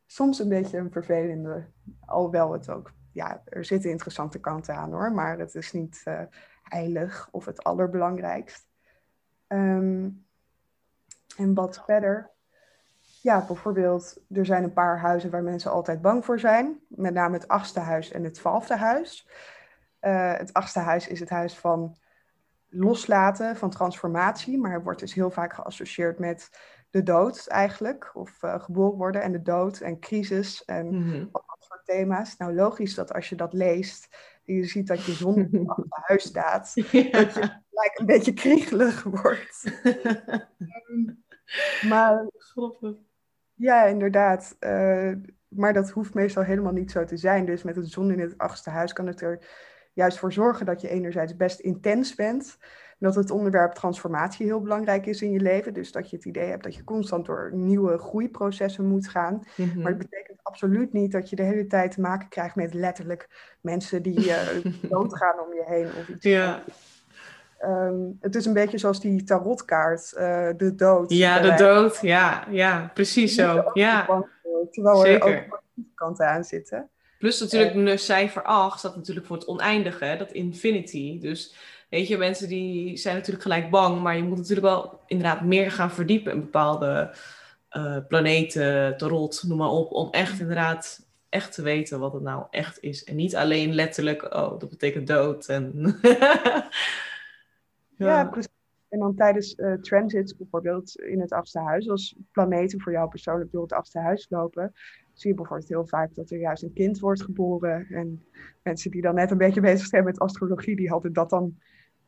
soms 0.06 0.38
een 0.38 0.48
beetje 0.48 0.78
een 0.78 0.92
vervelende. 0.92 1.66
Alhoewel 2.04 2.52
het 2.52 2.70
ook, 2.70 2.92
ja, 3.12 3.42
er 3.44 3.64
zitten 3.64 3.90
interessante 3.90 4.40
kanten 4.40 4.74
aan 4.74 4.92
hoor, 4.92 5.12
maar 5.12 5.38
het 5.38 5.54
is 5.54 5.72
niet 5.72 6.02
uh, 6.04 6.20
heilig 6.62 7.28
of 7.30 7.44
het 7.44 7.64
allerbelangrijkst. 7.64 8.66
Um, 9.48 10.26
en 11.36 11.54
wat 11.54 11.84
verder, 11.84 12.30
ja, 13.22 13.46
bijvoorbeeld, 13.46 14.20
er 14.32 14.46
zijn 14.46 14.64
een 14.64 14.72
paar 14.72 14.98
huizen 14.98 15.30
waar 15.30 15.42
mensen 15.42 15.70
altijd 15.70 16.00
bang 16.00 16.24
voor 16.24 16.38
zijn. 16.38 16.80
Met 16.88 17.14
name 17.14 17.34
het 17.34 17.48
achtste 17.48 17.80
huis 17.80 18.10
en 18.10 18.24
het 18.24 18.34
twaalfde 18.34 18.76
huis. 18.76 19.28
Uh, 20.00 20.36
het 20.36 20.52
achtste 20.52 20.78
huis 20.78 21.08
is 21.08 21.20
het 21.20 21.30
huis 21.30 21.58
van 21.58 21.96
loslaten, 22.68 23.56
van 23.56 23.70
transformatie. 23.70 24.58
Maar 24.58 24.72
het 24.72 24.82
wordt 24.82 25.00
dus 25.00 25.14
heel 25.14 25.30
vaak 25.30 25.52
geassocieerd 25.52 26.18
met 26.18 26.50
de 26.90 27.02
dood 27.02 27.46
eigenlijk, 27.46 28.10
of 28.14 28.42
uh, 28.42 28.60
geboren 28.60 28.98
worden 28.98 29.22
en 29.22 29.32
de 29.32 29.42
dood 29.42 29.80
en 29.80 30.00
crisis 30.00 30.64
en 30.64 30.86
mm 30.86 31.30
dat 31.32 31.66
soort 31.68 31.84
thema's. 31.84 32.36
Nou, 32.36 32.54
logisch 32.54 32.94
dat 32.94 33.12
als 33.12 33.28
je 33.28 33.36
dat 33.36 33.52
leest 33.52 34.08
en 34.44 34.54
je 34.54 34.64
ziet 34.64 34.86
dat 34.86 35.04
je 35.04 35.12
zon 35.12 35.50
achter 35.66 35.86
huis 35.88 36.24
staat, 36.24 36.72
ja. 36.74 37.10
dat 37.10 37.34
je 37.34 37.40
gelijk 37.70 37.92
een 37.94 38.06
beetje 38.06 38.32
kriegelig 38.32 39.02
wordt. 39.02 39.80
um, 40.88 41.24
maar 41.88 42.26
ja, 43.54 43.84
inderdaad. 43.84 44.56
Uh, 44.60 45.12
maar 45.48 45.72
dat 45.72 45.90
hoeft 45.90 46.14
meestal 46.14 46.42
helemaal 46.42 46.72
niet 46.72 46.90
zo 46.90 47.04
te 47.04 47.16
zijn. 47.16 47.46
Dus 47.46 47.62
met 47.62 47.76
een 47.76 47.86
zon 47.86 48.10
in 48.10 48.20
het 48.20 48.38
achtste 48.38 48.70
huis 48.70 48.92
kan 48.92 49.06
het 49.06 49.20
er 49.20 49.46
juist 49.92 50.18
voor 50.18 50.32
zorgen 50.32 50.66
dat 50.66 50.80
je 50.80 50.88
enerzijds 50.88 51.36
best 51.36 51.60
intens 51.60 52.14
bent 52.14 52.58
dat 52.98 53.14
het 53.14 53.30
onderwerp 53.30 53.72
transformatie 53.72 54.46
heel 54.46 54.60
belangrijk 54.60 55.06
is 55.06 55.22
in 55.22 55.30
je 55.30 55.40
leven. 55.40 55.74
Dus 55.74 55.92
dat 55.92 56.10
je 56.10 56.16
het 56.16 56.24
idee 56.24 56.48
hebt 56.48 56.62
dat 56.62 56.74
je 56.74 56.84
constant 56.84 57.26
door 57.26 57.50
nieuwe 57.54 57.98
groeiprocessen 57.98 58.84
moet 58.84 59.08
gaan. 59.08 59.42
Mm-hmm. 59.56 59.82
Maar 59.82 59.92
het 59.92 59.98
betekent 59.98 60.38
absoluut 60.42 60.92
niet 60.92 61.12
dat 61.12 61.30
je 61.30 61.36
de 61.36 61.42
hele 61.42 61.66
tijd 61.66 61.90
te 61.90 62.00
maken 62.00 62.28
krijgt 62.28 62.54
met 62.54 62.74
letterlijk 62.74 63.54
mensen 63.60 64.02
die 64.02 64.26
uh, 64.26 64.36
doodgaan 64.90 65.40
om 65.40 65.54
je 65.54 65.64
heen. 65.66 65.86
Of 65.86 66.08
iets. 66.08 66.24
Ja. 66.24 66.62
Um, 67.64 68.16
het 68.20 68.34
is 68.34 68.46
een 68.46 68.52
beetje 68.52 68.78
zoals 68.78 69.00
die 69.00 69.24
tarotkaart, 69.24 70.12
uh, 70.14 70.48
de 70.56 70.74
dood. 70.74 71.12
Ja, 71.12 71.40
de 71.40 71.54
dood. 71.54 71.98
Ja, 72.00 72.46
ja 72.50 72.90
precies 72.94 73.34
zo. 73.34 73.70
Ja. 73.72 74.24
terwijl 74.70 75.06
er 75.06 75.22
ook 75.22 75.62
kanten 75.94 76.28
aan 76.28 76.44
zitten. 76.44 76.90
Plus 77.18 77.40
natuurlijk 77.40 77.74
uh, 77.74 77.96
cijfer 77.96 78.42
8 78.42 78.78
staat 78.78 78.96
natuurlijk 78.96 79.26
voor 79.26 79.36
het 79.36 79.46
oneindige, 79.46 80.14
dat 80.18 80.32
infinity. 80.32 81.20
Dus 81.20 81.54
Weet 81.88 82.08
je, 82.08 82.18
mensen 82.18 82.48
die 82.48 82.96
zijn 82.96 83.14
natuurlijk 83.14 83.42
gelijk 83.42 83.70
bang, 83.70 84.02
maar 84.02 84.16
je 84.16 84.22
moet 84.22 84.36
natuurlijk 84.36 84.66
wel 84.66 85.00
inderdaad 85.06 85.44
meer 85.44 85.70
gaan 85.70 85.90
verdiepen 85.90 86.32
in 86.32 86.40
bepaalde 86.40 87.14
uh, 87.76 87.96
planeten, 88.08 88.96
tarot, 88.96 89.44
noem 89.46 89.58
maar 89.58 89.68
op, 89.68 89.92
om 89.92 90.10
echt 90.10 90.40
inderdaad 90.40 91.06
echt 91.28 91.54
te 91.54 91.62
weten 91.62 92.00
wat 92.00 92.12
het 92.12 92.22
nou 92.22 92.46
echt 92.50 92.82
is. 92.82 93.04
En 93.04 93.16
niet 93.16 93.36
alleen 93.36 93.74
letterlijk, 93.74 94.34
oh, 94.34 94.58
dat 94.58 94.68
betekent 94.68 95.06
dood. 95.06 95.46
En 95.46 95.72
ja. 96.02 96.68
ja, 97.96 98.24
precies. 98.24 98.56
En 98.88 98.98
dan 98.98 99.14
tijdens 99.14 99.54
uh, 99.56 99.72
transits 99.72 100.36
bijvoorbeeld 100.36 100.96
in 100.96 101.20
het 101.20 101.32
achtste 101.32 101.58
huis, 101.58 101.88
als 101.88 102.16
planeten 102.32 102.80
voor 102.80 102.92
jou 102.92 103.08
persoonlijk 103.08 103.50
door 103.50 103.62
het 103.62 103.72
achtste 103.72 103.98
huis 103.98 104.26
lopen, 104.28 104.72
zie 105.12 105.30
je 105.30 105.36
bijvoorbeeld 105.36 105.68
heel 105.68 105.86
vaak 105.86 106.14
dat 106.14 106.30
er 106.30 106.38
juist 106.38 106.62
een 106.62 106.72
kind 106.72 106.98
wordt 106.98 107.22
geboren. 107.22 107.86
En 107.90 108.24
mensen 108.62 108.90
die 108.90 109.02
dan 109.02 109.14
net 109.14 109.30
een 109.30 109.38
beetje 109.38 109.60
bezig 109.60 109.86
zijn 109.86 110.04
met 110.04 110.18
astrologie, 110.18 110.76
die 110.76 110.88
hadden 110.88 111.12
dat 111.12 111.30
dan 111.30 111.58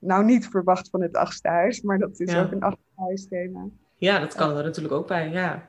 nou 0.00 0.24
niet 0.24 0.48
verwacht 0.48 0.90
van 0.90 1.02
het 1.02 1.16
achtste 1.16 1.48
huis. 1.48 1.80
Maar 1.80 1.98
dat 1.98 2.20
is 2.20 2.34
ook 2.34 2.52
een 2.52 2.62
achtste 2.62 2.92
huisthema. 2.96 3.64
Ja, 3.96 4.18
dat 4.18 4.34
kan 4.34 4.56
er 4.56 4.64
natuurlijk 4.64 4.94
ook 4.94 5.06
bij, 5.06 5.30
ja. 5.30 5.68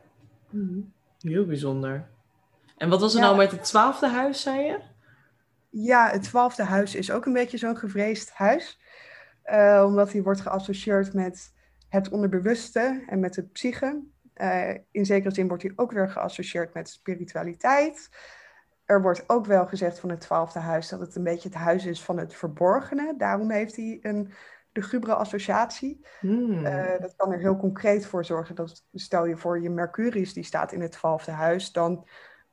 Mhm. 0.49 0.79
Heel 1.19 1.45
bijzonder. 1.45 2.07
En 2.77 2.89
wat 2.89 3.01
was 3.01 3.13
er 3.13 3.21
nou 3.21 3.37
met 3.37 3.51
het 3.51 3.63
twaalfde 3.63 4.07
huis, 4.07 4.41
zei 4.41 4.65
je? 4.65 4.79
Ja, 5.69 6.09
het 6.09 6.23
twaalfde 6.23 6.63
huis 6.63 6.95
is 6.95 7.11
ook 7.11 7.25
een 7.25 7.33
beetje 7.33 7.57
zo'n 7.57 7.77
gevreesd 7.77 8.31
huis. 8.31 8.79
Uh, 9.45 9.83
omdat 9.85 10.11
hij 10.11 10.21
wordt 10.21 10.41
geassocieerd 10.41 11.13
met 11.13 11.53
het 11.89 12.09
onderbewuste 12.09 13.03
en 13.07 13.19
met 13.19 13.33
de 13.33 13.43
psyche. 13.43 14.01
Uh, 14.35 14.69
in 14.91 15.05
zekere 15.05 15.33
zin 15.33 15.47
wordt 15.47 15.63
hij 15.63 15.71
ook 15.75 15.91
weer 15.91 16.09
geassocieerd 16.09 16.73
met 16.73 16.89
spiritualiteit. 16.89 18.09
Er 18.91 19.01
wordt 19.01 19.23
ook 19.27 19.45
wel 19.45 19.67
gezegd 19.67 19.99
van 19.99 20.09
het 20.09 20.19
twaalfde 20.19 20.59
huis 20.59 20.89
dat 20.89 20.99
het 20.99 21.15
een 21.15 21.23
beetje 21.23 21.49
het 21.49 21.57
huis 21.57 21.85
is 21.85 22.03
van 22.03 22.17
het 22.17 22.33
verborgene. 22.33 23.13
Daarom 23.17 23.51
heeft 23.51 23.75
hij 23.75 23.99
een 24.01 24.31
de 24.71 25.15
associatie. 25.15 26.05
Hmm. 26.19 26.65
Uh, 26.65 26.99
dat 26.99 27.13
kan 27.15 27.31
er 27.31 27.39
heel 27.39 27.57
concreet 27.57 28.05
voor 28.05 28.25
zorgen. 28.25 28.55
Dat, 28.55 28.83
stel 28.93 29.25
je 29.25 29.37
voor 29.37 29.61
je 29.61 29.69
Mercurius 29.69 30.33
die 30.33 30.43
staat 30.43 30.71
in 30.71 30.81
het 30.81 30.91
twaalfde 30.91 31.31
huis, 31.31 31.71
dan 31.71 32.07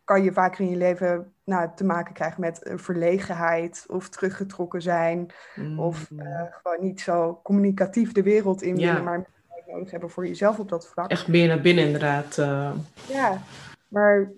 kan 0.04 0.22
je 0.22 0.32
vaker 0.32 0.64
in 0.64 0.70
je 0.70 0.76
leven 0.76 1.32
nou, 1.44 1.68
te 1.74 1.84
maken 1.84 2.14
krijgen 2.14 2.40
met 2.40 2.70
verlegenheid 2.74 3.84
of 3.88 4.08
teruggetrokken 4.08 4.82
zijn. 4.82 5.30
Of 5.76 6.10
uh, 6.10 6.42
gewoon 6.62 6.80
niet 6.80 7.00
zo 7.00 7.40
communicatief 7.42 8.12
de 8.12 8.22
wereld 8.22 8.62
in 8.62 8.76
willen, 8.76 9.04
maar 9.04 9.26
nodig 9.66 9.90
hebben 9.90 10.10
voor 10.10 10.26
jezelf 10.26 10.58
op 10.58 10.68
dat 10.68 10.88
vlak. 10.88 11.10
Echt 11.10 11.28
meer 11.28 11.48
naar 11.48 11.60
binnen 11.60 11.84
inderdaad. 11.84 12.36
Uh... 12.38 12.70
Ja, 13.08 13.38
maar 13.88 14.30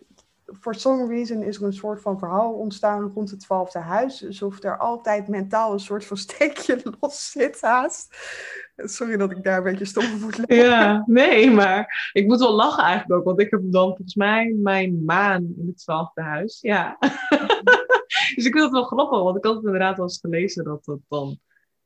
for 0.61 0.75
some 0.75 1.07
reason 1.07 1.43
is 1.43 1.57
er 1.57 1.63
een 1.63 1.73
soort 1.73 2.01
van 2.01 2.19
verhaal 2.19 2.53
ontstaan 2.53 3.13
rond 3.15 3.31
het 3.31 3.41
twaalfde 3.41 3.79
huis. 3.79 4.27
Alsof 4.27 4.63
er 4.63 4.79
altijd 4.79 5.29
mentaal 5.29 5.73
een 5.73 5.81
soort 5.81 6.05
van 6.05 6.17
steekje 6.17 6.83
los 7.01 7.31
zit 7.31 7.61
haast. 7.61 8.17
Sorry 8.77 9.17
dat 9.17 9.31
ik 9.31 9.43
daar 9.43 9.57
een 9.57 9.63
beetje 9.63 9.85
stom 9.85 10.21
moet. 10.21 10.41
Ja, 10.47 11.05
nee, 11.07 11.51
maar 11.51 12.11
ik 12.13 12.27
moet 12.27 12.39
wel 12.39 12.55
lachen 12.55 12.83
eigenlijk 12.83 13.21
ook. 13.21 13.25
Want 13.25 13.41
ik 13.41 13.51
heb 13.51 13.61
dan 13.65 13.87
volgens 13.87 14.15
mij 14.15 14.57
mijn 14.63 15.05
maan 15.05 15.43
in 15.43 15.67
het 15.67 15.79
twaalfde 15.79 16.23
huis. 16.23 16.61
Ja. 16.61 16.97
dus 18.35 18.45
ik 18.45 18.53
vind 18.53 18.63
het 18.63 18.71
wel 18.71 18.85
grappig. 18.85 19.23
Want 19.23 19.37
ik 19.37 19.45
had 19.45 19.55
het 19.55 19.65
inderdaad 19.65 19.97
wel 19.97 20.07
eens 20.07 20.21
gelezen 20.21 20.65
dat 20.65 20.85
dat 20.85 20.99
dan 21.09 21.39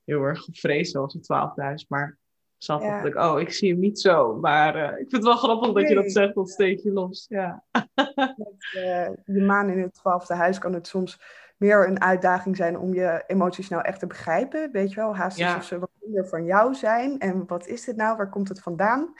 heel 0.04 0.22
erg 0.22 0.40
gevreesd 0.40 0.92
was, 0.92 1.12
het 1.12 1.22
twaalfde 1.22 1.62
huis. 1.62 1.86
Maar 1.88 2.18
zat 2.64 2.82
ja. 2.82 3.02
ik, 3.02 3.14
oh, 3.16 3.40
ik 3.40 3.52
zie 3.52 3.70
hem 3.70 3.80
niet 3.80 4.00
zo. 4.00 4.36
Maar 4.36 4.76
uh, 4.76 4.82
ik 4.82 4.96
vind 4.96 5.12
het 5.12 5.24
wel 5.24 5.36
grappig 5.36 5.72
dat 5.72 5.88
je 5.88 5.94
dat 5.94 6.12
zegt, 6.12 6.34
dat 6.34 6.50
steek 6.50 6.80
je 6.80 6.92
los. 6.92 7.26
Ja. 7.28 7.62
Met 8.14 8.72
uh, 8.76 9.08
je 9.24 9.40
maan 9.46 9.70
in 9.70 9.80
het 9.80 9.94
twaalfde 9.94 10.34
huis 10.34 10.58
kan 10.58 10.72
het 10.72 10.86
soms 10.86 11.20
meer 11.56 11.88
een 11.88 12.00
uitdaging 12.00 12.56
zijn 12.56 12.78
om 12.78 12.94
je 12.94 13.24
emoties 13.26 13.68
nou 13.68 13.82
echt 13.82 13.98
te 13.98 14.06
begrijpen. 14.06 14.70
Weet 14.72 14.90
je 14.90 14.96
wel, 14.96 15.16
haast 15.16 15.42
alsof 15.42 15.64
ze 15.64 15.78
wat 15.78 15.90
meer 16.00 16.26
van 16.26 16.44
jou 16.44 16.74
zijn. 16.74 17.18
En 17.18 17.46
wat 17.46 17.66
is 17.66 17.84
dit 17.84 17.96
nou? 17.96 18.16
Waar 18.16 18.30
komt 18.30 18.48
het 18.48 18.60
vandaan? 18.60 19.12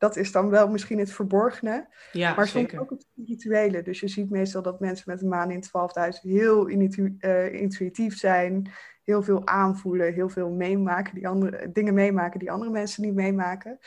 Dat 0.00 0.16
is 0.16 0.32
dan 0.32 0.50
wel 0.50 0.68
misschien 0.68 0.98
het 0.98 1.12
verborgene. 1.12 1.88
Ja, 2.12 2.34
maar 2.34 2.48
soms 2.48 2.76
ook 2.76 2.90
het 2.90 3.06
spirituele. 3.10 3.82
Dus 3.82 4.00
je 4.00 4.08
ziet 4.08 4.30
meestal 4.30 4.62
dat 4.62 4.80
mensen 4.80 5.04
met 5.06 5.22
een 5.22 5.28
maan 5.28 5.50
in 5.50 5.56
het 5.56 5.68
twaalfde 5.68 6.00
huis 6.00 6.20
heel 6.20 6.66
intu 6.66 7.16
uh, 7.18 7.52
intuïtief 7.52 8.18
zijn 8.18 8.70
heel 9.04 9.22
veel 9.22 9.46
aanvoelen, 9.46 10.12
heel 10.12 10.28
veel 10.28 10.50
meemaken, 10.50 11.14
die 11.14 11.28
andere, 11.28 11.72
dingen 11.72 11.94
meemaken 11.94 12.38
die 12.38 12.50
andere 12.50 12.70
mensen 12.70 13.02
niet 13.02 13.14
meemaken. 13.14 13.78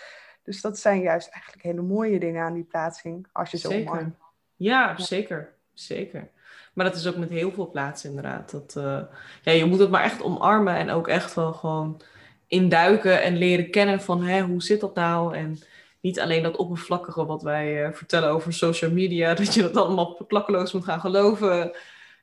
Dus 0.43 0.61
dat 0.61 0.80
zijn 0.80 1.01
juist 1.01 1.30
eigenlijk 1.30 1.64
hele 1.64 1.82
mooie 1.82 2.20
dingen 2.20 2.43
aan 2.43 2.53
die 2.53 2.64
plaatsing, 2.64 3.28
als 3.32 3.51
je 3.51 3.57
zo 3.57 3.70
zeker. 3.70 4.11
Ja, 4.55 4.97
zeker. 4.97 5.53
Zeker. 5.74 6.30
Maar 6.74 6.86
dat 6.86 6.95
is 6.95 7.07
ook 7.07 7.18
met 7.18 7.30
heel 7.30 7.51
veel 7.51 7.70
plaatsen 7.70 8.09
inderdaad. 8.09 8.51
Dat, 8.51 8.76
uh, 8.78 8.99
ja, 9.41 9.51
je 9.51 9.66
moet 9.66 9.80
het 9.80 9.89
maar 9.89 10.03
echt 10.03 10.24
omarmen 10.24 10.76
en 10.76 10.89
ook 10.89 11.07
echt 11.07 11.34
wel 11.34 11.53
gewoon 11.53 12.01
induiken 12.47 13.22
en 13.22 13.38
leren 13.38 13.72
kennen 13.72 14.01
van 14.01 14.24
hè, 14.24 14.41
hoe 14.41 14.61
zit 14.61 14.80
dat 14.80 14.95
nou? 14.95 15.36
En 15.36 15.57
niet 16.04 16.20
alleen 16.20 16.43
dat 16.43 16.56
oppervlakkige 16.56 17.26
wat 17.26 17.43
wij 17.43 17.88
uh, 17.88 17.93
vertellen 17.93 18.30
over 18.30 18.54
social 18.54 18.91
media, 18.91 19.34
dat 19.36 19.54
je 19.54 19.62
dat 19.62 19.78
allemaal 19.78 20.16
klakkeloos 20.16 20.74
moet 20.74 20.84
gaan 20.84 20.99
geloven. 20.99 21.76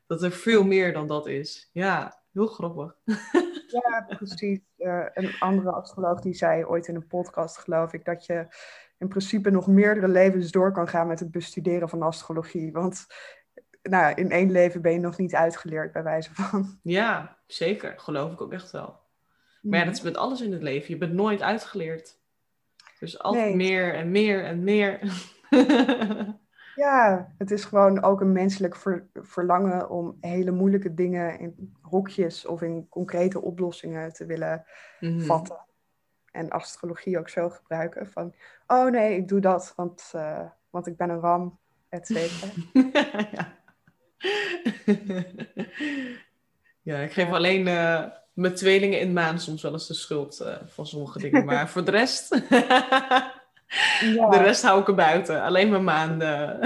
Dat 0.06 0.22
er 0.22 0.32
veel 0.32 0.64
meer 0.64 0.92
dan 0.92 1.06
dat 1.06 1.26
is. 1.26 1.70
Ja, 1.72 2.20
Heel 2.32 2.46
grappig. 2.46 2.96
Ja, 3.70 4.06
precies. 4.16 4.58
Uh, 4.78 5.04
een 5.14 5.32
andere 5.38 5.70
astroloog 5.70 6.20
die 6.20 6.34
zei 6.34 6.64
ooit 6.64 6.86
in 6.86 6.94
een 6.94 7.06
podcast, 7.06 7.58
geloof 7.58 7.92
ik, 7.92 8.04
dat 8.04 8.26
je 8.26 8.46
in 8.98 9.08
principe 9.08 9.50
nog 9.50 9.66
meerdere 9.66 10.08
levens 10.08 10.50
door 10.50 10.72
kan 10.72 10.88
gaan 10.88 11.06
met 11.06 11.20
het 11.20 11.30
bestuderen 11.30 11.88
van 11.88 12.02
astrologie. 12.02 12.72
Want 12.72 13.06
nou, 13.82 14.14
in 14.14 14.30
één 14.30 14.50
leven 14.50 14.82
ben 14.82 14.92
je 14.92 14.98
nog 14.98 15.18
niet 15.18 15.34
uitgeleerd, 15.34 15.92
bij 15.92 16.02
wijze 16.02 16.34
van. 16.34 16.78
Ja, 16.82 17.38
zeker. 17.46 17.94
Geloof 17.96 18.32
ik 18.32 18.40
ook 18.40 18.52
echt 18.52 18.70
wel. 18.70 18.98
Maar 19.62 19.78
ja, 19.78 19.84
dat 19.84 19.94
is 19.94 20.02
met 20.02 20.16
alles 20.16 20.40
in 20.40 20.52
het 20.52 20.62
leven. 20.62 20.90
Je 20.90 20.98
bent 20.98 21.12
nooit 21.12 21.42
uitgeleerd. 21.42 22.19
Dus 23.00 23.18
altijd 23.18 23.54
meer 23.54 23.94
en 23.94 24.10
meer 24.10 24.44
en 24.44 24.64
meer. 24.64 25.00
Ja, 26.74 27.32
het 27.38 27.50
is 27.50 27.64
gewoon 27.64 28.02
ook 28.02 28.20
een 28.20 28.32
menselijk 28.32 28.76
verlangen 29.14 29.90
om 29.90 30.16
hele 30.20 30.50
moeilijke 30.50 30.94
dingen 30.94 31.38
in 31.38 31.74
hokjes 31.80 32.46
of 32.46 32.62
in 32.62 32.88
concrete 32.88 33.40
oplossingen 33.40 34.12
te 34.12 34.26
willen 34.26 34.64
mhm. 35.00 35.20
vatten. 35.20 35.58
En 36.30 36.50
astrologie 36.50 37.18
ook 37.18 37.28
zo 37.28 37.48
gebruiken 37.48 38.10
van, 38.10 38.34
oh 38.66 38.90
nee, 38.90 39.16
ik 39.16 39.28
doe 39.28 39.40
dat, 39.40 39.72
want, 39.76 40.12
uh, 40.16 40.46
want 40.70 40.86
ik 40.86 40.96
ben 40.96 41.10
een 41.10 41.20
ram, 41.20 41.58
et 41.88 42.06
cetera. 42.06 42.52
ja. 43.36 43.58
ja, 46.90 46.98
ik 46.98 47.12
geef 47.12 47.30
alleen 47.30 47.66
uh, 47.66 48.04
mijn 48.32 48.54
tweelingen 48.54 49.00
in 49.00 49.12
maan 49.12 49.40
soms 49.40 49.62
wel 49.62 49.72
eens 49.72 49.86
de 49.86 49.94
schuld 49.94 50.40
uh, 50.42 50.54
van 50.66 50.86
sommige 50.86 51.18
dingen, 51.18 51.44
maar 51.44 51.68
voor 51.68 51.84
de 51.84 51.90
rest... 51.90 52.28
De 54.30 54.38
rest 54.38 54.62
hou 54.62 54.80
ik 54.80 54.88
er 54.88 54.94
buiten. 54.94 55.42
Alleen 55.42 55.70
mijn 55.70 55.84
maanden. 55.84 56.58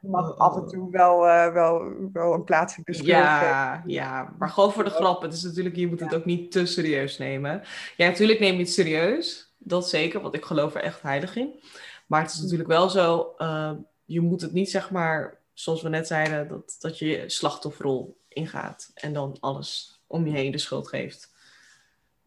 mag 0.00 0.38
af 0.38 0.56
en 0.56 0.66
toe 0.66 0.90
wel, 0.90 1.26
uh, 1.26 1.52
wel, 1.52 1.92
wel 2.12 2.32
een 2.32 2.44
plaatsje 2.44 2.82
beschrijven. 2.84 3.16
Ja, 3.16 3.82
ja, 3.86 4.34
maar 4.38 4.48
gewoon 4.48 4.72
voor 4.72 4.84
de 4.84 4.90
grap. 4.90 5.22
Het 5.22 5.32
is 5.32 5.42
natuurlijk, 5.42 5.76
je 5.76 5.88
moet 5.88 6.00
het 6.00 6.14
ook 6.14 6.24
niet 6.24 6.52
te 6.52 6.66
serieus 6.66 7.18
nemen. 7.18 7.62
Ja, 7.96 8.06
natuurlijk 8.06 8.40
neem 8.40 8.52
je 8.52 8.58
het 8.58 8.72
serieus. 8.72 9.54
Dat 9.58 9.88
zeker, 9.88 10.20
want 10.20 10.34
ik 10.34 10.44
geloof 10.44 10.74
er 10.74 10.82
echt 10.82 11.02
heilig 11.02 11.36
in. 11.36 11.60
Maar 12.06 12.22
het 12.22 12.32
is 12.32 12.40
natuurlijk 12.40 12.68
wel 12.68 12.88
zo, 12.88 13.34
uh, 13.38 13.72
je 14.04 14.20
moet 14.20 14.40
het 14.40 14.52
niet 14.52 14.70
zeg 14.70 14.90
maar, 14.90 15.38
zoals 15.52 15.82
we 15.82 15.88
net 15.88 16.06
zeiden, 16.06 16.48
dat, 16.48 16.76
dat 16.78 16.98
je 16.98 17.24
slachtofferrol 17.26 18.17
ingaat. 18.28 18.90
En 18.94 19.12
dan 19.12 19.36
alles 19.40 20.02
om 20.06 20.26
je 20.26 20.32
heen 20.32 20.52
de 20.52 20.58
schuld 20.58 20.88
geeft. 20.88 21.36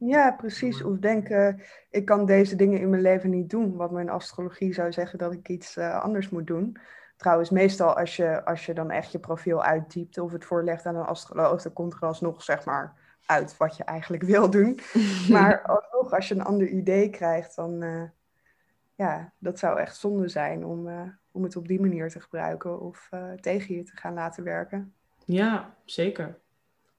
Ja, 0.03 0.31
precies. 0.31 0.83
Of 0.83 0.97
denken, 0.97 1.61
ik 1.89 2.05
kan 2.05 2.25
deze 2.25 2.55
dingen 2.55 2.79
in 2.79 2.89
mijn 2.89 3.01
leven 3.01 3.29
niet 3.29 3.49
doen. 3.49 3.75
Wat 3.75 3.91
mijn 3.91 4.09
astrologie 4.09 4.73
zou 4.73 4.91
zeggen 4.91 5.19
dat 5.19 5.33
ik 5.33 5.49
iets 5.49 5.77
uh, 5.77 6.01
anders 6.01 6.29
moet 6.29 6.47
doen. 6.47 6.77
Trouwens, 7.17 7.49
meestal 7.49 7.97
als 7.97 8.15
je, 8.15 8.45
als 8.45 8.65
je 8.65 8.73
dan 8.73 8.91
echt 8.91 9.11
je 9.11 9.19
profiel 9.19 9.63
uitdiept 9.63 10.17
of 10.17 10.31
het 10.31 10.45
voorlegt 10.45 10.85
aan 10.85 10.95
een 10.95 11.05
astroloog, 11.05 11.61
dan 11.61 11.73
komt 11.73 11.93
er 11.93 11.99
alsnog 11.99 12.43
zeg 12.43 12.65
maar 12.65 12.93
uit 13.25 13.57
wat 13.57 13.77
je 13.77 13.83
eigenlijk 13.83 14.23
wil 14.23 14.49
doen. 14.49 14.79
maar 15.29 15.61
alsnog, 15.61 16.11
als 16.13 16.27
je 16.27 16.35
een 16.35 16.43
ander 16.43 16.67
idee 16.67 17.09
krijgt, 17.09 17.55
dan 17.55 17.83
uh, 17.83 18.03
ja, 18.95 19.33
dat 19.37 19.59
zou 19.59 19.79
echt 19.79 19.97
zonde 19.97 20.27
zijn 20.27 20.65
om, 20.65 20.89
om 21.31 21.43
het 21.43 21.55
op 21.55 21.67
die 21.67 21.81
manier 21.81 22.09
te 22.09 22.19
gebruiken 22.19 22.79
of 22.79 23.09
tegen 23.39 23.75
je 23.75 23.83
te 23.83 23.97
gaan 23.97 24.13
laten 24.13 24.43
werken. 24.43 24.93
Ja, 25.31 25.75
zeker. 25.85 26.39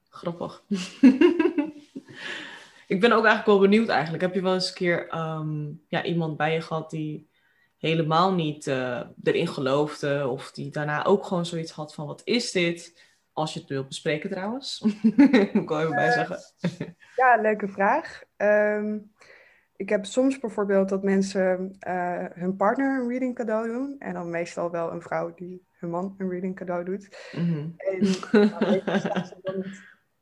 Grappig. 0.09 0.63
Ik 2.87 2.99
ben 2.99 3.11
ook 3.11 3.25
eigenlijk 3.25 3.45
wel 3.45 3.59
benieuwd 3.59 3.87
eigenlijk. 3.87 4.23
Heb 4.23 4.33
je 4.33 4.41
wel 4.41 4.53
eens 4.53 4.67
een 4.67 4.73
keer 4.73 5.09
ehm, 5.09 5.71
ja, 5.87 6.03
iemand 6.03 6.37
bij 6.37 6.53
je 6.53 6.61
gehad 6.61 6.89
die 6.89 7.29
helemaal 7.77 8.33
niet 8.33 8.67
uh, 8.67 9.01
erin 9.23 9.47
geloofde? 9.47 10.27
Of 10.27 10.51
die 10.51 10.71
daarna 10.71 11.05
ook 11.05 11.25
gewoon 11.25 11.45
zoiets 11.45 11.71
had 11.71 11.93
van, 11.93 12.07
wat 12.07 12.21
is 12.23 12.51
dit? 12.51 13.01
Als 13.33 13.53
je 13.53 13.59
het 13.59 13.69
wilt 13.69 13.87
bespreken 13.87 14.29
trouwens. 14.29 14.79
Moet 15.01 15.53
ik 15.53 15.69
wel 15.69 15.79
even 15.79 15.95
bij 15.95 16.07
eh, 16.07 16.13
zeggen. 16.13 16.39
ja, 17.15 17.41
leuke 17.41 17.67
vraag. 17.67 18.23
Ehm, 18.37 18.97
ik 19.75 19.89
heb 19.89 20.05
soms 20.05 20.39
bijvoorbeeld 20.39 20.89
dat 20.89 21.03
mensen 21.03 21.77
uh, 21.87 22.25
hun 22.33 22.55
partner 22.55 22.99
een 22.99 23.09
reading 23.09 23.35
cadeau 23.35 23.67
doen. 23.67 23.95
En 23.99 24.13
dan 24.13 24.29
meestal 24.29 24.71
wel 24.71 24.91
een 24.91 25.01
vrouw 25.01 25.33
die 25.33 25.65
hun 25.83 25.91
man 25.91 26.15
een 26.17 26.29
reading 26.29 26.55
cadeau 26.55 26.83
doet. 26.83 27.29
Mm 27.31 27.75
En 27.77 27.99
dan 29.41 29.65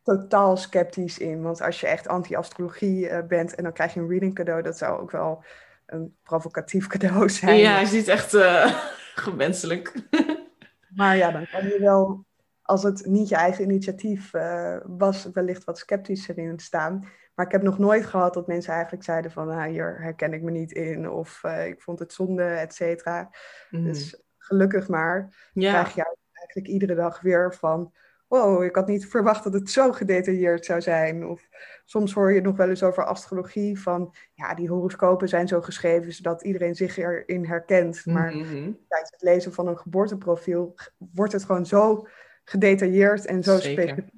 totaal 0.04 0.58
sceptisch 0.58 1.18
in. 1.18 1.42
Want 1.42 1.62
als 1.62 1.80
je 1.80 1.88
echt 1.88 2.08
anti-astrologie 2.08 3.10
uh, 3.10 3.20
bent 3.28 3.56
en 3.56 3.64
dan 3.64 3.74
krijg 3.74 3.94
je 3.94 4.00
een 4.00 4.10
reading 4.10 4.36
cadeau, 4.36 4.62
dat 4.62 4.78
zou 4.78 5.02
ook 5.02 5.12
wel 5.12 5.44
een 5.86 6.16
provocatief 6.24 6.88
cadeau 6.98 7.30
zijn. 7.30 7.58
Ja, 7.58 7.80
is 7.80 7.92
niet 7.92 8.08
echt 8.08 8.34
uh, 8.44 8.84
gewenselijk. 9.16 9.94
maar 10.96 11.18
ja, 11.18 11.32
dan 11.32 11.48
kan 11.52 11.68
je 11.68 11.80
wel, 11.80 12.26
als 12.62 12.84
het 12.84 13.06
niet 13.06 13.30
je 13.30 13.36
eigen 13.36 13.64
initiatief 13.64 14.34
uh, 14.34 14.78
was, 14.84 15.30
wellicht 15.34 15.64
wat 15.64 15.78
sceptischer 15.78 16.38
in 16.38 16.60
staan. 16.60 17.08
Maar 17.36 17.46
ik 17.46 17.52
heb 17.52 17.62
nog 17.62 17.78
nooit 17.78 18.06
gehad 18.06 18.34
dat 18.34 18.48
mensen 18.48 18.74
eigenlijk 18.74 19.04
zeiden 19.04 19.32
van, 19.32 19.50
ah, 19.50 19.64
hier 19.64 20.02
herken 20.02 20.34
ik 20.34 20.42
me 20.42 20.52
niet 20.52 20.72
in, 20.72 21.10
of 21.10 21.44
ik 21.44 21.82
vond 21.82 22.00
het 22.00 22.14
zonde, 22.14 22.44
et 22.44 22.74
cetera. 22.74 23.30
Mhm. 23.70 23.84
Dus 23.84 24.24
gelukkig 24.42 24.88
maar, 24.88 25.50
Ja. 25.54 25.70
krijg 25.72 25.96
je 25.96 26.16
eigenlijk 26.34 26.68
iedere 26.74 26.96
dag 26.96 27.22
weer 27.22 27.54
van... 27.56 27.94
Wow, 28.28 28.64
ik 28.64 28.76
had 28.76 28.88
niet 28.88 29.08
verwacht 29.08 29.44
dat 29.44 29.54
het 29.54 29.70
zo 29.70 29.92
gedetailleerd 29.92 30.66
zou 30.66 30.82
zijn. 30.82 31.26
Of 31.26 31.48
soms 31.86 32.14
hoor 32.14 32.34
je 32.34 32.42
nog 32.42 32.58
wel 32.58 32.70
eens 32.70 32.84
over 32.84 33.06
astrologie 33.06 33.80
van... 33.82 34.14
Ja, 34.34 34.54
die 34.54 34.70
horoscopen 34.70 35.30
zijn 35.30 35.48
zo 35.48 35.62
geschreven 35.62 36.14
zodat 36.14 36.42
iedereen 36.44 36.76
zich 36.76 36.98
erin 36.98 37.46
herkent. 37.46 38.06
Maar 38.06 38.36
Mhm. 38.36 38.72
tijdens 38.88 39.12
het 39.12 39.22
lezen 39.22 39.54
van 39.54 39.68
een 39.68 39.78
geboorteprofiel 39.78 40.76
wordt 40.98 41.34
het 41.34 41.44
gewoon 41.44 41.66
zo 41.66 42.08
gedetailleerd 42.44 43.26
en 43.26 43.44
zo 43.44 43.58
Zeker. 43.58 43.82
specifiek. 43.84 44.14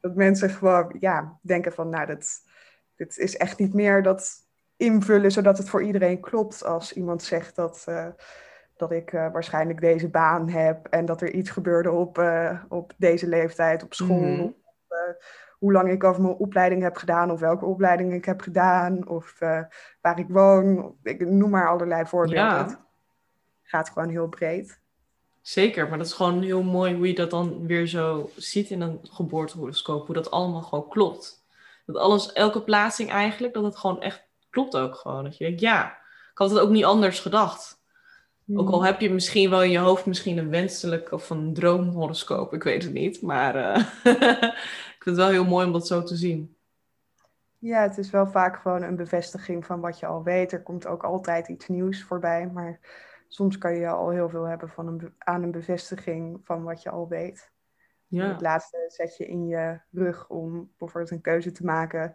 Dat 0.00 0.14
mensen 0.14 0.50
gewoon 0.50 0.96
ja, 1.00 1.38
denken 1.42 1.72
van, 1.72 1.88
nou, 1.88 2.06
dat, 2.06 2.26
dit 2.96 3.18
is 3.18 3.36
echt 3.36 3.58
niet 3.58 3.74
meer 3.74 4.02
dat 4.02 4.32
invullen 4.76 5.30
zodat 5.32 5.58
het 5.58 5.68
voor 5.68 5.82
iedereen 5.82 6.20
klopt. 6.20 6.64
Als 6.64 6.92
iemand 6.92 7.22
zegt 7.22 7.56
dat, 7.56 7.82
eh, 7.86 8.06
dat 8.78 8.92
ik 8.92 9.12
eh, 9.12 9.32
waarschijnlijk 9.32 9.80
deze 9.80 10.08
baan 10.08 10.48
heb 10.48 10.86
en 10.86 11.04
dat 11.04 11.20
er 11.20 11.32
iets 11.32 11.50
gebeurde 11.50 11.90
op, 11.90 12.18
eh, 12.18 12.62
op 12.68 12.92
deze 12.96 13.28
leeftijd 13.28 13.82
op 13.82 13.94
school. 13.94 14.20
Mhm. 14.20 14.48
Eh, 14.88 14.98
hoe 15.58 15.72
lang 15.72 15.90
ik 15.90 16.04
over 16.04 16.22
mijn 16.22 16.34
opleiding 16.34 16.82
heb 16.82 16.96
gedaan 16.96 17.30
of 17.30 17.40
welke 17.40 17.64
opleiding 17.64 18.12
ik 18.12 18.24
heb 18.24 18.40
gedaan 18.40 19.08
of 19.08 19.38
waar 20.00 20.18
ik 20.18 20.28
woon. 20.28 20.96
Ik 21.02 21.28
noem 21.28 21.50
maar 21.50 21.68
allerlei 21.68 22.06
voorbeelden. 22.06 22.44
Ja. 22.44 22.66
Het 22.66 22.78
gaat 23.62 23.90
gewoon 23.90 24.08
heel 24.08 24.28
breed. 24.28 24.80
Zeker, 25.40 25.88
maar 25.88 25.98
dat 25.98 26.06
is 26.06 26.12
gewoon 26.12 26.42
heel 26.42 26.62
mooi 26.62 26.94
hoe 26.94 27.06
je 27.06 27.14
dat 27.14 27.30
dan 27.30 27.66
weer 27.66 27.86
zo 27.86 28.30
ziet 28.36 28.70
in 28.70 28.80
een 28.80 28.98
geboortehoroscoop. 29.02 30.06
Hoe 30.06 30.14
dat 30.14 30.30
allemaal 30.30 30.62
gewoon 30.62 30.88
klopt. 30.88 31.46
Dat 31.86 31.96
alles, 31.96 32.32
elke 32.32 32.62
plaatsing 32.62 33.10
eigenlijk, 33.10 33.54
dat 33.54 33.64
het 33.64 33.76
gewoon 33.76 34.00
echt 34.02 34.28
klopt 34.50 34.76
ook 34.76 34.94
gewoon. 34.94 35.24
Dat 35.24 35.36
je 35.36 35.44
denkt, 35.44 35.60
ja, 35.60 35.86
ik 36.32 36.38
had 36.38 36.50
het 36.50 36.58
ook 36.58 36.70
niet 36.70 36.84
anders 36.84 37.20
gedacht. 37.20 37.77
Ook 38.54 38.70
al 38.70 38.84
heb 38.84 39.00
je 39.00 39.10
misschien 39.10 39.50
wel 39.50 39.62
in 39.62 39.70
je 39.70 39.78
hoofd 39.78 40.06
misschien 40.06 40.38
een 40.38 40.50
wenselijk 40.50 41.12
of 41.12 41.30
een 41.30 41.54
droomhoroscoop, 41.54 42.52
ik 42.52 42.62
weet 42.62 42.82
het 42.82 42.92
niet. 42.92 43.22
Maar 43.22 43.54
eh, 43.54 43.76
ik 44.94 45.02
vind 45.02 45.04
het 45.04 45.16
wel 45.16 45.28
heel 45.28 45.44
mooi 45.44 45.66
om 45.66 45.72
dat 45.72 45.86
zo 45.86 46.02
te 46.02 46.16
zien. 46.16 46.56
Ja, 47.58 47.82
het 47.82 47.98
is 47.98 48.10
wel 48.10 48.26
vaak 48.26 48.56
gewoon 48.56 48.82
een 48.82 48.96
bevestiging 48.96 49.66
van 49.66 49.80
wat 49.80 49.98
je 49.98 50.06
al 50.06 50.22
weet. 50.22 50.52
Er 50.52 50.62
komt 50.62 50.86
ook 50.86 51.04
altijd 51.04 51.48
iets 51.48 51.68
nieuws 51.68 52.02
voorbij, 52.02 52.50
maar 52.52 52.80
soms 53.28 53.58
kan 53.58 53.74
je 53.74 53.88
al 53.88 54.10
heel 54.10 54.28
veel 54.28 54.44
hebben 54.44 54.68
van 54.68 54.86
een 54.86 55.14
aan 55.18 55.42
een 55.42 55.50
bevestiging 55.50 56.40
van 56.42 56.62
wat 56.62 56.82
je 56.82 56.90
al 56.90 57.08
weet. 57.08 57.50
Ja, 58.06 58.28
Het 58.28 58.40
laatste 58.40 58.84
zet 58.88 59.16
je 59.16 59.26
in 59.26 59.46
je 59.46 59.80
rug 59.90 60.28
om 60.28 60.72
bijvoorbeeld 60.78 61.12
een 61.12 61.20
keuze 61.20 61.52
te 61.52 61.64
maken 61.64 62.14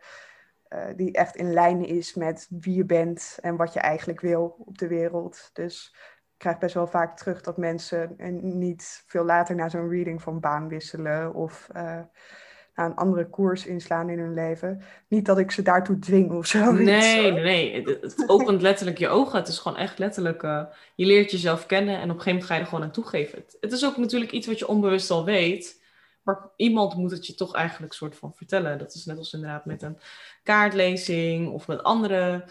eh, 0.68 0.88
die 0.96 1.12
echt 1.12 1.36
in 1.36 1.54
lijn 1.54 1.86
is 1.86 2.14
met 2.14 2.48
wie 2.50 2.76
je 2.76 2.86
bent 2.86 3.38
en 3.42 3.56
wat 3.56 3.74
je 3.74 3.80
eigenlijk 3.80 4.22
wil 4.22 4.56
op 4.60 4.78
de 4.78 4.88
wereld. 4.88 5.50
Dus 5.54 5.96
krijg 6.44 6.58
best 6.58 6.74
wel 6.74 6.88
vaak 6.88 7.18
terug 7.18 7.42
dat 7.42 7.58
mensen 7.58 8.18
eh, 8.18 8.32
niet 8.42 9.04
veel 9.08 9.26
later 9.26 9.56
na 9.56 9.70
zo'n 9.70 9.90
reading 9.90 10.22
van 10.22 10.40
baan 10.40 10.68
wisselen 10.68 11.34
of 11.34 11.70
eh, 11.74 11.84
naar 12.76 12.86
een 12.86 12.96
andere 12.96 13.30
koers 13.30 13.66
inslaan 13.66 14.10
in 14.10 14.20
hun 14.20 14.34
leven. 14.34 14.82
Niet 15.08 15.26
dat 15.26 15.38
ik 15.38 15.52
ze 15.52 15.62
daartoe 15.62 16.00
dwing 16.00 16.32
of 16.32 16.46
zo. 16.46 16.72
nee, 16.72 17.32
nee, 17.32 17.32
nee. 17.32 17.76
Het, 17.76 18.02
het 18.02 18.30
opent 18.30 18.62
letterlijk 18.62 18.98
je 18.98 19.08
ogen. 19.08 19.40
Het 19.40 19.48
is 19.48 19.60
gewoon 19.60 19.78
echt 19.78 20.00
letterlijk, 20.00 20.44
eh, 20.44 20.64
je 20.96 21.06
leert 21.06 21.32
jezelf 21.32 21.66
kennen 21.66 21.96
en 21.96 22.10
op 22.10 22.16
een 22.16 22.22
gegeven 22.22 22.32
moment 22.32 22.48
ga 22.48 22.54
je 22.54 22.62
er 22.62 22.68
gewoon 22.68 22.84
aan 22.84 22.92
toegeven. 22.92 23.38
Het, 23.38 23.58
het 23.60 23.72
is 23.72 23.86
ook 23.86 23.98
natuurlijk 23.98 24.32
iets 24.32 24.48
wat 24.48 24.60
je 24.60 24.68
onbewust 24.68 25.12
al 25.12 25.26
weet, 25.26 25.84
maar 26.24 26.50
iemand 26.56 26.96
moet 26.96 27.12
het 27.12 27.28
je 27.28 27.36
toch 27.36 27.56
eigenlijk 27.56 27.94
soort 27.94 28.16
van 28.16 28.34
vertellen. 28.34 28.78
Dat 28.78 28.94
is 28.94 29.06
net 29.06 29.18
als 29.18 29.34
inderdaad 29.34 29.66
met 29.66 29.82
een 29.82 29.98
kaartlezing 30.44 31.50
of 31.50 31.68
met 31.68 31.84
andere 31.84 32.46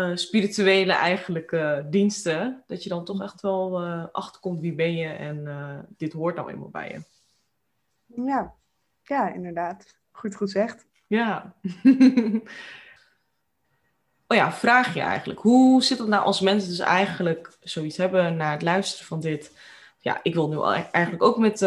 eh, 0.00 0.16
spirituele 0.16 0.92
eigenlijk 0.92 1.52
eh, 1.52 1.78
diensten, 1.90 2.62
dat 2.66 2.82
je 2.82 2.88
dan 2.88 3.04
toch 3.04 3.22
echt 3.22 3.40
wel 3.40 3.82
eh, 3.82 4.04
achterkomt 4.12 4.60
wie 4.60 4.74
ben 4.74 4.96
je 4.96 5.08
en 5.08 5.88
dit 5.96 6.12
hoort 6.12 6.36
nou 6.36 6.50
eenmaal 6.50 6.68
bij 6.68 6.88
je. 6.88 7.02
Ja, 8.26 8.54
ja 9.02 9.32
inderdaad. 9.32 9.98
Goed 10.10 10.36
gezegd. 10.36 10.86
Ja. 11.06 11.54
oh 14.28 14.36
ja, 14.36 14.52
vraag 14.52 14.94
je 14.94 15.00
eigenlijk. 15.00 15.40
Hoe 15.40 15.82
zit 15.82 15.98
het 15.98 16.08
nou 16.08 16.24
als 16.24 16.40
mensen 16.40 16.68
dus 16.68 16.78
eigenlijk 16.78 17.56
zoiets 17.60 17.96
hebben 17.96 18.36
na 18.36 18.50
het 18.50 18.62
luisteren 18.62 19.06
van 19.06 19.20
dit? 19.20 19.58
Ja, 19.98 20.20
ik 20.22 20.34
wil 20.34 20.48
nu 20.48 20.56
al- 20.56 20.72
eigenlijk 20.72 21.22
ook 21.22 21.38
met 21.38 21.60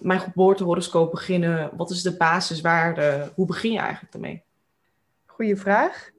mijn 0.00 0.20
geboortehoroscoop 0.20 1.10
beginnen. 1.10 1.70
Wat 1.76 1.90
is 1.90 2.02
de 2.02 2.16
basiswaarde? 2.16 3.32
Hoe 3.34 3.46
begin 3.46 3.72
je 3.72 3.78
eigenlijk 3.78 4.14
ermee? 4.14 4.42
Goeie 5.26 5.56
vraag. 5.56 6.10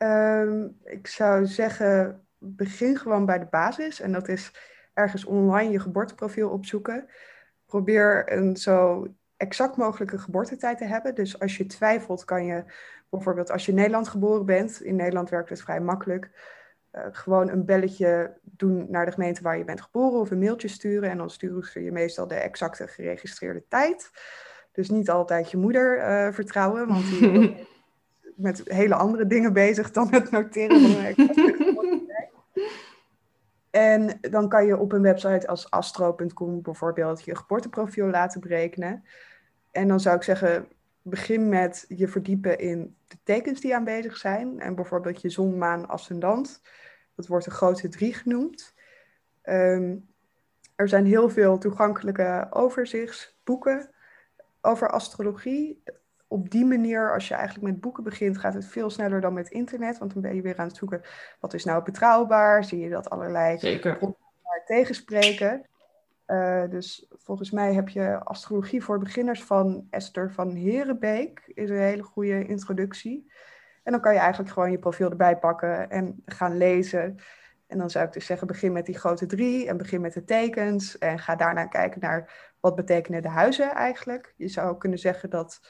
Ehm, 0.00 0.68
ik 0.84 1.06
zou 1.06 1.46
zeggen, 1.46 2.24
begin 2.38 2.96
gewoon 2.96 3.26
bij 3.26 3.38
de 3.38 3.46
basis. 3.50 4.00
En 4.00 4.12
dat 4.12 4.28
is 4.28 4.52
ergens 4.94 5.24
online 5.24 5.70
je 5.70 5.80
geboorteprofiel 5.80 6.50
opzoeken. 6.50 7.06
Probeer 7.66 8.32
een 8.32 8.56
zo 8.56 9.06
exact 9.36 9.76
mogelijke 9.76 10.18
geboortetijd 10.18 10.78
te 10.78 10.84
hebben. 10.84 11.14
Dus 11.14 11.40
als 11.40 11.56
je 11.56 11.66
twijfelt, 11.66 12.24
kan 12.24 12.44
je 12.44 12.64
bijvoorbeeld 13.08 13.50
als 13.50 13.64
je 13.64 13.70
in 13.70 13.76
Nederland 13.76 14.08
geboren 14.08 14.46
bent, 14.46 14.82
in 14.82 14.96
Nederland 14.96 15.30
werkt 15.30 15.48
het 15.48 15.62
vrij 15.62 15.80
makkelijk, 15.80 16.30
eh, 16.90 17.06
gewoon 17.12 17.48
een 17.48 17.64
belletje 17.64 18.38
doen 18.42 18.86
naar 18.90 19.04
de 19.04 19.12
gemeente 19.12 19.42
waar 19.42 19.58
je 19.58 19.64
bent 19.64 19.80
geboren 19.80 20.20
of 20.20 20.30
een 20.30 20.38
mailtje 20.38 20.68
sturen. 20.68 21.10
En 21.10 21.16
dan 21.16 21.30
sturen 21.30 21.62
ze 21.62 21.82
je 21.82 21.92
meestal 21.92 22.26
de 22.26 22.34
exacte 22.34 22.88
geregistreerde 22.88 23.64
tijd. 23.68 24.10
Dus 24.72 24.90
niet 24.90 25.10
altijd 25.10 25.50
je 25.50 25.56
moeder 25.56 25.98
eh, 25.98 26.32
vertrouwen, 26.32 26.88
want 26.88 27.06
die 27.06 27.68
met 28.40 28.62
hele 28.64 28.94
andere 28.94 29.26
dingen 29.26 29.52
bezig 29.52 29.90
dan 29.90 30.08
het 30.10 30.30
noteren 30.30 30.80
van 30.80 30.90
geboortetijd. 30.90 32.30
En 33.70 34.18
dan 34.20 34.48
kan 34.48 34.66
je 34.66 34.78
op 34.78 34.92
een 34.92 35.02
website 35.02 35.46
als 35.46 35.70
astro.com 35.70 36.62
bijvoorbeeld 36.62 37.24
je 37.24 37.36
geboorteprofiel 37.36 38.06
laten 38.06 38.40
berekenen. 38.40 39.04
En 39.70 39.88
dan 39.88 40.00
zou 40.00 40.16
ik 40.16 40.22
zeggen, 40.22 40.68
begin 41.02 41.48
met 41.48 41.84
je 41.88 42.08
verdiepen 42.08 42.58
in 42.58 42.96
de 43.06 43.16
tekens 43.22 43.60
die 43.60 43.74
aanwezig 43.74 44.16
zijn. 44.16 44.60
En 44.60 44.74
bijvoorbeeld 44.74 45.20
je 45.20 45.30
zon, 45.30 45.58
maan, 45.58 45.88
ascendant. 45.88 46.62
Dat 47.14 47.26
wordt 47.26 47.44
de 47.44 47.50
grote 47.50 47.88
drie 47.88 48.14
genoemd. 48.14 48.74
Ehm, 49.42 49.96
er 50.74 50.88
zijn 50.88 51.06
heel 51.06 51.28
veel 51.28 51.58
toegankelijke 51.58 52.46
overzichtsboeken 52.50 53.90
over 54.60 54.90
astrologie. 54.90 55.82
Op 56.32 56.50
die 56.50 56.64
manier, 56.64 57.12
als 57.12 57.28
je 57.28 57.34
eigenlijk 57.34 57.72
met 57.72 57.80
boeken 57.80 58.04
begint, 58.04 58.38
gaat 58.38 58.54
het 58.54 58.66
veel 58.66 58.90
sneller 58.90 59.20
dan 59.20 59.32
met 59.32 59.50
internet. 59.50 59.98
Want 59.98 60.12
dan 60.12 60.22
ben 60.22 60.34
je 60.34 60.42
weer 60.42 60.58
aan 60.58 60.66
het 60.66 60.76
zoeken, 60.76 61.02
wat 61.40 61.54
is 61.54 61.64
nou 61.64 61.82
betrouwbaar? 61.82 62.64
Zie 62.64 62.78
je 62.78 62.88
dat 62.88 63.10
allerlei 63.10 63.58
Zeker. 63.58 63.98
tegenspreken. 64.64 65.66
Eh, 66.26 66.64
dus 66.68 67.06
volgens 67.10 67.50
mij 67.50 67.74
heb 67.74 67.88
je 67.88 68.24
astrologie 68.24 68.82
voor 68.82 68.98
beginners 68.98 69.42
van 69.42 69.86
Esther 69.90 70.32
van 70.32 70.54
Herenbeek. 70.54 71.42
Is 71.54 71.70
een 71.70 71.76
hele 71.76 72.02
goede 72.02 72.46
introductie. 72.46 73.32
En 73.82 73.92
dan 73.92 74.00
kan 74.00 74.12
je 74.12 74.18
eigenlijk 74.18 74.50
gewoon 74.50 74.70
je 74.70 74.78
profiel 74.78 75.10
erbij 75.10 75.38
pakken 75.38 75.90
en 75.90 76.22
gaan 76.24 76.56
lezen. 76.56 77.16
En 77.66 77.78
dan 77.78 77.90
zou 77.90 78.06
ik 78.06 78.12
dus 78.12 78.26
zeggen, 78.26 78.46
begin 78.46 78.72
met 78.72 78.86
die 78.86 78.98
grote 78.98 79.26
drie 79.26 79.68
en 79.68 79.76
begin 79.76 80.00
met 80.00 80.12
de 80.12 80.24
tekens. 80.24 80.98
En 80.98 81.18
ga 81.18 81.36
daarna 81.36 81.66
kijken 81.66 82.00
naar 82.00 82.52
wat 82.60 82.74
betekenen 82.74 83.22
de 83.22 83.28
huizen 83.28 83.70
eigenlijk. 83.70 84.34
Je 84.36 84.48
zou 84.48 84.78
kunnen 84.78 84.98
zeggen 84.98 85.30
dat 85.30 85.60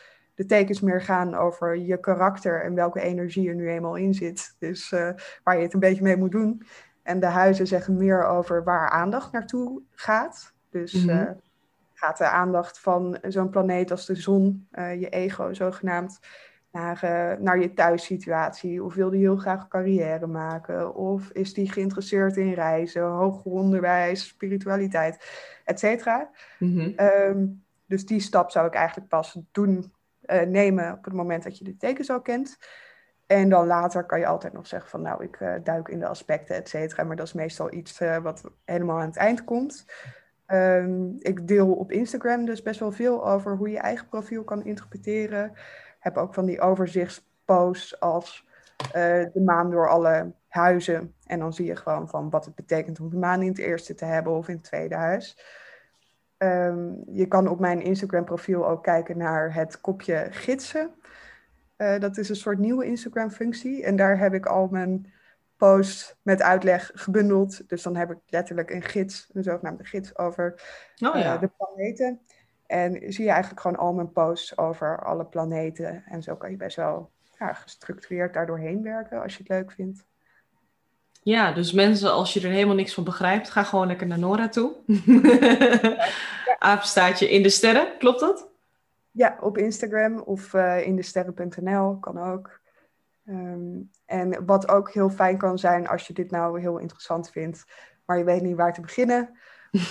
de 0.41 0.47
tekens 0.47 0.81
meer 0.81 1.01
gaan 1.03 1.35
over 1.35 1.77
je 1.77 1.97
karakter 2.01 2.65
en 2.65 2.75
welke 2.75 3.01
energie 3.01 3.49
er 3.49 3.55
nu 3.55 3.69
eenmaal 3.69 3.95
in 3.97 4.15
zit. 4.15 4.57
Dus 4.59 4.93
eh, 4.93 5.11
waar 5.45 5.57
je 5.57 5.63
het 5.63 5.75
een 5.75 5.81
beetje 5.81 6.03
mee 6.03 6.17
moet 6.17 6.31
doen. 6.31 6.63
En 7.03 7.21
de 7.21 7.27
huizen 7.27 7.67
zeggen 7.67 7.97
meer 7.97 8.25
over 8.27 8.65
waar 8.65 8.91
aandacht 8.91 9.33
naartoe 9.33 9.83
gaat. 9.95 10.55
Dus 10.71 10.93
Mhm. 11.05 11.09
eh, 11.19 11.31
gaat 11.93 12.19
de 12.19 12.29
aandacht 12.29 12.79
van 12.81 13.19
zo'n 13.23 13.51
planeet 13.51 13.91
als 13.91 14.07
de 14.07 14.15
zon, 14.15 14.67
eh, 14.71 15.01
je 15.01 15.09
ego 15.09 15.53
zogenaamd, 15.53 16.21
naar, 16.73 17.03
eh, 17.03 17.39
naar 17.39 17.61
je 17.61 17.73
thuissituatie? 17.75 18.85
Of 18.85 18.95
wil 18.95 19.11
die 19.11 19.21
heel 19.21 19.37
graag 19.37 19.69
carrière 19.69 20.27
maken? 20.27 20.95
Of 20.95 21.31
is 21.31 21.55
die 21.55 21.73
geïnteresseerd 21.73 22.37
in 22.37 22.53
reizen, 22.53 23.03
hoger 23.03 23.51
onderwijs, 23.51 24.27
spiritualiteit, 24.27 25.25
et 25.65 25.79
cetera? 25.79 26.31
Mhm. 26.59 26.93
Ehm, 26.97 27.47
dus 27.87 28.07
die 28.07 28.21
stap 28.21 28.51
zou 28.51 28.67
ik 28.67 28.75
eigenlijk 28.75 29.09
pas 29.09 29.39
doen, 29.53 29.93
eh, 30.31 30.47
nemen 30.47 30.93
op 30.93 31.05
het 31.05 31.15
moment 31.15 31.43
dat 31.43 31.59
je 31.59 31.65
de 31.65 31.77
tekens 31.77 32.11
al 32.11 32.21
kent. 32.21 32.59
En 33.27 33.49
dan 33.49 33.67
later 33.67 34.05
kan 34.05 34.19
je 34.19 34.27
altijd 34.27 34.53
nog 34.53 34.67
zeggen 34.67 34.91
van 34.91 35.03
nou, 35.03 35.25
ik 35.25 35.41
eh, 35.41 35.55
duik 35.63 35.89
in 35.89 35.99
de 35.99 36.07
aspecten, 36.07 36.57
et 36.57 36.69
cetera. 36.69 37.05
Maar 37.05 37.17
dat 37.17 37.27
is 37.27 37.33
meestal 37.33 37.73
iets 37.73 38.01
eh, 38.01 38.17
wat 38.17 38.43
helemaal 38.65 39.01
aan 39.01 39.07
het 39.07 39.17
eind 39.17 39.45
komt. 39.45 39.87
Ehm, 40.47 41.17
ik 41.19 41.49
deel 41.49 41.73
op 41.73 41.93
Instagram 41.93 42.45
dus 42.45 42.63
best 42.63 42.81
wel 42.81 42.93
veel 42.93 43.29
over 43.29 43.57
hoe 43.57 43.71
je 43.71 43.79
eigen 43.79 44.09
profiel 44.09 44.45
kan 44.45 44.65
interpreteren. 44.65 45.53
Heb 45.99 46.17
ook 46.17 46.35
van 46.35 46.47
die 46.47 46.61
overzichtsposts 46.61 48.01
als 48.01 48.49
de 48.93 49.43
maan 49.45 49.71
door 49.71 49.89
alle 49.89 50.33
huizen. 50.49 51.15
En 51.27 51.39
dan 51.39 51.53
zie 51.53 51.67
je 51.67 51.77
gewoon 51.77 52.09
van 52.09 52.31
wat 52.31 52.45
het 52.45 52.55
betekent 52.55 53.01
om 53.01 53.11
de 53.11 53.17
maan 53.17 53.43
in 53.43 53.49
het 53.49 53.59
eerste 53.59 53.95
te 53.95 54.05
hebben 54.05 54.33
of 54.33 54.49
in 54.49 54.55
het 54.55 54.65
tweede 54.65 54.95
huis. 54.95 55.39
Ehm, 56.41 56.93
je 57.07 57.27
kan 57.27 57.49
op 57.49 57.61
mijn 57.61 57.83
Instagram 57.83 58.25
profiel 58.25 58.69
ook 58.69 58.83
kijken 58.83 59.19
naar 59.19 59.55
het 59.55 59.81
kopje 59.81 60.27
gidsen. 60.31 60.91
Eh, 61.77 61.99
dat 61.99 62.17
is 62.17 62.29
een 62.29 62.37
soort 62.37 62.59
nieuwe 62.59 62.85
Instagram 62.85 63.31
functie. 63.31 63.85
En 63.85 63.97
daar 63.97 64.19
heb 64.19 64.35
ik 64.35 64.47
al 64.47 64.69
mijn 64.69 65.13
posts 65.57 66.17
met 66.23 66.43
uitleg 66.43 66.91
gebundeld. 66.95 67.69
Dus 67.69 67.83
dan 67.83 67.97
heb 67.97 68.11
ik 68.11 68.19
letterlijk 68.27 68.71
een 68.71 68.83
gids, 68.83 69.31
een 69.33 69.43
zogenaamde 69.43 69.85
gids 69.85 70.19
over 70.19 70.55
Oh 71.05 71.17
ja. 71.17 71.35
uh, 71.35 71.41
de 71.41 71.51
planeten. 71.57 72.21
En 72.67 73.13
zie 73.13 73.25
je 73.25 73.31
eigenlijk 73.31 73.61
gewoon 73.61 73.77
al 73.77 73.93
mijn 73.93 74.13
posts 74.13 74.59
over 74.59 75.05
alle 75.05 75.25
planeten. 75.25 76.05
En 76.07 76.23
zo 76.23 76.37
kan 76.37 76.51
je 76.51 76.57
best 76.57 76.77
wel 76.77 77.11
ja, 77.39 77.53
gestructureerd 77.53 78.35
daardoorheen 78.35 78.83
werken 78.83 79.23
als 79.23 79.33
je 79.33 79.39
het 79.39 79.49
leuk 79.49 79.73
vindt. 79.73 80.07
Ja, 81.23 81.53
dus 81.53 81.73
mensen, 81.73 82.13
als 82.13 82.33
je 82.33 82.41
er 82.41 82.51
helemaal 82.51 82.75
niks 82.75 82.95
van 82.95 83.05
begrijpt, 83.05 83.51
ga 83.51 83.63
gewoon 83.63 83.87
lekker 83.87 84.07
naar 84.07 84.19
Nora 84.19 84.49
toe. 84.49 84.73
Apenstaatje 86.59 87.31
in 87.31 87.43
de 87.43 87.49
sterren, 87.49 87.89
klopt 87.99 88.21
dat? 88.21 88.49
Ja, 89.11 89.39
op 89.41 89.59
Instagram 89.59 90.21
of 90.21 90.53
uh, 90.53 90.87
in 90.87 90.97
de 90.97 91.03
sterren.nl 91.03 91.99
kan 91.99 92.19
ook. 92.19 92.61
Um, 93.25 93.91
en 94.07 94.47
wat 94.47 94.69
ook 94.69 94.93
heel 94.93 95.11
fijn 95.11 95.39
kan 95.39 95.59
zijn 95.59 95.89
als 95.89 96.07
je 96.07 96.13
dit 96.13 96.31
nou 96.31 96.61
heel 96.61 96.79
interessant 96.79 97.31
vindt, 97.31 97.65
maar 98.05 98.19
je 98.19 98.25
weet 98.25 98.43
niet 98.43 98.57
waar 98.57 98.73
te 98.73 98.81
beginnen, 98.81 99.39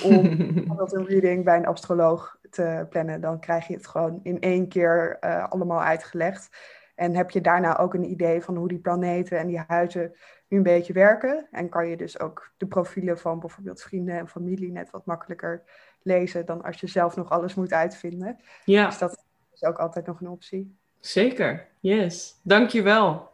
om 0.03 0.37
bijvoorbeeld 0.53 0.93
een 0.93 1.05
reading 1.05 1.43
bij 1.43 1.57
een 1.57 1.65
astroloog 1.65 2.37
te 2.49 2.85
plannen, 2.89 3.21
dan 3.21 3.39
krijg 3.39 3.67
je 3.67 3.73
het 3.73 3.87
gewoon 3.87 4.19
in 4.23 4.39
één 4.39 4.67
keer 4.67 5.17
uh, 5.21 5.49
allemaal 5.49 5.81
uitgelegd. 5.81 6.49
En 6.95 7.15
heb 7.15 7.29
je 7.29 7.41
daarna 7.41 7.77
ook 7.77 7.93
een 7.93 8.11
idee 8.11 8.41
van 8.41 8.55
hoe 8.55 8.67
die 8.67 8.79
planeten 8.79 9.37
en 9.39 9.47
die 9.47 9.63
huizen 9.67 10.15
nu 10.49 10.57
een 10.57 10.63
beetje 10.63 10.93
werken. 10.93 11.47
En 11.51 11.69
kan 11.69 11.87
je 11.87 11.97
dus 11.97 12.19
ook 12.19 12.51
de 12.57 12.67
profielen 12.67 13.19
van 13.19 13.39
bijvoorbeeld 13.39 13.81
vrienden 13.81 14.17
en 14.17 14.27
familie 14.27 14.71
net 14.71 14.89
wat 14.91 15.05
makkelijker 15.05 15.63
lezen 16.01 16.45
dan 16.45 16.61
als 16.61 16.79
je 16.79 16.87
zelf 16.87 17.15
nog 17.15 17.29
alles 17.29 17.55
moet 17.55 17.73
uitvinden. 17.73 18.39
Ja. 18.65 18.85
Dus 18.85 18.97
dat 18.97 19.25
is 19.53 19.63
ook 19.63 19.77
altijd 19.77 20.05
nog 20.05 20.21
een 20.21 20.29
optie. 20.29 20.77
Zeker, 20.99 21.67
yes. 21.79 22.39
Dankjewel. 22.43 23.29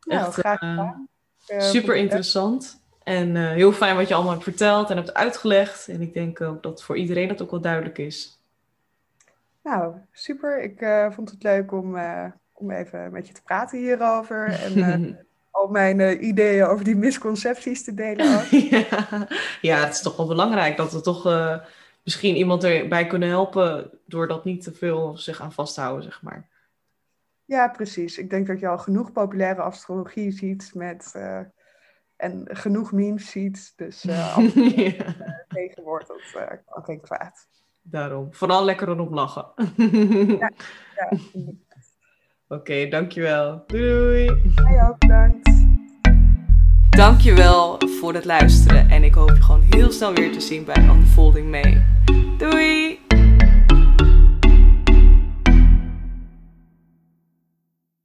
Nou, 0.00 0.26
Echt 0.26 0.34
graag 0.34 0.62
uh, 0.62 0.70
gedaan. 0.70 1.08
Uh, 1.48 1.60
super 1.60 1.96
interessant. 1.96 2.82
En 3.02 3.34
uh, 3.34 3.50
heel 3.50 3.72
fijn 3.72 3.96
wat 3.96 4.08
je 4.08 4.14
allemaal 4.14 4.32
hebt 4.32 4.44
verteld 4.44 4.90
en 4.90 4.96
hebt 4.96 5.14
uitgelegd. 5.14 5.88
En 5.88 6.00
ik 6.00 6.14
denk 6.14 6.40
ook 6.40 6.62
dat 6.62 6.82
voor 6.82 6.96
iedereen 6.96 7.28
dat 7.28 7.42
ook 7.42 7.50
wel 7.50 7.60
duidelijk 7.60 7.98
is. 7.98 8.42
Nou, 9.62 9.94
super. 10.12 10.62
Ik 10.62 10.80
uh, 10.80 11.10
vond 11.10 11.30
het 11.30 11.42
leuk 11.42 11.72
om, 11.72 11.98
om 12.52 12.70
even 12.70 13.12
met 13.12 13.26
je 13.26 13.32
te 13.32 13.42
praten 13.42 13.78
hierover. 13.78 14.46
En 14.46 15.18
al 15.58 15.68
mijn 15.68 16.24
ideeën 16.24 16.64
over 16.66 16.84
die 16.84 16.96
misconcepties 16.96 17.84
te 17.84 17.94
delen. 17.94 18.34
Ook. 18.38 18.44
ja. 18.44 19.28
ja, 19.60 19.84
het 19.84 19.94
is 19.94 20.02
toch 20.02 20.16
wel 20.16 20.26
belangrijk 20.26 20.76
dat 20.76 20.92
we 20.92 21.00
toch 21.00 21.24
misschien 22.02 22.36
iemand 22.36 22.64
erbij 22.64 23.06
kunnen 23.06 23.28
helpen. 23.28 23.90
door 24.06 24.28
dat 24.28 24.44
niet 24.44 24.62
te 24.62 24.72
veel 24.72 25.16
zich 25.16 25.40
aan 25.40 25.52
vasthouden, 25.52 26.02
zeg 26.02 26.22
maar. 26.22 26.48
Ja, 27.44 27.68
precies. 27.68 28.18
Ik 28.18 28.30
denk 28.30 28.46
dat 28.46 28.60
je 28.60 28.68
al 28.68 28.78
genoeg 28.78 29.12
populaire 29.12 29.62
astrologie 29.62 30.30
ziet 30.30 30.70
met. 30.74 31.14
en 32.16 32.44
genoeg 32.48 32.92
memes 32.92 33.30
ziet. 33.30 33.72
Dus 33.76 34.02
ja. 34.12 34.34
tegenwoordig 35.48 36.32
kan 36.66 36.84
geen 36.84 37.00
kwaad. 37.00 37.48
Daarom. 37.82 38.34
Vooral 38.34 38.64
lekker 38.64 38.88
erop 38.88 39.12
lachen. 39.12 39.46
ja, 40.38 40.50
ja. 40.94 41.18
Oké, 42.50 42.60
okay, 42.60 42.88
dankjewel. 42.88 43.64
Doei 43.66 44.26
doei. 44.26 44.52
Jij 44.54 44.88
ook, 44.88 44.98
bedankt. 44.98 45.50
Dankjewel 46.90 47.78
voor 48.00 48.14
het 48.14 48.24
luisteren. 48.24 48.90
En 48.90 49.04
ik 49.04 49.14
hoop 49.14 49.28
je 49.28 49.42
gewoon 49.42 49.62
heel 49.70 49.92
snel 49.92 50.14
weer 50.14 50.32
te 50.32 50.40
zien 50.40 50.64
bij 50.64 50.76
Unfolding 50.76 51.50
May. 51.50 51.84
Doei! 52.38 52.98